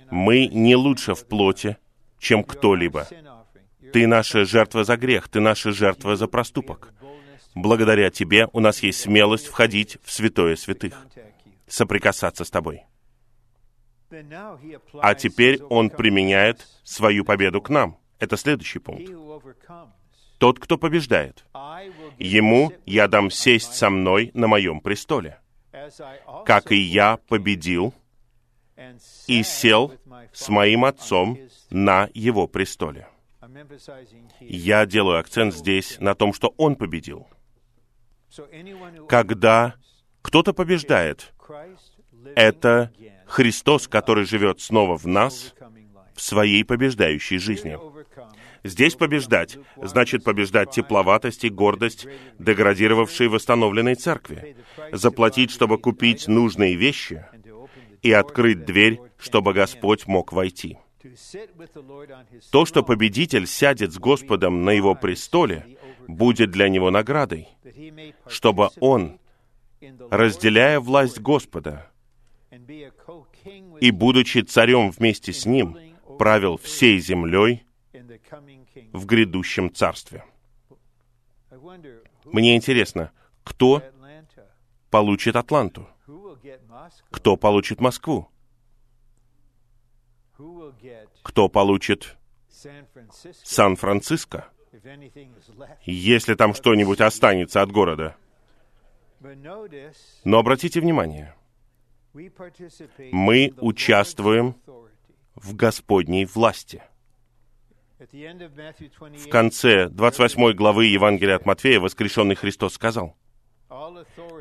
Мы 0.10 0.48
не 0.48 0.76
лучше 0.76 1.14
в 1.14 1.26
плоти, 1.28 1.78
чем 2.20 2.44
кто-либо. 2.44 3.08
Ты 3.94 4.08
наша 4.08 4.46
жертва 4.46 4.84
за 4.84 4.98
грех, 4.98 5.30
ты 5.30 5.40
наша 5.40 5.72
жертва 5.72 6.16
за 6.16 6.28
проступок. 6.28 6.94
Благодаря 7.56 8.12
Тебе 8.12 8.48
у 8.52 8.60
нас 8.60 8.84
есть 8.84 9.00
смелость 9.00 9.48
входить 9.48 9.98
в 10.04 10.12
святое 10.12 10.58
святых, 10.58 10.94
соприкасаться 11.68 12.44
с 12.44 12.52
Тобой. 12.52 12.84
А 15.02 15.16
теперь 15.16 15.64
Он 15.64 15.90
применяет 15.90 16.68
свою 16.84 17.24
победу 17.24 17.62
к 17.62 17.70
нам. 17.70 17.98
Это 18.20 18.38
следующий 18.38 18.80
пункт. 18.80 19.10
Тот, 20.38 20.60
кто 20.60 20.78
побеждает, 20.78 21.46
ему 22.20 22.74
я 22.86 23.08
дам 23.08 23.32
сесть 23.32 23.74
со 23.74 23.90
мной 23.90 24.32
на 24.34 24.48
моем 24.48 24.82
престоле, 24.82 25.40
как 26.46 26.74
и 26.74 26.78
я 26.78 27.18
победил 27.30 27.94
и 29.28 29.44
сел 29.44 29.94
с 30.34 30.50
моим 30.50 30.84
отцом 30.84 31.40
на 31.70 32.10
его 32.14 32.48
престоле. 32.48 33.08
Я 34.42 34.86
делаю 34.86 35.20
акцент 35.20 35.54
здесь 35.54 35.98
на 36.00 36.16
том, 36.16 36.34
что 36.34 36.54
он 36.58 36.76
победил. 36.76 37.28
Когда 39.08 39.76
кто-то 40.22 40.54
побеждает, 40.54 41.34
это 42.36 42.92
Христос, 43.28 43.88
который 43.88 44.26
живет 44.26 44.62
снова 44.62 44.98
в 44.98 45.06
нас, 45.06 45.54
в 46.16 46.22
своей 46.22 46.64
побеждающей 46.64 47.38
жизни. 47.38 47.78
Здесь 48.64 48.96
побеждать 48.96 49.58
значит 49.78 50.24
побеждать 50.24 50.72
тепловатость 50.72 51.44
и 51.44 51.50
гордость 51.50 52.08
деградировавшей 52.40 53.28
восстановленной 53.28 53.96
церкви, 53.96 54.58
заплатить, 54.92 55.52
чтобы 55.52 55.78
купить 55.78 56.28
нужные 56.28 56.76
вещи 56.76 57.26
и 58.02 58.12
открыть 58.12 58.66
дверь, 58.66 59.00
чтобы 59.20 59.54
Господь 59.54 60.08
мог 60.08 60.34
войти. 60.34 60.80
То, 62.52 62.66
что 62.66 62.82
победитель 62.82 63.46
сядет 63.46 63.94
с 63.94 64.00
Господом 64.00 64.64
на 64.64 64.72
его 64.72 64.96
престоле, 64.96 65.78
будет 66.08 66.52
для 66.52 66.70
него 66.70 66.92
наградой, 66.92 67.48
чтобы 68.28 68.70
он, 68.80 69.20
разделяя 70.10 70.80
власть 70.80 71.20
Господа 71.20 71.92
и, 73.82 73.92
будучи 73.92 74.40
царем 74.40 74.92
вместе 74.92 75.34
с 75.34 75.46
ним, 75.46 75.78
правил 76.18 76.58
всей 76.58 77.00
землей 77.00 77.66
в 78.94 79.06
грядущем 79.06 79.74
царстве. 79.74 80.24
Мне 82.26 82.56
интересно, 82.56 83.12
кто 83.44 83.84
получит 84.90 85.36
Атланту? 85.36 85.88
Кто 87.12 87.38
получит 87.38 87.82
Москву? 87.82 88.30
кто 91.24 91.50
получит 91.50 92.18
Сан-Франциско, 93.44 94.50
если 95.86 96.36
там 96.36 96.54
что-нибудь 96.54 97.02
останется 97.02 97.62
от 97.62 97.72
города. 97.72 98.16
Но 100.24 100.40
обратите 100.40 100.80
внимание, 100.82 101.34
мы 103.12 103.54
участвуем 103.60 104.56
в 105.36 105.56
Господней 105.56 106.26
власти. 106.26 106.82
В 107.98 109.30
конце 109.30 109.90
28 109.90 110.54
главы 110.54 110.86
Евангелия 110.86 111.36
от 111.36 111.46
Матфея 111.46 111.80
воскрешенный 111.80 112.36
Христос 112.36 112.74
сказал, 112.74 113.16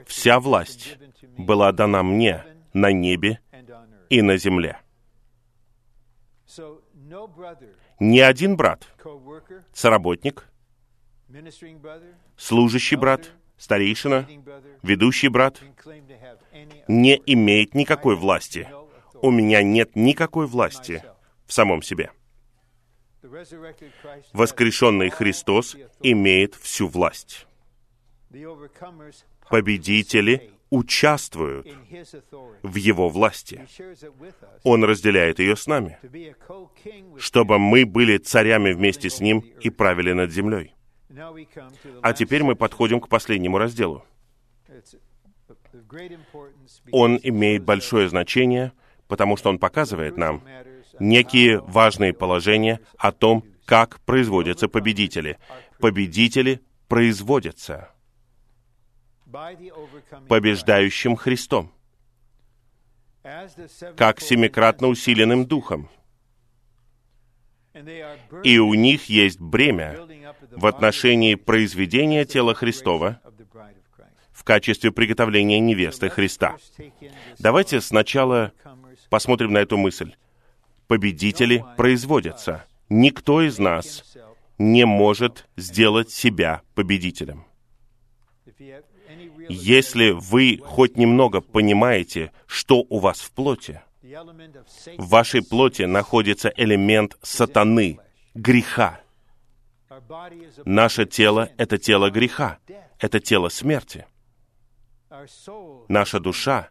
«Вся 0.06 0.40
власть 0.40 0.98
была 1.38 1.72
дана 1.72 2.02
мне 2.02 2.44
на 2.72 2.92
небе 2.92 3.40
и 4.10 4.22
на 4.22 4.36
земле». 4.36 4.80
Ни 8.00 8.18
один 8.18 8.56
брат, 8.56 8.88
соработник, 9.72 10.48
служащий 12.36 12.96
брат, 12.96 13.30
старейшина, 13.56 14.26
ведущий 14.82 15.28
брат. 15.28 15.62
Не 16.88 17.20
имеет 17.26 17.74
никакой 17.74 18.16
власти. 18.16 18.68
У 19.14 19.30
меня 19.30 19.62
нет 19.62 19.96
никакой 19.96 20.46
власти 20.46 21.02
в 21.46 21.52
самом 21.52 21.82
себе. 21.82 22.10
Воскрешенный 24.32 25.10
Христос 25.10 25.76
имеет 26.00 26.54
всю 26.54 26.88
власть. 26.88 27.46
Победители 29.48 30.53
участвуют 30.74 31.68
в 32.62 32.74
Его 32.74 33.08
власти. 33.08 33.66
Он 34.64 34.84
разделяет 34.84 35.38
ее 35.38 35.56
с 35.56 35.66
нами, 35.66 35.98
чтобы 37.18 37.58
мы 37.58 37.86
были 37.86 38.18
царями 38.18 38.72
вместе 38.72 39.08
с 39.08 39.20
Ним 39.20 39.38
и 39.60 39.70
правили 39.70 40.12
над 40.12 40.32
землей. 40.32 40.74
А 42.02 42.12
теперь 42.12 42.42
мы 42.42 42.56
подходим 42.56 43.00
к 43.00 43.08
последнему 43.08 43.58
разделу. 43.58 44.04
Он 46.90 47.20
имеет 47.22 47.62
большое 47.62 48.08
значение, 48.08 48.72
потому 49.06 49.36
что 49.36 49.50
он 49.50 49.58
показывает 49.58 50.16
нам 50.16 50.42
некие 50.98 51.60
важные 51.60 52.12
положения 52.12 52.80
о 52.98 53.12
том, 53.12 53.44
как 53.64 54.00
производятся 54.00 54.68
победители. 54.68 55.38
Победители 55.78 56.60
производятся 56.88 57.93
побеждающим 60.28 61.16
Христом, 61.16 61.72
как 63.96 64.20
семикратно 64.20 64.88
усиленным 64.88 65.46
духом. 65.46 65.88
И 68.44 68.58
у 68.58 68.74
них 68.74 69.08
есть 69.08 69.40
бремя 69.40 69.98
в 70.52 70.66
отношении 70.66 71.34
произведения 71.34 72.24
тела 72.24 72.54
Христова 72.54 73.20
в 74.32 74.44
качестве 74.44 74.92
приготовления 74.92 75.58
невесты 75.58 76.08
Христа. 76.08 76.56
Давайте 77.38 77.80
сначала 77.80 78.52
посмотрим 79.10 79.52
на 79.52 79.58
эту 79.58 79.76
мысль. 79.76 80.14
Победители 80.86 81.64
производятся. 81.76 82.64
Никто 82.88 83.42
из 83.42 83.58
нас 83.58 84.16
не 84.58 84.84
может 84.84 85.48
сделать 85.56 86.10
себя 86.10 86.62
победителем. 86.74 87.44
Если 89.48 90.10
вы 90.10 90.60
хоть 90.64 90.96
немного 90.96 91.40
понимаете, 91.40 92.32
что 92.46 92.84
у 92.88 92.98
вас 92.98 93.20
в 93.20 93.30
плоти, 93.32 93.80
в 94.98 95.08
вашей 95.08 95.42
плоти 95.42 95.82
находится 95.82 96.52
элемент 96.56 97.16
сатаны, 97.22 97.98
греха. 98.34 99.00
Наше 100.64 101.06
тело— 101.06 101.50
это 101.56 101.78
тело 101.78 102.10
греха, 102.10 102.58
это 102.98 103.20
тело 103.20 103.48
смерти. 103.48 104.06
Наша 105.88 106.20
душа 106.20 106.70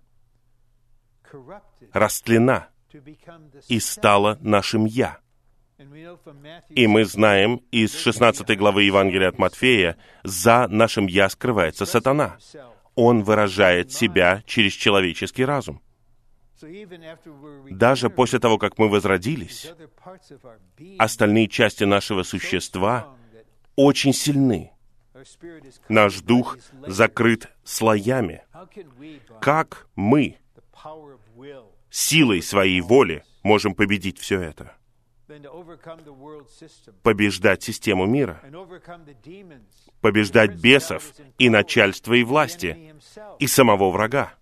растлена 1.92 2.70
и 3.68 3.80
стала 3.80 4.38
нашим 4.42 4.86
«я». 4.86 5.23
И 6.70 6.88
мы 6.88 7.06
знаем 7.06 7.62
из 7.72 7.96
16 7.96 8.58
главы 8.58 8.84
Евангелия 8.84 9.30
от 9.30 9.38
Матфея, 9.38 9.98
за 10.24 10.68
нашим 10.68 11.08
«я» 11.08 11.30
скрывается 11.30 11.86
сатана. 11.86 12.38
Он 12.96 13.24
выражает 13.24 13.92
себя 13.92 14.44
через 14.46 14.74
человеческий 14.74 15.46
разум. 15.46 15.82
Даже 17.70 18.10
после 18.10 18.40
того, 18.40 18.58
как 18.58 18.78
мы 18.78 18.90
возродились, 18.90 19.72
остальные 20.98 21.48
части 21.48 21.84
нашего 21.84 22.24
существа 22.24 23.16
очень 23.76 24.14
сильны. 24.14 24.72
Наш 25.90 26.22
дух 26.22 26.58
закрыт 26.88 27.50
слоями. 27.64 28.44
Как 29.42 29.88
мы 29.96 30.38
силой 31.90 32.42
своей 32.42 32.82
воли 32.82 33.24
можем 33.44 33.76
победить 33.76 34.20
все 34.20 34.40
это? 34.40 34.76
Побеждать 37.02 37.64
систему 37.64 38.06
мира, 38.06 38.42
побеждать 40.02 40.56
бесов 40.56 41.14
и 41.38 41.50
начальство 41.50 42.14
и 42.14 42.24
власти, 42.24 42.96
и 43.40 43.48
самого 43.48 43.92
врага. 43.92 44.34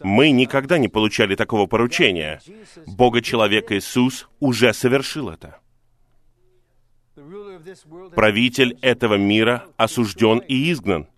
Мы 0.00 0.30
никогда 0.30 0.78
не 0.78 0.88
получали 0.88 1.36
такого 1.36 1.66
поручения. 1.66 2.40
Бога-человек 2.86 3.70
Иисус 3.70 4.28
уже 4.40 4.72
совершил 4.72 5.30
это. 5.30 5.60
Правитель 8.14 8.76
этого 8.82 9.14
мира 9.14 9.66
осужден 9.76 10.38
и 10.38 10.72
изгнан, 10.72 11.08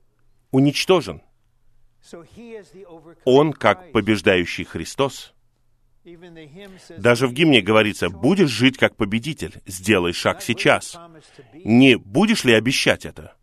уничтожен. 0.50 1.22
Он, 3.24 3.52
как 3.52 3.92
побеждающий 3.92 4.64
Христос, 4.64 5.34
даже 6.98 7.26
в 7.26 7.32
гимне 7.32 7.61
говорится, 7.61 8.09
будешь 8.09 8.50
жить 8.50 8.78
как 8.78 8.96
победитель, 8.96 9.54
сделай 9.66 10.12
шаг 10.12 10.40
сейчас. 10.42 10.98
Не 11.52 11.96
будешь 11.96 12.44
ли 12.44 12.52
обещать 12.52 13.04
это? 13.04 13.34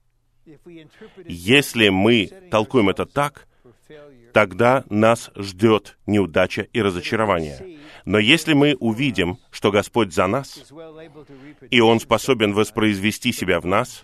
Если 1.25 1.89
мы 1.89 2.29
толкуем 2.51 2.89
это 2.89 3.05
так, 3.05 3.47
тогда 4.33 4.83
нас 4.89 5.31
ждет 5.35 5.97
неудача 6.05 6.61
и 6.61 6.81
разочарование. 6.81 7.79
Но 8.05 8.19
если 8.19 8.53
мы 8.53 8.75
увидим, 8.79 9.39
что 9.51 9.71
Господь 9.71 10.13
за 10.13 10.27
нас, 10.27 10.71
и 11.69 11.81
Он 11.81 11.99
способен 11.99 12.53
воспроизвести 12.53 13.31
себя 13.31 13.59
в 13.59 13.65
нас, 13.65 14.03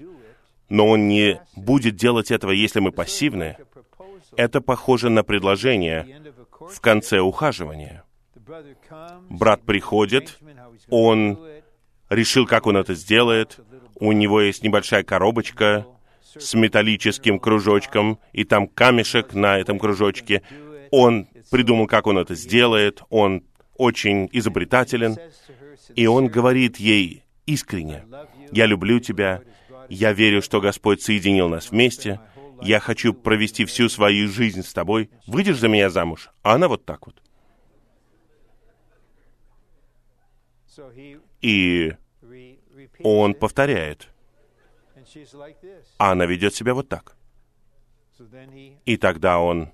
но 0.69 0.87
Он 0.87 1.07
не 1.07 1.41
будет 1.55 1.95
делать 1.95 2.31
этого, 2.31 2.51
если 2.51 2.79
мы 2.79 2.91
пассивны, 2.91 3.57
это 4.35 4.61
похоже 4.61 5.09
на 5.09 5.23
предложение 5.23 6.21
в 6.59 6.79
конце 6.81 7.19
ухаживания— 7.19 8.03
брат 9.29 9.61
приходит, 9.63 10.39
он 10.89 11.39
решил, 12.09 12.45
как 12.45 12.67
он 12.67 12.77
это 12.77 12.95
сделает, 12.95 13.59
у 13.95 14.11
него 14.11 14.41
есть 14.41 14.63
небольшая 14.63 15.03
коробочка 15.03 15.85
с 16.21 16.53
металлическим 16.53 17.39
кружочком, 17.39 18.19
и 18.33 18.43
там 18.43 18.67
камешек 18.67 19.33
на 19.33 19.57
этом 19.57 19.79
кружочке. 19.79 20.43
Он 20.91 21.27
придумал, 21.51 21.87
как 21.87 22.07
он 22.07 22.17
это 22.17 22.35
сделает, 22.35 23.03
он 23.09 23.43
очень 23.75 24.29
изобретателен, 24.31 25.17
и 25.95 26.07
он 26.07 26.27
говорит 26.27 26.77
ей 26.77 27.23
искренне, 27.45 28.05
«Я 28.51 28.65
люблю 28.65 28.99
тебя, 28.99 29.41
я 29.89 30.13
верю, 30.13 30.41
что 30.41 30.61
Господь 30.61 31.01
соединил 31.01 31.49
нас 31.49 31.71
вместе, 31.71 32.19
я 32.61 32.79
хочу 32.79 33.13
провести 33.13 33.65
всю 33.65 33.89
свою 33.89 34.27
жизнь 34.27 34.63
с 34.63 34.73
тобой, 34.73 35.09
выйдешь 35.27 35.59
за 35.59 35.67
меня 35.67 35.89
замуж?» 35.89 36.29
А 36.43 36.53
она 36.55 36.67
вот 36.67 36.85
так 36.85 37.07
вот. 37.07 37.21
И 41.41 41.93
он 43.03 43.33
повторяет. 43.33 44.09
А 45.97 46.11
она 46.11 46.25
ведет 46.25 46.53
себя 46.53 46.73
вот 46.73 46.89
так. 46.89 47.15
И 48.85 48.97
тогда 48.97 49.39
он 49.39 49.71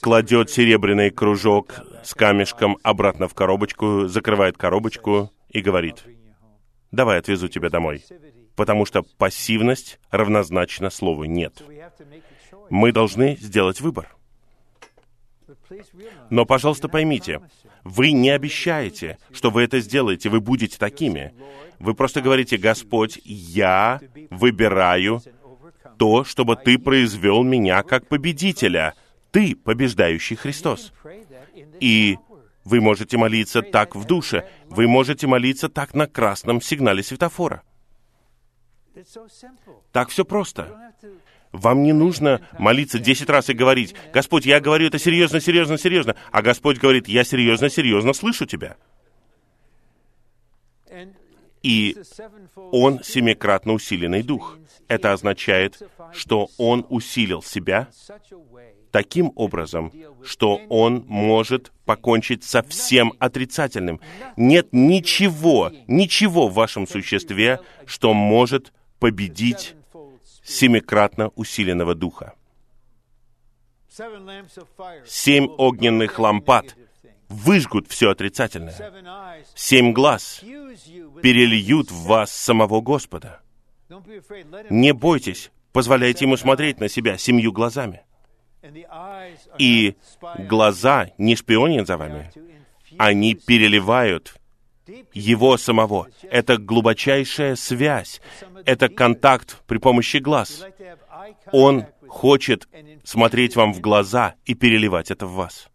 кладет 0.00 0.50
серебряный 0.50 1.10
кружок 1.10 1.80
с 2.04 2.14
камешком 2.14 2.78
обратно 2.82 3.28
в 3.28 3.34
коробочку, 3.34 4.06
закрывает 4.06 4.56
коробочку 4.56 5.32
и 5.48 5.60
говорит, 5.60 6.04
давай 6.90 7.18
отвезу 7.18 7.48
тебя 7.48 7.70
домой. 7.70 8.04
Потому 8.54 8.86
что 8.86 9.02
пассивность 9.02 10.00
равнозначна 10.10 10.90
слову 10.90 11.24
«нет». 11.24 11.62
Мы 12.70 12.90
должны 12.90 13.36
сделать 13.36 13.80
выбор. 13.80 14.16
Но, 16.30 16.44
пожалуйста, 16.44 16.88
поймите, 16.88 17.40
вы 17.84 18.12
не 18.12 18.30
обещаете, 18.30 19.18
что 19.32 19.50
вы 19.50 19.62
это 19.62 19.80
сделаете, 19.80 20.28
вы 20.28 20.40
будете 20.40 20.78
такими. 20.78 21.34
Вы 21.78 21.94
просто 21.94 22.20
говорите, 22.20 22.56
Господь, 22.56 23.20
я 23.24 24.00
выбираю 24.30 25.22
то, 25.98 26.24
чтобы 26.24 26.56
Ты 26.56 26.78
произвел 26.78 27.42
меня 27.42 27.82
как 27.82 28.08
победителя. 28.08 28.94
Ты 29.30 29.54
побеждающий 29.54 30.36
Христос. 30.36 30.92
И 31.80 32.18
Вы 32.64 32.80
можете 32.80 33.16
молиться 33.16 33.62
так 33.62 33.94
в 33.94 34.04
душе. 34.04 34.48
Вы 34.68 34.88
можете 34.88 35.26
молиться 35.26 35.68
так 35.68 35.94
на 35.94 36.06
красном 36.06 36.60
сигнале 36.60 37.02
светофора. 37.02 37.62
Так 39.92 40.08
все 40.08 40.24
просто. 40.24 40.92
Вам 41.56 41.82
не 41.82 41.92
нужно 41.92 42.42
молиться 42.58 42.98
десять 42.98 43.30
раз 43.30 43.48
и 43.48 43.54
говорить, 43.54 43.94
«Господь, 44.12 44.44
я 44.44 44.60
говорю 44.60 44.86
это 44.86 44.98
серьезно, 44.98 45.40
серьезно, 45.40 45.78
серьезно», 45.78 46.14
а 46.30 46.42
Господь 46.42 46.78
говорит, 46.78 47.08
«Я 47.08 47.24
серьезно, 47.24 47.70
серьезно 47.70 48.12
слышу 48.12 48.44
тебя». 48.44 48.76
И 51.62 51.96
Он 52.54 53.02
семикратно 53.02 53.72
усиленный 53.72 54.22
дух. 54.22 54.58
Это 54.86 55.12
означает, 55.12 55.82
что 56.12 56.48
Он 56.58 56.86
усилил 56.90 57.42
себя 57.42 57.88
таким 58.92 59.32
образом, 59.34 59.92
что 60.22 60.60
Он 60.68 61.04
может 61.08 61.72
покончить 61.86 62.44
со 62.44 62.62
всем 62.62 63.14
отрицательным. 63.18 64.00
Нет 64.36 64.68
ничего, 64.72 65.72
ничего 65.86 66.48
в 66.48 66.54
вашем 66.54 66.86
существе, 66.86 67.60
что 67.86 68.12
может 68.14 68.72
победить 68.98 69.75
семикратно 70.46 71.28
усиленного 71.34 71.94
духа. 71.94 72.34
Семь 75.06 75.48
огненных 75.58 76.18
лампад 76.18 76.76
выжгут 77.28 77.88
все 77.88 78.10
отрицательное. 78.10 78.74
Семь 79.54 79.92
глаз 79.92 80.40
перельют 81.22 81.90
в 81.90 82.04
вас 82.04 82.30
самого 82.30 82.80
Господа. 82.80 83.40
Не 84.70 84.92
бойтесь, 84.92 85.50
позволяйте 85.72 86.24
ему 86.24 86.36
смотреть 86.36 86.80
на 86.80 86.88
себя 86.88 87.18
семью 87.18 87.52
глазами. 87.52 88.02
И 89.58 89.96
глаза 90.38 91.10
не 91.18 91.36
шпионят 91.36 91.86
за 91.86 91.96
вами. 91.96 92.32
Они 92.98 93.34
переливают 93.34 94.36
его 95.12 95.56
самого. 95.56 96.08
Это 96.22 96.58
глубочайшая 96.58 97.56
связь. 97.56 98.20
Это 98.64 98.88
контакт 98.88 99.62
при 99.66 99.78
помощи 99.78 100.18
глаз. 100.18 100.64
Он 101.52 101.86
хочет 102.08 102.68
смотреть 103.04 103.56
вам 103.56 103.72
в 103.72 103.80
глаза 103.80 104.34
и 104.44 104.54
переливать 104.54 105.10
это 105.10 105.26
в 105.26 105.32
вас. 105.32 105.68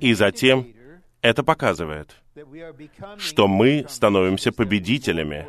И 0.00 0.14
затем 0.14 0.66
это 1.20 1.42
показывает, 1.44 2.16
что 3.18 3.46
мы 3.46 3.86
становимся 3.88 4.50
победителями, 4.50 5.46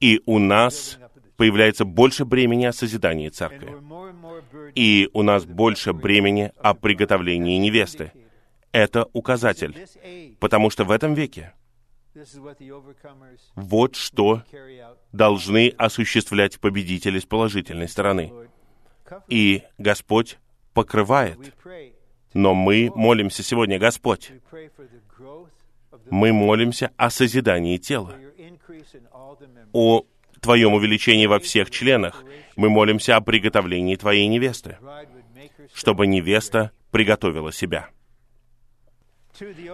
и 0.00 0.20
у 0.26 0.38
нас 0.38 0.98
появляется 1.36 1.84
больше 1.84 2.24
бремени 2.24 2.66
о 2.66 2.72
созидании 2.72 3.28
церкви, 3.28 3.76
и 4.74 5.08
у 5.12 5.22
нас 5.22 5.44
больше 5.44 5.92
бремени 5.92 6.52
о 6.58 6.74
приготовлении 6.74 7.58
невесты. 7.58 8.12
Это 8.74 9.08
указатель, 9.12 9.86
потому 10.40 10.68
что 10.68 10.84
в 10.84 10.90
этом 10.90 11.14
веке 11.14 11.54
вот 13.54 13.96
что 13.96 14.42
должны 15.12 15.68
осуществлять 15.78 16.60
победители 16.60 17.18
с 17.18 17.24
положительной 17.24 17.88
стороны. 17.88 18.32
И 19.28 19.62
Господь 19.78 20.38
покрывает 20.72 21.54
но 22.34 22.52
мы 22.52 22.90
молимся 22.94 23.42
сегодня, 23.42 23.78
Господь, 23.78 24.32
мы 26.10 26.32
молимся 26.32 26.90
о 26.96 27.08
созидании 27.08 27.78
тела, 27.78 28.14
о 29.72 30.04
Твоем 30.40 30.74
увеличении 30.74 31.26
во 31.26 31.38
всех 31.38 31.70
членах. 31.70 32.22
Мы 32.56 32.68
молимся 32.68 33.16
о 33.16 33.20
приготовлении 33.22 33.96
Твоей 33.96 34.26
невесты, 34.26 34.76
чтобы 35.72 36.06
невеста 36.06 36.72
приготовила 36.90 37.52
себя. 37.52 37.88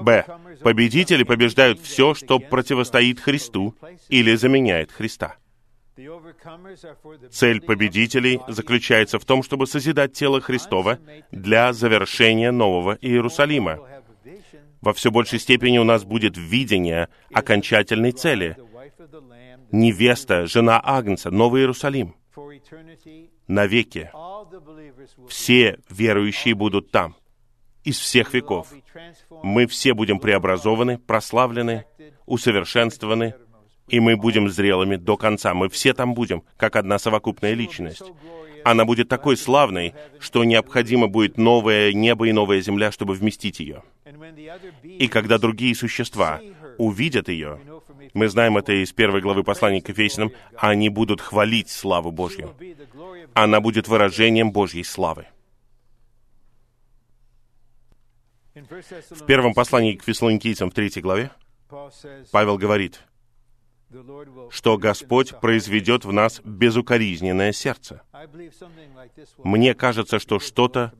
Б. 0.00 0.24
Победители 0.62 1.22
побеждают 1.22 1.80
все, 1.80 2.14
что 2.14 2.38
противостоит 2.38 3.20
Христу 3.20 3.74
или 4.08 4.34
заменяет 4.34 4.92
Христа. 4.92 5.36
Цель 7.30 7.61
победителей 7.61 8.40
заключается 8.48 9.18
в 9.18 9.24
том, 9.24 9.42
чтобы 9.42 9.66
созидать 9.66 10.12
тело 10.14 10.40
Христова 10.40 10.98
для 11.30 11.72
завершения 11.72 12.50
Нового 12.52 12.96
Иерусалима. 13.00 13.80
Во 14.80 14.94
все 14.94 15.11
большей 15.11 15.38
степени 15.38 15.78
у 15.78 15.84
нас 15.84 16.04
будет 16.04 16.38
видение 16.38 17.08
окончательной 17.32 18.12
цели. 18.12 18.56
Невеста, 19.72 20.46
жена 20.46 20.80
Агнца, 20.82 21.30
Новый 21.30 21.62
Иерусалим. 21.62 22.14
Навеки. 23.46 24.11
Все 25.28 25.78
верующие 25.90 26.54
будут 26.54 26.90
там. 26.90 27.16
Из 27.85 27.99
всех 27.99 28.35
веков. 28.35 28.68
Мы 29.43 29.66
все 29.66 29.95
будем 29.95 30.18
преобразованы, 30.18 30.99
прославлены, 30.99 31.85
усовершенствованы, 32.26 33.35
и 33.89 34.01
мы 34.01 34.16
будем 34.16 34.49
зрелыми 34.49 34.97
до 34.97 35.16
конца. 35.16 35.55
Мы 35.55 35.68
все 35.68 35.93
там 35.95 36.14
будем, 36.14 36.43
как 36.57 36.76
одна 36.76 36.99
совокупная 36.99 37.55
личность. 37.55 38.03
Она 38.64 38.85
будет 38.85 39.09
такой 39.09 39.37
славной, 39.37 39.95
что 40.18 40.45
необходимо 40.45 41.09
будет 41.09 41.39
новое 41.39 41.93
небо 41.93 42.28
и 42.28 42.33
новая 42.33 42.61
земля, 42.61 42.93
чтобы 42.93 43.14
вместить 43.14 43.61
ее. 43.61 43.83
И 44.83 45.09
когда 45.09 45.39
другие 45.39 45.74
существа 45.74 46.41
увидят 46.78 47.28
ее, 47.28 47.59
мы 48.14 48.28
знаем 48.28 48.59
это 48.59 48.72
из 48.72 48.93
первой 48.93 49.20
главы 49.20 49.45
послания 49.45 49.81
к 49.81 49.89
Ефесянам, 49.89 50.33
они 50.57 50.89
будут 50.89 51.20
хвалить 51.20 51.70
славу 51.70 52.11
Божью. 52.11 52.55
Она 53.35 53.61
будет 53.61 53.89
выражением 53.89 54.53
Божьей 54.53 54.85
славы. 54.85 55.26
В 58.68 59.26
первом 59.26 59.54
послании 59.54 59.96
к 59.96 60.04
Фессалоникийцам 60.04 60.70
в 60.70 60.74
третьей 60.74 61.02
главе 61.02 61.30
Павел 62.32 62.58
говорит, 62.58 63.00
что 64.50 64.78
Господь 64.78 65.38
произведет 65.40 66.04
в 66.04 66.12
нас 66.12 66.40
безукоризненное 66.44 67.52
сердце. 67.52 68.02
Мне 69.38 69.74
кажется, 69.74 70.18
что 70.18 70.38
что-то 70.38 70.92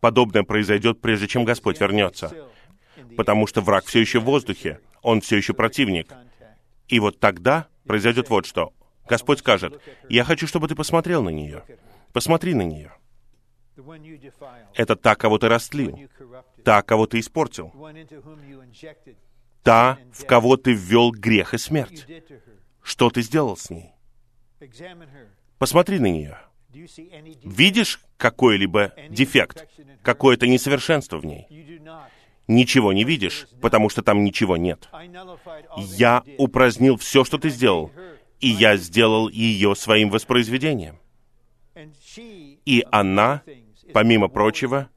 подобное 0.00 0.42
произойдет, 0.42 1.00
прежде 1.00 1.28
чем 1.28 1.44
Господь 1.44 1.80
вернется, 1.80 2.32
потому 3.16 3.46
что 3.46 3.60
враг 3.60 3.84
все 3.84 4.00
еще 4.00 4.20
в 4.20 4.24
воздухе, 4.24 4.80
он 5.02 5.20
все 5.20 5.36
еще 5.36 5.54
противник. 5.54 6.12
И 6.88 6.98
вот 6.98 7.20
тогда 7.20 7.68
произойдет 7.86 8.28
вот 8.28 8.46
что. 8.46 8.72
Господь 9.08 9.40
скажет, 9.40 9.80
«Я 10.08 10.24
хочу, 10.24 10.46
чтобы 10.46 10.68
ты 10.68 10.74
посмотрел 10.74 11.22
на 11.22 11.30
нее. 11.30 11.64
Посмотри 12.12 12.54
на 12.54 12.62
нее. 12.62 12.92
Это 14.74 14.96
та, 14.96 15.14
кого 15.14 15.38
ты 15.38 15.48
растлил, 15.48 15.98
та, 16.64 16.82
кого 16.82 17.06
ты 17.06 17.20
испортил, 17.20 17.72
та, 19.62 19.98
в 20.12 20.26
кого 20.26 20.56
ты 20.56 20.72
ввел 20.72 21.10
грех 21.10 21.54
и 21.54 21.58
смерть. 21.58 22.06
Что 22.82 23.10
ты 23.10 23.22
сделал 23.22 23.56
с 23.56 23.70
ней? 23.70 23.92
Посмотри 25.58 25.98
на 25.98 26.06
нее. 26.06 26.38
Видишь 27.44 28.00
какой-либо 28.16 28.92
дефект, 29.08 29.68
какое-то 30.02 30.46
несовершенство 30.46 31.18
в 31.18 31.26
ней? 31.26 31.46
Ничего 32.48 32.92
не 32.92 33.04
видишь, 33.04 33.46
потому 33.60 33.88
что 33.88 34.02
там 34.02 34.24
ничего 34.24 34.56
нет. 34.56 34.88
Я 35.76 36.24
упразднил 36.38 36.96
все, 36.96 37.24
что 37.24 37.38
ты 37.38 37.50
сделал, 37.50 37.92
и 38.40 38.48
я 38.48 38.76
сделал 38.76 39.28
ее 39.28 39.76
своим 39.76 40.10
воспроизведением. 40.10 40.98
И 42.66 42.84
она, 42.90 43.42
помимо 43.92 44.28
прочего, 44.28 44.88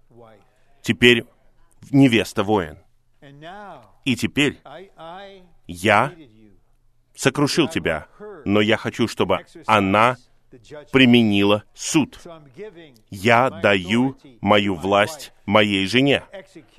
теперь 0.82 1.26
невеста 1.92 2.44
воин. 2.44 2.78
И 4.06 4.16
теперь 4.16 4.60
я 5.68 6.14
сокрушил 7.16 7.68
тебя, 7.68 8.08
но 8.46 8.62
я 8.62 8.78
хочу, 8.78 9.08
чтобы 9.08 9.46
она 9.66 10.18
применила 10.92 11.64
суд. 11.74 12.20
Я 13.10 13.50
даю 13.50 14.18
мою 14.42 14.76
власть 14.76 15.34
моей 15.46 15.88
жене, 15.88 16.24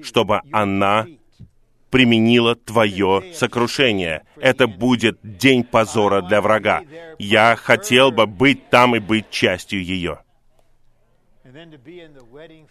чтобы 0.02 0.40
она 0.52 1.06
применила 1.90 2.54
твое 2.54 3.32
сокрушение. 3.34 4.24
Это 4.36 4.66
будет 4.66 5.18
день 5.22 5.64
позора 5.64 6.20
для 6.22 6.40
врага. 6.40 6.82
Я 7.18 7.56
хотел 7.56 8.10
бы 8.10 8.26
быть 8.26 8.70
там 8.70 8.96
и 8.96 8.98
быть 8.98 9.30
частью 9.30 9.82
ее. 9.82 10.20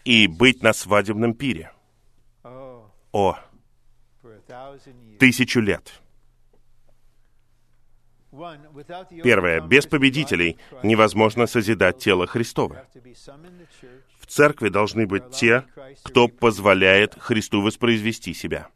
И 0.03 0.27
быть 0.27 0.61
на 0.61 0.73
свадебном 0.73 1.33
пире. 1.33 1.71
О, 3.15 3.37
тысячу 5.19 5.61
лет. 5.61 6.01
Первое. 9.23 9.61
Без 9.61 9.87
победителей 9.87 10.57
невозможно 10.83 11.47
созидать 11.47 11.97
тело 11.97 12.27
Христово. 12.27 12.85
В 14.19 14.25
церкви 14.27 14.67
должны 14.67 15.07
быть 15.07 15.29
те, 15.31 15.63
кто 16.03 16.27
позволяет 16.27 17.15
Христу 17.17 17.61
воспроизвести 17.61 18.33
себя. 18.33 18.67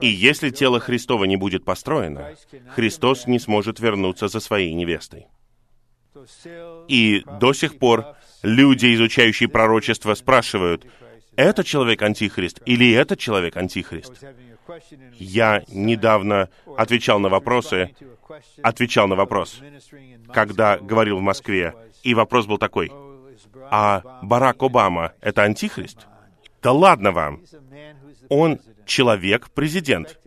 И 0.00 0.06
если 0.06 0.48
тело 0.48 0.80
Христово 0.80 1.24
не 1.24 1.36
будет 1.36 1.66
построено, 1.66 2.34
Христос 2.70 3.26
не 3.26 3.38
сможет 3.38 3.78
вернуться 3.78 4.28
за 4.28 4.40
своей 4.40 4.72
невестой. 4.72 5.26
И 6.88 7.22
до 7.38 7.52
сих 7.52 7.78
пор 7.78 8.16
люди, 8.42 8.94
изучающие 8.94 9.50
пророчество, 9.50 10.14
спрашивают, 10.14 10.86
это 11.36 11.64
человек 11.64 12.02
антихрист 12.02 12.60
или 12.66 12.92
этот 12.92 13.18
человек 13.18 13.56
антихрист? 13.56 14.12
Я 15.14 15.62
недавно 15.68 16.48
отвечал 16.76 17.18
на 17.18 17.28
вопросы, 17.28 17.94
отвечал 18.62 19.08
на 19.08 19.16
вопрос, 19.16 19.60
когда 20.32 20.78
говорил 20.78 21.18
в 21.18 21.22
Москве, 21.22 21.74
и 22.02 22.14
вопрос 22.14 22.46
был 22.46 22.58
такой, 22.58 22.92
а 23.70 24.20
Барак 24.22 24.62
Обама— 24.62 25.12
это 25.20 25.42
антихрист? 25.42 26.06
Да 26.62 26.72
ладно 26.72 27.12
вам! 27.12 27.42
Он 28.28 28.60
человек-президент. 28.86 30.18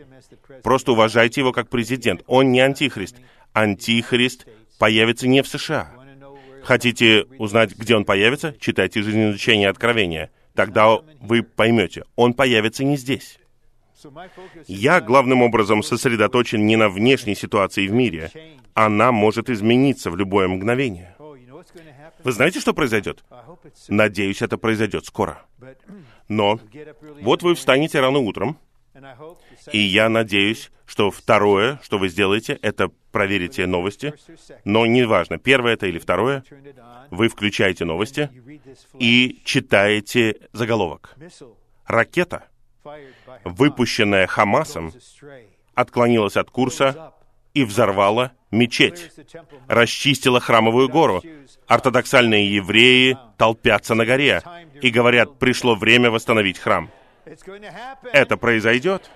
Просто 0.64 0.94
уважайте 0.94 1.42
его 1.42 1.52
как 1.52 1.70
президент. 1.70 2.24
Он 2.28 2.52
не 2.52 2.60
антихрист. 2.60 3.18
Антихрист 3.54 4.48
появится 4.80 5.28
не 5.28 5.42
в 5.42 5.48
США. 5.48 5.92
Хотите 6.64 7.26
узнать, 7.38 7.76
где 7.76 7.96
он 7.96 8.06
появится? 8.06 8.56
Читайте 8.60 9.02
жизнеизучение 9.02 9.70
Откровения. 9.70 10.32
Тогда 10.56 11.00
вы 11.20 11.44
поймете, 11.44 12.04
он 12.16 12.34
появится 12.34 12.84
не 12.84 12.98
здесь. 12.98 13.40
Я 14.68 15.02
главным 15.02 15.42
образом 15.42 15.82
сосредоточен 15.82 16.66
не 16.66 16.76
на 16.76 16.90
внешней 16.90 17.36
ситуации 17.36 17.88
в 17.88 17.92
мире. 17.92 18.32
Она 18.74 19.12
может 19.12 19.50
измениться 19.50 20.12
в 20.12 20.18
любое 20.18 20.48
мгновение. 20.48 21.16
Вы 22.24 22.32
знаете, 22.32 22.60
что 22.60 22.74
произойдет? 22.74 23.24
Надеюсь, 23.88 24.42
это 24.42 24.58
произойдет 24.58 25.06
скоро. 25.06 25.46
Но 26.28 26.60
вот 27.22 27.44
вы 27.44 27.56
встанете 27.56 28.00
рано 28.00 28.20
утром, 28.20 28.58
и 29.72 29.80
я 29.80 30.10
надеюсь, 30.10 30.72
что 30.86 31.12
второе, 31.12 31.80
что 31.84 31.98
вы 31.98 32.10
сделаете, 32.10 32.60
это 32.62 32.90
проверите 33.12 33.66
новости, 33.66 34.14
но 34.66 34.86
неважно, 34.86 35.38
первое 35.38 35.74
это 35.74 35.88
или 35.88 36.00
второе, 36.00 36.44
вы 37.10 37.30
включаете 37.30 37.86
новости 37.86 38.30
и 39.00 39.42
читаете 39.46 40.38
заголовок. 40.52 41.16
Ракета, 41.86 42.48
выпущенная 43.44 44.28
Хамасом, 44.28 44.92
отклонилась 45.74 46.38
от 46.38 46.50
курса 46.50 47.14
и 47.54 47.64
взорвала 47.64 48.32
мечеть, 48.52 49.12
расчистила 49.68 50.40
храмовую 50.40 50.90
гору. 50.90 51.22
Ортодоксальные 51.68 52.56
евреи 52.56 53.18
толпятся 53.38 53.96
на 53.96 54.06
горе 54.06 54.42
и 54.82 54.90
говорят, 54.90 55.40
пришло 55.40 55.76
время 55.76 56.12
восстановить 56.12 56.60
храм. 56.60 56.90
Это 58.12 58.38
произойдет, 58.38 59.10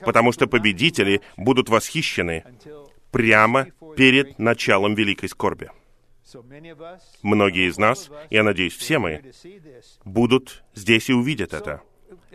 потому 0.00 0.32
что 0.32 0.46
победители 0.46 1.20
будут 1.36 1.68
восхищены 1.68 2.44
прямо 3.10 3.66
перед 3.96 4.38
началом 4.38 4.94
великой 4.94 5.28
скорби. 5.28 5.70
Многие 7.22 7.68
из 7.68 7.78
нас, 7.78 8.10
я 8.30 8.42
надеюсь, 8.42 8.74
все 8.76 8.98
мы, 8.98 9.22
будут 10.04 10.64
здесь 10.74 11.10
и 11.10 11.12
увидят 11.12 11.52
это. 11.52 11.82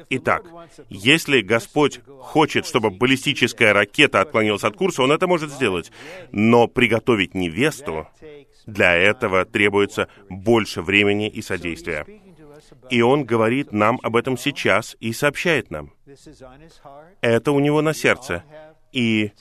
Итак, 0.09 0.45
если 0.89 1.41
Господь 1.41 2.01
хочет, 2.19 2.65
чтобы 2.65 2.91
баллистическая 2.91 3.73
ракета 3.73 4.21
отклонилась 4.21 4.63
от 4.63 4.75
курса, 4.75 5.03
Он 5.03 5.11
это 5.11 5.27
может 5.27 5.51
сделать. 5.51 5.91
Но 6.31 6.67
приготовить 6.67 7.33
невесту, 7.33 8.07
для 8.65 8.95
этого 8.95 9.45
требуется 9.45 10.07
больше 10.29 10.81
времени 10.81 11.29
и 11.29 11.41
содействия. 11.41 12.05
И 12.89 13.01
Он 13.01 13.25
говорит 13.25 13.71
нам 13.71 13.99
об 14.03 14.15
этом 14.15 14.37
сейчас 14.37 14.95
и 14.99 15.13
сообщает 15.13 15.71
нам. 15.71 15.93
Это 17.21 17.51
у 17.51 17.59
Него 17.59 17.81
на 17.81 17.93
сердце. 17.93 18.43
И 18.91 19.31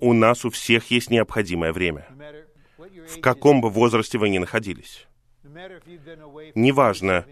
у 0.00 0.12
нас 0.12 0.44
у 0.44 0.50
всех 0.50 0.90
есть 0.90 1.10
необходимое 1.10 1.72
время. 1.72 2.06
В 3.08 3.20
каком 3.20 3.60
бы 3.60 3.70
возрасте 3.70 4.18
вы 4.18 4.28
ни 4.28 4.38
находились. 4.38 5.06
Неважно, 6.54 7.26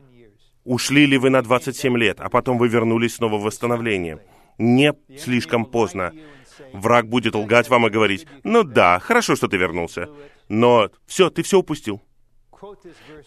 ушли 0.64 1.06
ли 1.06 1.18
вы 1.18 1.30
на 1.30 1.42
27 1.42 1.96
лет, 1.96 2.20
а 2.20 2.28
потом 2.28 2.59
вы 2.59 2.68
вернулись 2.68 3.16
снова 3.16 3.38
в 3.38 3.42
восстановление. 3.42 4.20
Не 4.59 4.92
слишком 5.16 5.64
поздно. 5.64 6.12
Враг 6.72 7.09
будет 7.09 7.34
лгать 7.34 7.68
вам 7.68 7.86
и 7.86 7.90
говорить, 7.90 8.26
ну 8.42 8.64
да, 8.64 8.98
хорошо, 8.98 9.36
что 9.36 9.46
ты 9.46 9.56
вернулся, 9.56 10.09
но 10.48 10.90
все, 11.06 11.30
ты 11.30 11.42
все 11.42 11.59
упустил. 11.59 12.02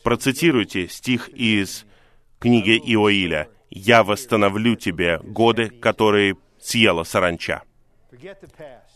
Процитируйте 0.03 0.87
стих 0.87 1.29
из 1.29 1.85
книги 2.39 2.77
Иоиля. 2.77 3.47
«Я 3.69 4.03
восстановлю 4.03 4.75
тебе 4.75 5.19
годы, 5.19 5.69
которые 5.69 6.35
съела 6.59 7.03
саранча». 7.03 7.63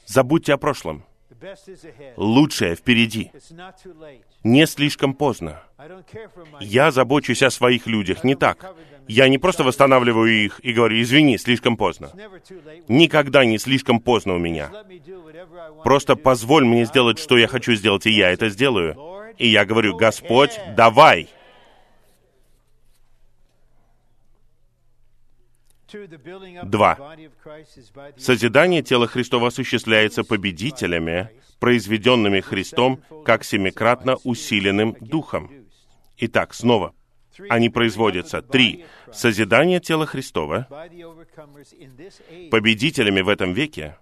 Забудьте 0.06 0.54
о 0.54 0.58
прошлом. 0.58 1.04
Лучшее 2.18 2.76
впереди. 2.76 3.32
Не 4.44 4.66
слишком 4.66 5.14
поздно. 5.14 5.64
Я 6.60 6.92
забочусь 6.92 7.44
о 7.44 7.50
своих 7.50 7.88
людях, 7.88 8.24
не 8.24 8.36
так. 8.36 8.76
Я 9.08 9.28
не 9.28 9.38
просто 9.38 9.64
восстанавливаю 9.64 10.46
их 10.46 10.60
и 10.64 10.74
говорю, 10.74 11.02
извини, 11.02 11.38
слишком 11.38 11.78
поздно. 11.78 12.12
Никогда 12.88 13.46
не 13.46 13.58
слишком 13.58 14.00
поздно 14.00 14.36
у 14.36 14.40
меня. 14.40 14.72
Просто 15.84 16.16
позволь 16.16 16.66
мне 16.66 16.86
сделать, 16.86 17.20
что 17.20 17.38
я 17.38 17.48
хочу 17.48 17.76
сделать, 17.76 18.06
и 18.06 18.12
я 18.12 18.32
это 18.32 18.50
сделаю. 18.50 18.96
И 19.38 19.48
я 19.48 19.66
говорю, 19.66 19.96
Господь, 19.96 20.60
давай. 20.76 21.30
Два. 26.64 27.16
Созидание 28.18 28.82
тела 28.82 29.08
Христова 29.08 29.48
осуществляется 29.48 30.24
победителями, 30.24 31.30
произведенными 31.60 32.42
Христом, 32.42 33.02
как 33.24 33.44
семикратно 33.44 34.18
усиленным 34.24 34.98
Духом. 35.00 35.52
Итак, 36.18 36.54
снова, 36.54 36.94
они 37.50 37.70
производятся. 37.70 38.42
Три. 38.42 38.86
Созидание 39.12 39.80
тела 39.80 40.06
Христова 40.06 40.68
победителями 42.52 43.22
в 43.22 43.30
этом 43.30 43.54
веке 43.54 43.98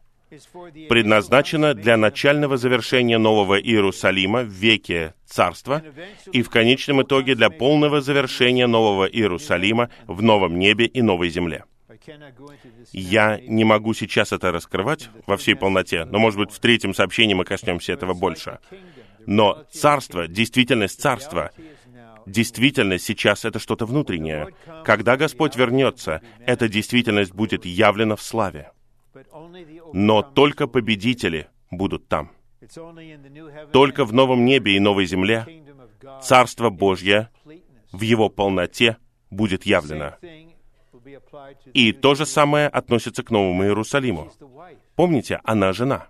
предназначено 0.90 1.74
для 1.74 1.98
начального 1.98 2.58
завершения 2.58 3.18
Нового 3.18 3.60
Иерусалима 3.60 4.42
в 4.42 4.48
веке 4.48 5.14
Царства 5.34 5.82
и 6.32 6.44
в 6.44 6.50
конечном 6.52 7.02
итоге 7.02 7.34
для 7.34 7.50
полного 7.50 8.02
завершения 8.02 8.68
Нового 8.68 9.06
Иерусалима 9.06 9.90
в 10.06 10.22
новом 10.22 10.60
небе 10.60 10.86
и 10.86 11.02
новой 11.02 11.30
земле. 11.30 11.66
Я 12.92 13.40
не 13.42 13.64
могу 13.64 13.96
сейчас 13.96 14.32
это 14.32 14.52
раскрывать 14.52 15.10
во 15.26 15.36
всей 15.38 15.56
полноте, 15.56 16.06
но, 16.06 16.20
может 16.20 16.38
быть, 16.38 16.52
в 16.52 16.60
третьем 16.60 16.94
сообщении 16.94 17.34
мы 17.34 17.46
коснемся 17.46 17.94
этого 17.94 18.14
больше. 18.14 18.60
Но 19.26 19.64
царство, 19.72 20.28
действительность 20.28 21.02
царства, 21.02 21.50
действительность 22.28 23.06
сейчас— 23.06 23.44
это 23.46 23.58
что-то 23.58 23.88
внутреннее. 23.88 24.50
Когда 24.86 25.18
Господь 25.18 25.56
вернется, 25.56 26.22
эта 26.46 26.70
действительность 26.70 27.34
будет 27.34 27.66
явлена 27.66 28.16
в 28.16 28.22
славе. 28.22 28.72
Но 29.94 30.22
только 30.22 30.68
победители 30.68 31.48
будут 31.72 32.08
там. 32.08 32.32
Только 33.72 34.06
в 34.06 34.14
новом 34.14 34.46
небе 34.46 34.76
и 34.76 34.80
новой 34.80 35.06
земле 35.06 35.46
Царство 36.22 36.70
Божье 36.70 37.30
в 37.92 38.02
его 38.02 38.30
полноте 38.30 38.98
будет 39.30 39.66
явлено. 39.66 40.16
И 41.74 41.92
то 41.92 42.16
же 42.16 42.26
самое 42.26 42.68
относится 42.68 43.24
к 43.24 43.32
Новому 43.32 43.64
Иерусалиму. 43.64 44.32
Помните, 44.96 45.40
она 45.44 45.74
жена. 45.74 46.08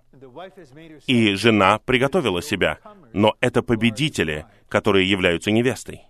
И 1.06 1.34
жена 1.34 1.78
приготовила 1.78 2.42
себя, 2.42 2.78
но 3.12 3.34
это 3.40 3.62
победители, 3.62 4.46
которые 4.68 5.08
являются 5.08 5.50
невестой. 5.50 6.02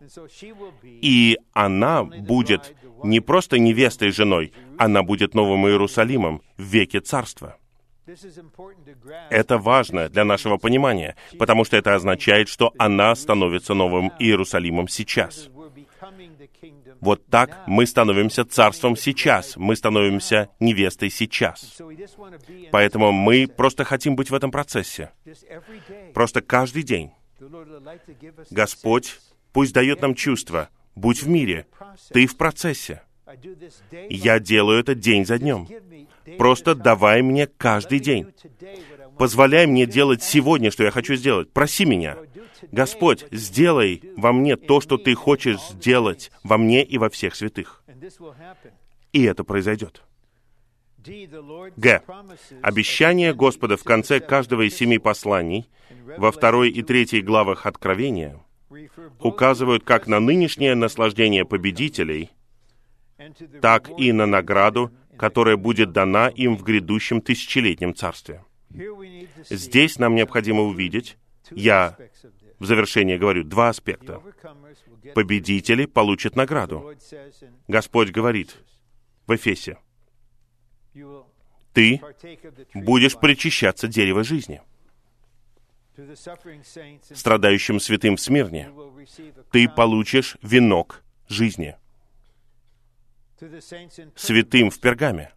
И 0.83 1.39
она 1.53 2.05
будет 2.05 2.75
не 3.03 3.21
просто 3.21 3.59
невестой 3.59 4.11
женой, 4.11 4.53
она 4.79 5.03
будет 5.03 5.35
Новым 5.35 5.67
Иерусалимом 5.67 6.43
в 6.57 6.63
веке 6.63 7.01
царства. 7.01 7.59
Это 9.31 9.59
важно 9.59 10.09
для 10.09 10.25
нашего 10.25 10.57
понимания, 10.59 11.17
потому 11.39 11.65
что 11.65 11.77
это 11.77 11.95
означает, 11.95 12.49
что 12.49 12.73
она 12.79 13.15
становится 13.15 13.75
Новым 13.75 14.13
Иерусалимом 14.19 14.89
сейчас. 14.89 15.49
Вот 17.01 17.27
так 17.27 17.63
мы 17.67 17.87
становимся 17.87 18.45
царством 18.45 18.97
сейчас, 18.97 19.57
мы 19.57 19.77
становимся 19.77 20.51
невестой 20.61 21.11
сейчас. 21.11 21.81
Поэтому 22.71 23.13
мы 23.13 23.47
просто 23.47 23.85
хотим 23.85 24.17
быть 24.17 24.31
в 24.31 24.35
этом 24.35 24.51
процессе. 24.51 25.11
Просто 26.13 26.41
каждый 26.41 26.83
день. 26.83 27.13
Господь 28.51 29.19
пусть 29.53 29.73
дает 29.73 30.03
нам 30.03 30.15
чувство, 30.15 30.69
будь 30.95 31.23
в 31.23 31.29
мире, 31.29 31.67
ты 32.11 32.27
в 32.27 32.37
процессе. 32.37 33.03
Я 34.09 34.39
делаю 34.39 34.81
это 34.81 34.95
день 34.95 35.25
за 35.25 35.39
днем. 35.39 35.69
Просто 36.39 36.75
давай 36.75 37.23
мне 37.23 37.47
каждый 37.47 37.99
день. 37.99 38.27
Позволяй 39.19 39.67
мне 39.67 39.87
делать 39.87 40.23
сегодня, 40.23 40.71
что 40.71 40.85
я 40.85 40.91
хочу 40.91 41.15
сделать. 41.15 41.53
Проси 41.53 41.85
меня. 41.85 42.17
Господь, 42.73 43.27
сделай 43.31 44.03
во 44.17 44.33
мне 44.33 44.57
то, 44.57 44.81
что 44.81 44.99
Ты 44.99 45.15
хочешь 45.15 45.61
сделать 45.71 46.31
во 46.43 46.59
мне 46.59 46.83
и 46.83 46.99
во 46.99 47.11
всех 47.11 47.35
святых. 47.35 47.83
И 49.13 49.23
это 49.23 49.45
произойдет. 49.45 50.03
Г. 51.77 52.03
Обещание 52.63 53.35
Господа 53.35 53.77
в 53.77 53.85
конце 53.85 54.21
каждого 54.21 54.67
из 54.67 54.75
семи 54.75 54.99
посланий 54.99 55.69
во 56.17 56.33
второй 56.33 56.71
и 56.71 56.83
третьей 56.83 57.21
главах 57.21 57.67
Откровения 57.67 58.41
указывают 59.21 59.85
как 59.85 60.07
на 60.07 60.19
нынешнее 60.19 60.75
наслаждение 60.75 61.45
победителей, 61.45 62.31
так 63.61 63.91
и 63.99 64.13
на 64.13 64.27
награду, 64.27 64.93
которая 65.17 65.57
будет 65.57 65.93
дана 65.93 66.29
им 66.29 66.57
в 66.57 66.63
грядущем 66.63 67.21
тысячелетнем 67.21 67.95
царстве. 67.95 68.45
Здесь 69.49 69.99
нам 69.99 70.15
необходимо 70.15 70.63
увидеть, 70.63 71.17
я 71.51 71.97
в 72.59 72.67
завершение 72.67 73.19
говорю, 73.19 73.45
два 73.45 73.69
аспекта. 73.69 74.21
Победители 75.15 75.87
получат 75.87 76.37
награду. 76.37 76.95
Господь 77.69 78.11
говорит 78.11 78.57
в 79.27 79.35
Эфесе, 79.35 79.79
ты 81.73 82.01
будешь 82.75 83.17
причащаться 83.19 83.89
дерева 83.89 84.25
жизни. 84.25 84.63
Страдающим 87.13 87.79
святым 87.79 88.17
в 88.17 88.21
Смирне 88.21 88.73
ты 89.53 89.69
получишь 89.69 90.37
венок 90.43 91.05
жизни. 91.29 91.77
Святым 94.17 94.71
в 94.71 94.81
Пергаме 94.81 95.33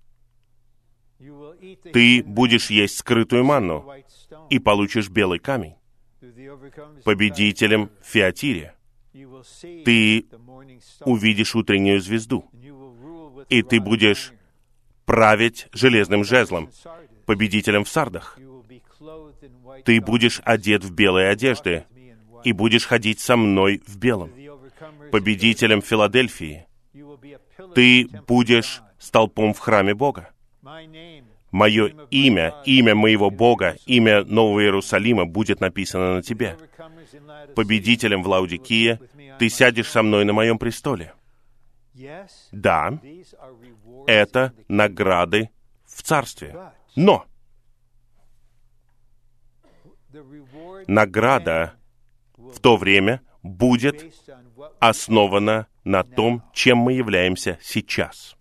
ты 1.93 2.23
будешь 2.23 2.69
есть 2.69 2.97
скрытую 2.97 3.43
манну 3.43 3.85
и 4.49 4.59
получишь 4.59 5.09
белый 5.09 5.39
камень. 5.39 5.75
Победителем 7.03 7.89
в 8.01 8.05
Феатире 8.05 8.75
ты 9.85 10.27
увидишь 11.01 11.55
утреннюю 11.55 12.01
звезду, 12.01 12.49
и 13.49 13.61
ты 13.63 13.79
будешь 13.79 14.33
править 15.05 15.67
железным 15.71 16.23
жезлом, 16.23 16.69
победителем 17.25 17.83
в 17.83 17.89
Сардах. 17.89 18.37
Ты 19.85 20.01
будешь 20.01 20.41
одет 20.43 20.83
в 20.83 20.91
белые 20.91 21.29
одежды 21.29 21.85
и 22.43 22.51
будешь 22.51 22.85
ходить 22.85 23.19
со 23.19 23.37
мной 23.37 23.81
в 23.87 23.97
белом. 23.97 24.31
Победителем 25.11 25.81
Филадельфии. 25.81 26.67
Ты 27.77 28.09
будешь 28.27 28.81
столпом 28.97 29.53
в 29.53 29.59
храме 29.59 29.93
Бога. 29.93 30.31
Мое 31.51 31.93
имя, 32.09 32.55
имя 32.65 32.95
моего 32.95 33.29
Бога, 33.29 33.77
имя 33.85 34.23
Нового 34.23 34.63
Иерусалима 34.63 35.27
будет 35.27 35.61
написано 35.61 36.15
на 36.15 36.23
тебе. 36.23 36.57
Победителем 37.55 38.23
в 38.23 38.27
Лаудикии 38.29 38.99
ты 39.37 39.49
сядешь 39.49 39.91
со 39.91 40.01
мной 40.01 40.25
на 40.25 40.33
моем 40.33 40.57
престоле. 40.57 41.13
Да, 42.51 42.99
это 44.07 44.53
награды 44.67 45.51
в 45.85 46.01
царстве. 46.01 46.55
Но 46.95 47.25
награда 50.87 51.75
в 52.37 52.59
то 52.59 52.75
время 52.75 53.21
будет 53.47 54.13
основана 54.79 55.67
на 55.83 56.03
том, 56.03 56.43
чем 56.53 56.77
мы 56.79 56.93
являемся 56.93 57.57
сейчас. 57.61 58.35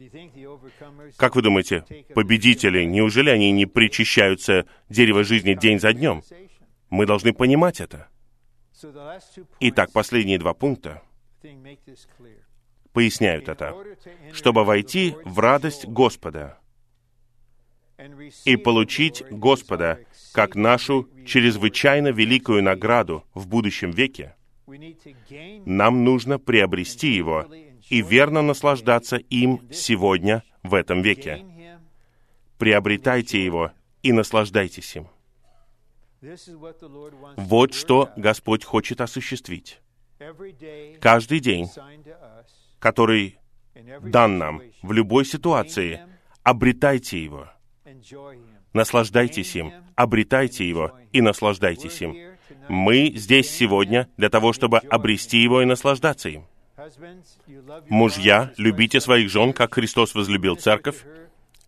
Как 1.16 1.36
вы 1.36 1.42
думаете, 1.42 1.84
победители, 2.14 2.84
неужели 2.84 3.30
они 3.30 3.52
не 3.52 3.66
причащаются 3.66 4.66
дерево 4.88 5.22
жизни 5.24 5.54
день 5.54 5.78
за 5.78 5.92
днем? 5.92 6.22
Мы 6.90 7.06
должны 7.06 7.32
понимать 7.32 7.80
это. 7.80 8.08
Итак, 9.60 9.92
последние 9.92 10.38
два 10.38 10.54
пункта 10.54 11.02
поясняют 12.92 13.48
это. 13.48 13.74
Чтобы 14.32 14.64
войти 14.64 15.14
в 15.24 15.38
радость 15.38 15.86
Господа 15.86 16.58
и 18.44 18.56
получить 18.56 19.22
Господа 19.30 20.00
как 20.32 20.54
нашу 20.54 21.08
чрезвычайно 21.26 22.08
великую 22.08 22.62
награду 22.62 23.24
в 23.34 23.46
будущем 23.46 23.90
веке, 23.90 24.34
нам 25.64 26.04
нужно 26.04 26.38
приобрести 26.38 27.08
его 27.08 27.46
и 27.88 28.02
верно 28.02 28.42
наслаждаться 28.42 29.16
им 29.16 29.60
сегодня, 29.70 30.42
в 30.62 30.74
этом 30.74 31.02
веке. 31.02 31.44
Приобретайте 32.58 33.44
его 33.44 33.72
и 34.02 34.12
наслаждайтесь 34.12 34.96
им. 34.96 35.08
Вот 37.36 37.74
что 37.74 38.10
Господь 38.16 38.64
хочет 38.64 39.00
осуществить. 39.00 39.80
Каждый 41.00 41.40
день, 41.40 41.68
который 42.78 43.38
дан 44.02 44.38
нам 44.38 44.62
в 44.82 44.92
любой 44.92 45.24
ситуации, 45.24 46.00
обретайте 46.42 47.22
его. 47.22 47.48
Наслаждайтесь 48.72 49.54
им, 49.56 49.72
обретайте 49.94 50.68
его 50.68 50.98
и 51.12 51.20
наслаждайтесь 51.20 52.00
им. 52.02 52.16
Мы 52.68 53.12
здесь 53.14 53.50
сегодня 53.50 54.08
для 54.16 54.28
того, 54.28 54.52
чтобы 54.52 54.78
обрести 54.78 55.38
его 55.38 55.62
и 55.62 55.66
наслаждаться 55.66 56.28
им. 56.28 56.46
Мужья, 57.88 58.52
любите 58.56 59.00
своих 59.00 59.30
жен, 59.30 59.52
как 59.52 59.74
Христос 59.74 60.14
возлюбил 60.14 60.56
церковь. 60.56 61.04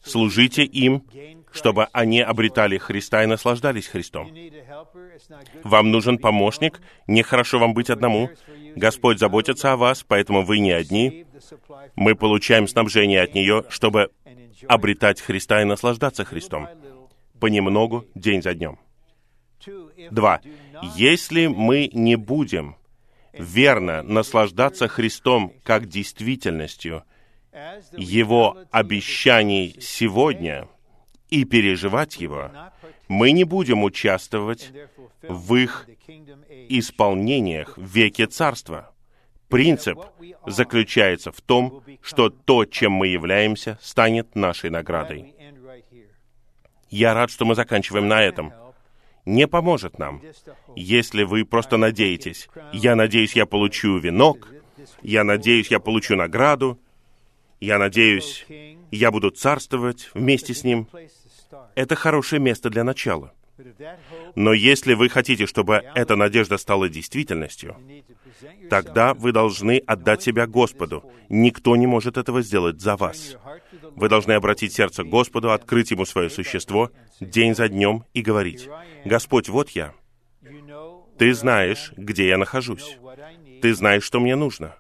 Служите 0.03 0.65
им, 0.65 1.05
чтобы 1.53 1.89
они 1.93 2.21
обретали 2.21 2.79
Христа 2.79 3.25
и 3.25 3.27
наслаждались 3.27 3.89
Христом. 3.89 4.31
Вам 5.65 5.91
нужен 5.91 6.19
помощник, 6.19 6.81
нехорошо 7.07 7.59
вам 7.59 7.75
быть 7.75 7.91
одному. 7.91 8.31
Господь 8.77 9.19
заботится 9.19 9.73
о 9.73 9.77
вас, 9.77 10.05
поэтому 10.07 10.45
вы 10.45 10.61
не 10.61 10.73
одни. 10.73 11.27
Мы 11.97 12.15
получаем 12.15 12.69
снабжение 12.69 13.23
от 13.23 13.35
нее, 13.35 13.65
чтобы 13.71 14.11
обретать 14.69 15.21
Христа 15.21 15.63
и 15.63 15.65
наслаждаться 15.65 16.25
Христом. 16.25 16.69
Понемногу, 17.41 18.05
день 18.15 18.43
за 18.43 18.55
днем. 18.55 18.79
Два. 20.11 20.41
Если 20.97 21.47
мы 21.47 21.91
не 21.93 22.17
будем 22.17 22.77
верно 23.33 24.03
наслаждаться 24.03 24.89
Христом 24.89 25.53
как 25.65 25.87
действительностью 25.87 27.05
Его 27.93 28.59
обещаний 28.71 29.77
сегодня 29.81 30.69
и 31.31 31.45
переживать 31.45 32.17
Его, 32.17 32.51
мы 33.09 33.33
не 33.33 33.45
будем 33.45 33.85
участвовать 33.85 34.71
в 35.23 35.55
их 35.55 35.89
исполнениях 36.69 37.77
в 37.77 37.85
веке 37.85 38.27
Царства. 38.27 38.93
Принцип 39.49 39.99
заключается 40.47 41.33
в 41.33 41.41
том, 41.41 41.83
что 42.03 42.29
то, 42.29 42.67
чем 42.67 42.93
мы 42.93 43.09
являемся, 43.09 43.79
станет 43.81 44.35
нашей 44.35 44.71
наградой. 44.71 45.35
Я 46.91 47.15
рад, 47.15 47.31
что 47.31 47.45
мы 47.45 47.55
заканчиваем 47.55 48.09
на 48.09 48.23
этом 48.23 48.53
не 49.29 49.47
поможет 49.47 49.99
нам, 49.99 50.23
если 50.75 51.23
вы 51.23 51.45
просто 51.45 51.77
надеетесь. 51.77 52.49
Я 52.73 52.97
надеюсь, 52.97 53.37
я 53.37 53.45
получу 53.45 53.99
венок, 53.99 54.49
я 55.03 55.23
надеюсь, 55.23 55.69
я 55.69 55.81
получу 55.81 56.17
награду, 56.17 56.79
я 57.61 57.79
надеюсь, 57.79 58.47
я 58.91 59.11
буду 59.11 59.31
царствовать 59.31 60.11
вместе 60.15 60.55
с 60.55 60.65
Ним. 60.65 60.89
Это 61.75 61.95
хорошее 61.95 62.41
место 62.41 62.71
для 62.71 62.85
начала. 62.85 63.33
Но 64.35 64.53
если 64.53 64.95
вы 64.95 65.09
хотите, 65.09 65.47
чтобы 65.47 65.83
эта 65.95 66.17
надежда 66.17 66.59
стала 66.59 66.89
действительностью, 66.89 67.77
тогда 68.71 69.15
вы 69.15 69.33
должны 69.33 69.79
отдать 69.79 70.23
себя 70.23 70.47
Господу. 70.47 71.05
Никто 71.29 71.77
не 71.77 71.87
может 71.87 72.17
этого 72.17 72.41
сделать 72.41 72.81
за 72.81 72.97
вас. 72.97 73.37
Вы 73.97 74.09
должны 74.09 74.33
обратить 74.33 74.73
сердце 74.73 75.03
к 75.03 75.09
Господу, 75.09 75.51
открыть 75.51 75.91
Ему 75.91 76.07
свое 76.07 76.31
существо 76.31 76.91
день 77.21 77.55
за 77.55 77.69
днем 77.69 78.05
и 78.15 78.23
говорить, 78.23 78.69
«Господь, 79.05 79.49
вот 79.49 79.71
я. 79.71 79.95
Ты 81.19 81.35
знаешь, 81.35 81.93
где 81.97 82.29
я 82.29 82.39
нахожусь. 82.39 82.99
Ты 83.61 83.75
знаешь, 83.75 84.05
что 84.05 84.21
мне 84.21 84.37
нужно. 84.37 84.77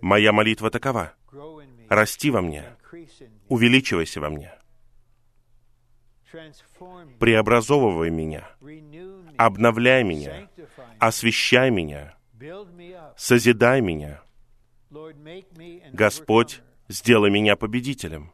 Моя 0.00 0.32
молитва 0.32 0.70
такова. 0.70 1.12
Расти 1.88 2.30
во 2.30 2.40
мне. 2.40 2.64
Увеличивайся 3.48 4.20
во 4.20 4.30
мне. 4.30 4.52
Преобразовывай 7.18 8.10
меня. 8.10 8.48
Обновляй 9.36 10.04
меня. 10.04 10.48
Освещай 10.98 11.70
меня. 11.70 12.16
Созидай 13.16 13.80
меня. 13.80 14.22
Господь, 15.92 16.62
сделай 16.88 17.30
меня 17.30 17.56
победителем. 17.56 18.32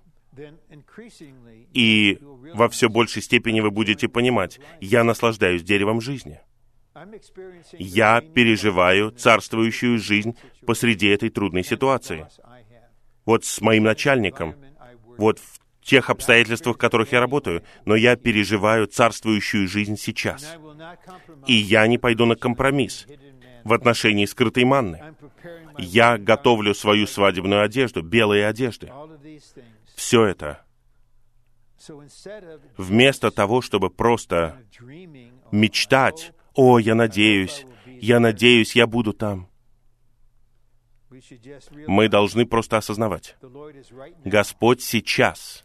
И 1.75 2.19
во 2.55 2.69
все 2.69 2.89
большей 2.89 3.23
степени 3.23 3.61
вы 3.61 3.71
будете 3.71 4.09
понимать, 4.09 4.61
я 4.81 5.05
наслаждаюсь 5.05 5.63
деревом 5.63 6.01
жизни. 6.01 6.41
Я 7.79 8.21
переживаю 8.21 9.11
царствующую 9.11 9.99
жизнь 9.99 10.37
посреди 10.67 11.09
этой 11.09 11.31
трудной 11.31 11.65
ситуации. 11.65 12.27
Вот 13.25 13.45
с 13.45 13.61
моим 13.61 13.85
начальником, 13.85 14.57
вот 15.17 15.39
в 15.39 15.61
тех 15.85 16.11
обстоятельствах, 16.11 16.77
в 16.77 16.79
которых 16.79 17.13
я 17.13 17.21
работаю, 17.21 17.63
но 17.85 17.97
я 17.97 18.17
переживаю 18.17 18.87
царствующую 18.87 19.69
жизнь 19.69 19.97
сейчас. 19.97 20.57
И 21.47 21.55
я 21.55 21.87
не 21.87 21.99
пойду 21.99 22.27
на 22.27 22.37
компромисс 22.37 23.07
в 23.65 23.73
отношении 23.73 24.27
скрытой 24.27 24.65
манны. 24.65 25.01
Я 25.79 26.19
готовлю 26.19 26.75
свою 26.75 27.07
свадебную 27.07 27.63
одежду, 27.63 28.03
белые 28.03 28.47
одежды. 28.47 28.93
Все 29.97 30.25
это 30.25 30.63
вместо 32.77 33.31
того, 33.31 33.61
чтобы 33.61 33.91
просто 33.91 34.59
мечтать, 35.51 36.33
«О, 36.55 36.79
я 36.79 36.95
надеюсь, 36.95 37.65
я 37.87 38.21
надеюсь, 38.21 38.77
я 38.77 38.87
буду 38.87 39.13
там». 39.13 39.49
Мы 41.87 42.09
должны 42.09 42.47
просто 42.47 42.79
осознавать, 42.79 43.37
Господь 44.25 44.83
сейчас, 44.83 45.65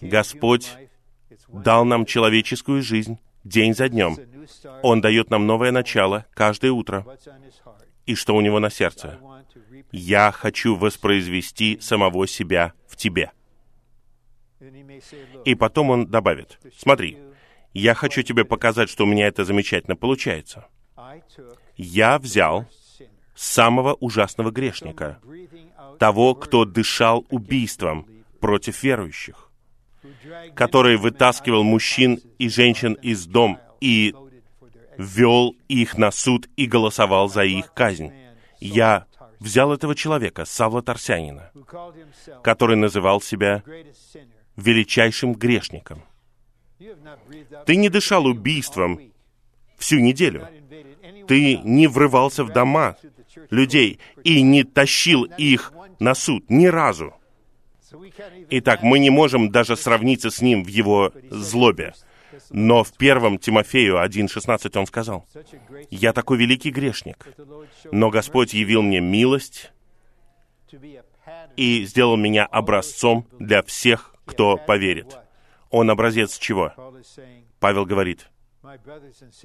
Господь 0.00 0.72
дал 1.48 1.84
нам 1.84 2.06
человеческую 2.06 2.82
жизнь 2.82 3.18
день 3.44 3.74
за 3.74 3.88
днем. 3.88 4.16
Он 4.82 5.00
дает 5.00 5.30
нам 5.30 5.46
новое 5.46 5.72
начало 5.72 6.26
каждое 6.34 6.72
утро. 6.72 7.06
И 8.06 8.14
что 8.14 8.34
у 8.36 8.40
него 8.40 8.60
на 8.60 8.70
сердце? 8.70 9.18
Я 9.92 10.32
хочу 10.32 10.76
воспроизвести 10.76 11.78
самого 11.80 12.26
себя 12.26 12.72
в 12.86 12.96
тебе. 12.96 13.32
И 15.44 15.54
потом 15.54 15.90
он 15.90 16.06
добавит, 16.06 16.58
смотри, 16.76 17.18
я 17.72 17.94
хочу 17.94 18.22
тебе 18.22 18.44
показать, 18.44 18.88
что 18.88 19.04
у 19.04 19.06
меня 19.06 19.26
это 19.26 19.44
замечательно 19.44 19.96
получается. 19.96 20.66
Я 21.76 22.18
взял 22.18 22.66
самого 23.34 23.94
ужасного 23.94 24.50
грешника, 24.50 25.20
того, 25.98 26.34
кто 26.34 26.64
дышал 26.64 27.26
убийством 27.30 28.06
против 28.40 28.82
верующих, 28.82 29.50
который 30.54 30.96
вытаскивал 30.96 31.62
мужчин 31.64 32.20
и 32.38 32.48
женщин 32.48 32.94
из 32.94 33.26
дом 33.26 33.58
и 33.80 34.14
вел 34.96 35.54
их 35.68 35.98
на 35.98 36.10
суд 36.10 36.48
и 36.56 36.66
голосовал 36.66 37.28
за 37.28 37.44
их 37.44 37.72
казнь. 37.74 38.12
Я 38.58 39.06
взял 39.38 39.72
этого 39.72 39.94
человека, 39.94 40.44
Савла 40.44 40.82
Тарсянина, 40.82 41.50
который 42.42 42.76
называл 42.76 43.20
себя 43.20 43.62
величайшим 44.56 45.34
грешником. 45.34 46.02
Ты 47.66 47.76
не 47.76 47.88
дышал 47.88 48.26
убийством 48.26 49.00
всю 49.76 49.98
неделю. 49.98 50.48
Ты 51.26 51.58
не 51.58 51.86
врывался 51.86 52.44
в 52.44 52.52
дома 52.52 52.96
людей 53.50 54.00
и 54.24 54.42
не 54.42 54.64
тащил 54.64 55.24
их 55.24 55.72
на 55.98 56.14
суд 56.14 56.48
ни 56.48 56.66
разу. 56.66 57.14
Итак, 58.50 58.82
мы 58.82 58.98
не 58.98 59.10
можем 59.10 59.50
даже 59.50 59.76
сравниться 59.76 60.30
с 60.30 60.40
ним 60.40 60.64
в 60.64 60.68
его 60.68 61.12
злобе. 61.30 61.94
Но 62.50 62.84
в 62.84 62.92
первом 62.92 63.38
Тимофею 63.38 63.96
1.16 63.96 64.78
он 64.78 64.86
сказал, 64.86 65.26
«Я 65.90 66.12
такой 66.12 66.38
великий 66.38 66.70
грешник, 66.70 67.26
но 67.90 68.10
Господь 68.10 68.52
явил 68.52 68.82
мне 68.82 69.00
милость 69.00 69.72
и 71.56 71.84
сделал 71.84 72.16
меня 72.16 72.44
образцом 72.44 73.26
для 73.38 73.62
всех, 73.62 74.15
кто 74.26 74.58
поверит». 74.58 75.16
Он 75.70 75.90
образец 75.90 76.38
чего? 76.38 76.72
Павел 77.58 77.86
говорит, 77.86 78.30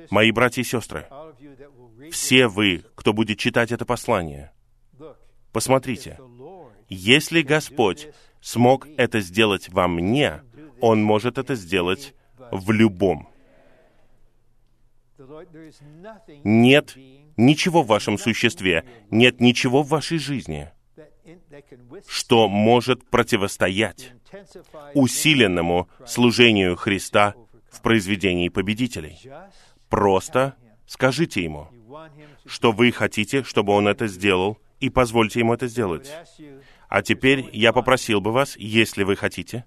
«Мои 0.10 0.32
братья 0.32 0.62
и 0.62 0.66
сестры, 0.66 1.08
все 2.12 2.48
вы, 2.48 2.84
кто 2.95 3.14
будет 3.14 3.38
читать 3.40 3.72
это 3.72 3.86
послание, 3.86 4.52
посмотрите, 5.52 6.20
если 6.90 7.41
Господь 7.41 8.10
смог 8.41 8.88
это 8.98 9.20
сделать 9.22 9.70
во 9.70 9.88
мне, 9.88 10.41
Он 10.80 11.03
может 11.03 11.38
это 11.38 11.56
сделать 11.56 12.14
в 12.52 12.72
любом. 12.72 13.30
Нет 16.44 16.98
ничего 17.38 17.84
в 17.84 17.88
вашем 17.88 18.18
существе, 18.18 18.86
нет 19.12 19.40
ничего 19.40 19.84
в 19.84 19.90
вашей 19.90 20.18
жизни, 20.18 20.72
что 22.08 22.48
может 22.48 23.04
противостоять 23.10 24.14
усиленному 24.94 25.90
служению 26.06 26.76
Христа 26.76 27.36
в 27.70 27.82
произведении 27.82 28.50
победителей. 28.50 29.20
Просто 29.90 30.56
скажите 30.86 31.44
Ему, 31.44 31.68
что 32.46 32.72
вы 32.72 32.92
хотите, 32.92 33.44
чтобы 33.44 33.74
Он 33.74 33.88
это 33.88 34.08
сделал, 34.08 34.58
и 34.80 34.90
позвольте 34.90 35.40
Ему 35.40 35.54
это 35.54 35.68
сделать. 35.68 36.12
А 36.88 37.02
теперь 37.02 37.50
я 37.54 37.72
попросил 37.72 38.20
бы 38.20 38.32
вас, 38.32 38.58
если 38.58 39.04
вы 39.04 39.16
хотите, 39.16 39.66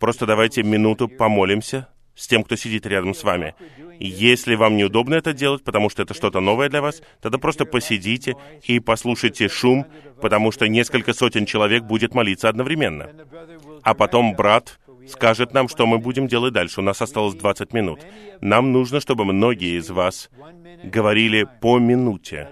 просто 0.00 0.26
давайте 0.26 0.62
минуту 0.62 1.08
помолимся 1.08 1.88
с 2.18 2.26
тем, 2.26 2.42
кто 2.42 2.56
сидит 2.56 2.84
рядом 2.84 3.14
с 3.14 3.22
вами. 3.22 3.54
Если 4.00 4.56
вам 4.56 4.76
неудобно 4.76 5.14
это 5.14 5.32
делать, 5.32 5.62
потому 5.62 5.88
что 5.88 6.02
это 6.02 6.14
что-то 6.14 6.40
новое 6.40 6.68
для 6.68 6.82
вас, 6.82 7.00
тогда 7.22 7.38
просто 7.38 7.64
посидите 7.64 8.34
и 8.64 8.80
послушайте 8.80 9.48
шум, 9.48 9.86
потому 10.20 10.50
что 10.50 10.66
несколько 10.66 11.12
сотен 11.12 11.46
человек 11.46 11.84
будет 11.84 12.14
молиться 12.14 12.48
одновременно. 12.48 13.10
А 13.82 13.94
потом 13.94 14.34
брат 14.34 14.80
скажет 15.08 15.54
нам, 15.54 15.68
что 15.68 15.86
мы 15.86 15.98
будем 15.98 16.26
делать 16.26 16.52
дальше. 16.52 16.80
У 16.80 16.84
нас 16.84 17.00
осталось 17.00 17.34
20 17.34 17.72
минут. 17.72 18.00
Нам 18.40 18.72
нужно, 18.72 19.00
чтобы 19.00 19.24
многие 19.24 19.78
из 19.78 19.88
вас 19.90 20.28
говорили 20.82 21.46
по 21.60 21.78
минуте. 21.78 22.48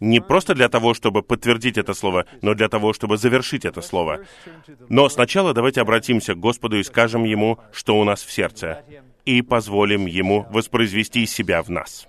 Не 0.00 0.20
просто 0.20 0.54
для 0.54 0.68
того, 0.68 0.94
чтобы 0.94 1.22
подтвердить 1.22 1.78
это 1.78 1.94
слово, 1.94 2.26
но 2.42 2.54
для 2.54 2.68
того, 2.68 2.92
чтобы 2.92 3.16
завершить 3.16 3.64
это 3.64 3.80
слово. 3.80 4.20
Но 4.88 5.08
сначала 5.08 5.52
давайте 5.54 5.80
обратимся 5.80 6.34
к 6.34 6.40
Господу 6.40 6.78
и 6.78 6.82
скажем 6.82 7.24
Ему, 7.24 7.58
что 7.72 7.98
у 7.98 8.04
нас 8.04 8.22
в 8.22 8.32
сердце, 8.32 8.84
и 9.24 9.42
позволим 9.42 10.06
Ему 10.06 10.46
воспроизвести 10.50 11.26
себя 11.26 11.62
в 11.62 11.70
нас. 11.70 12.08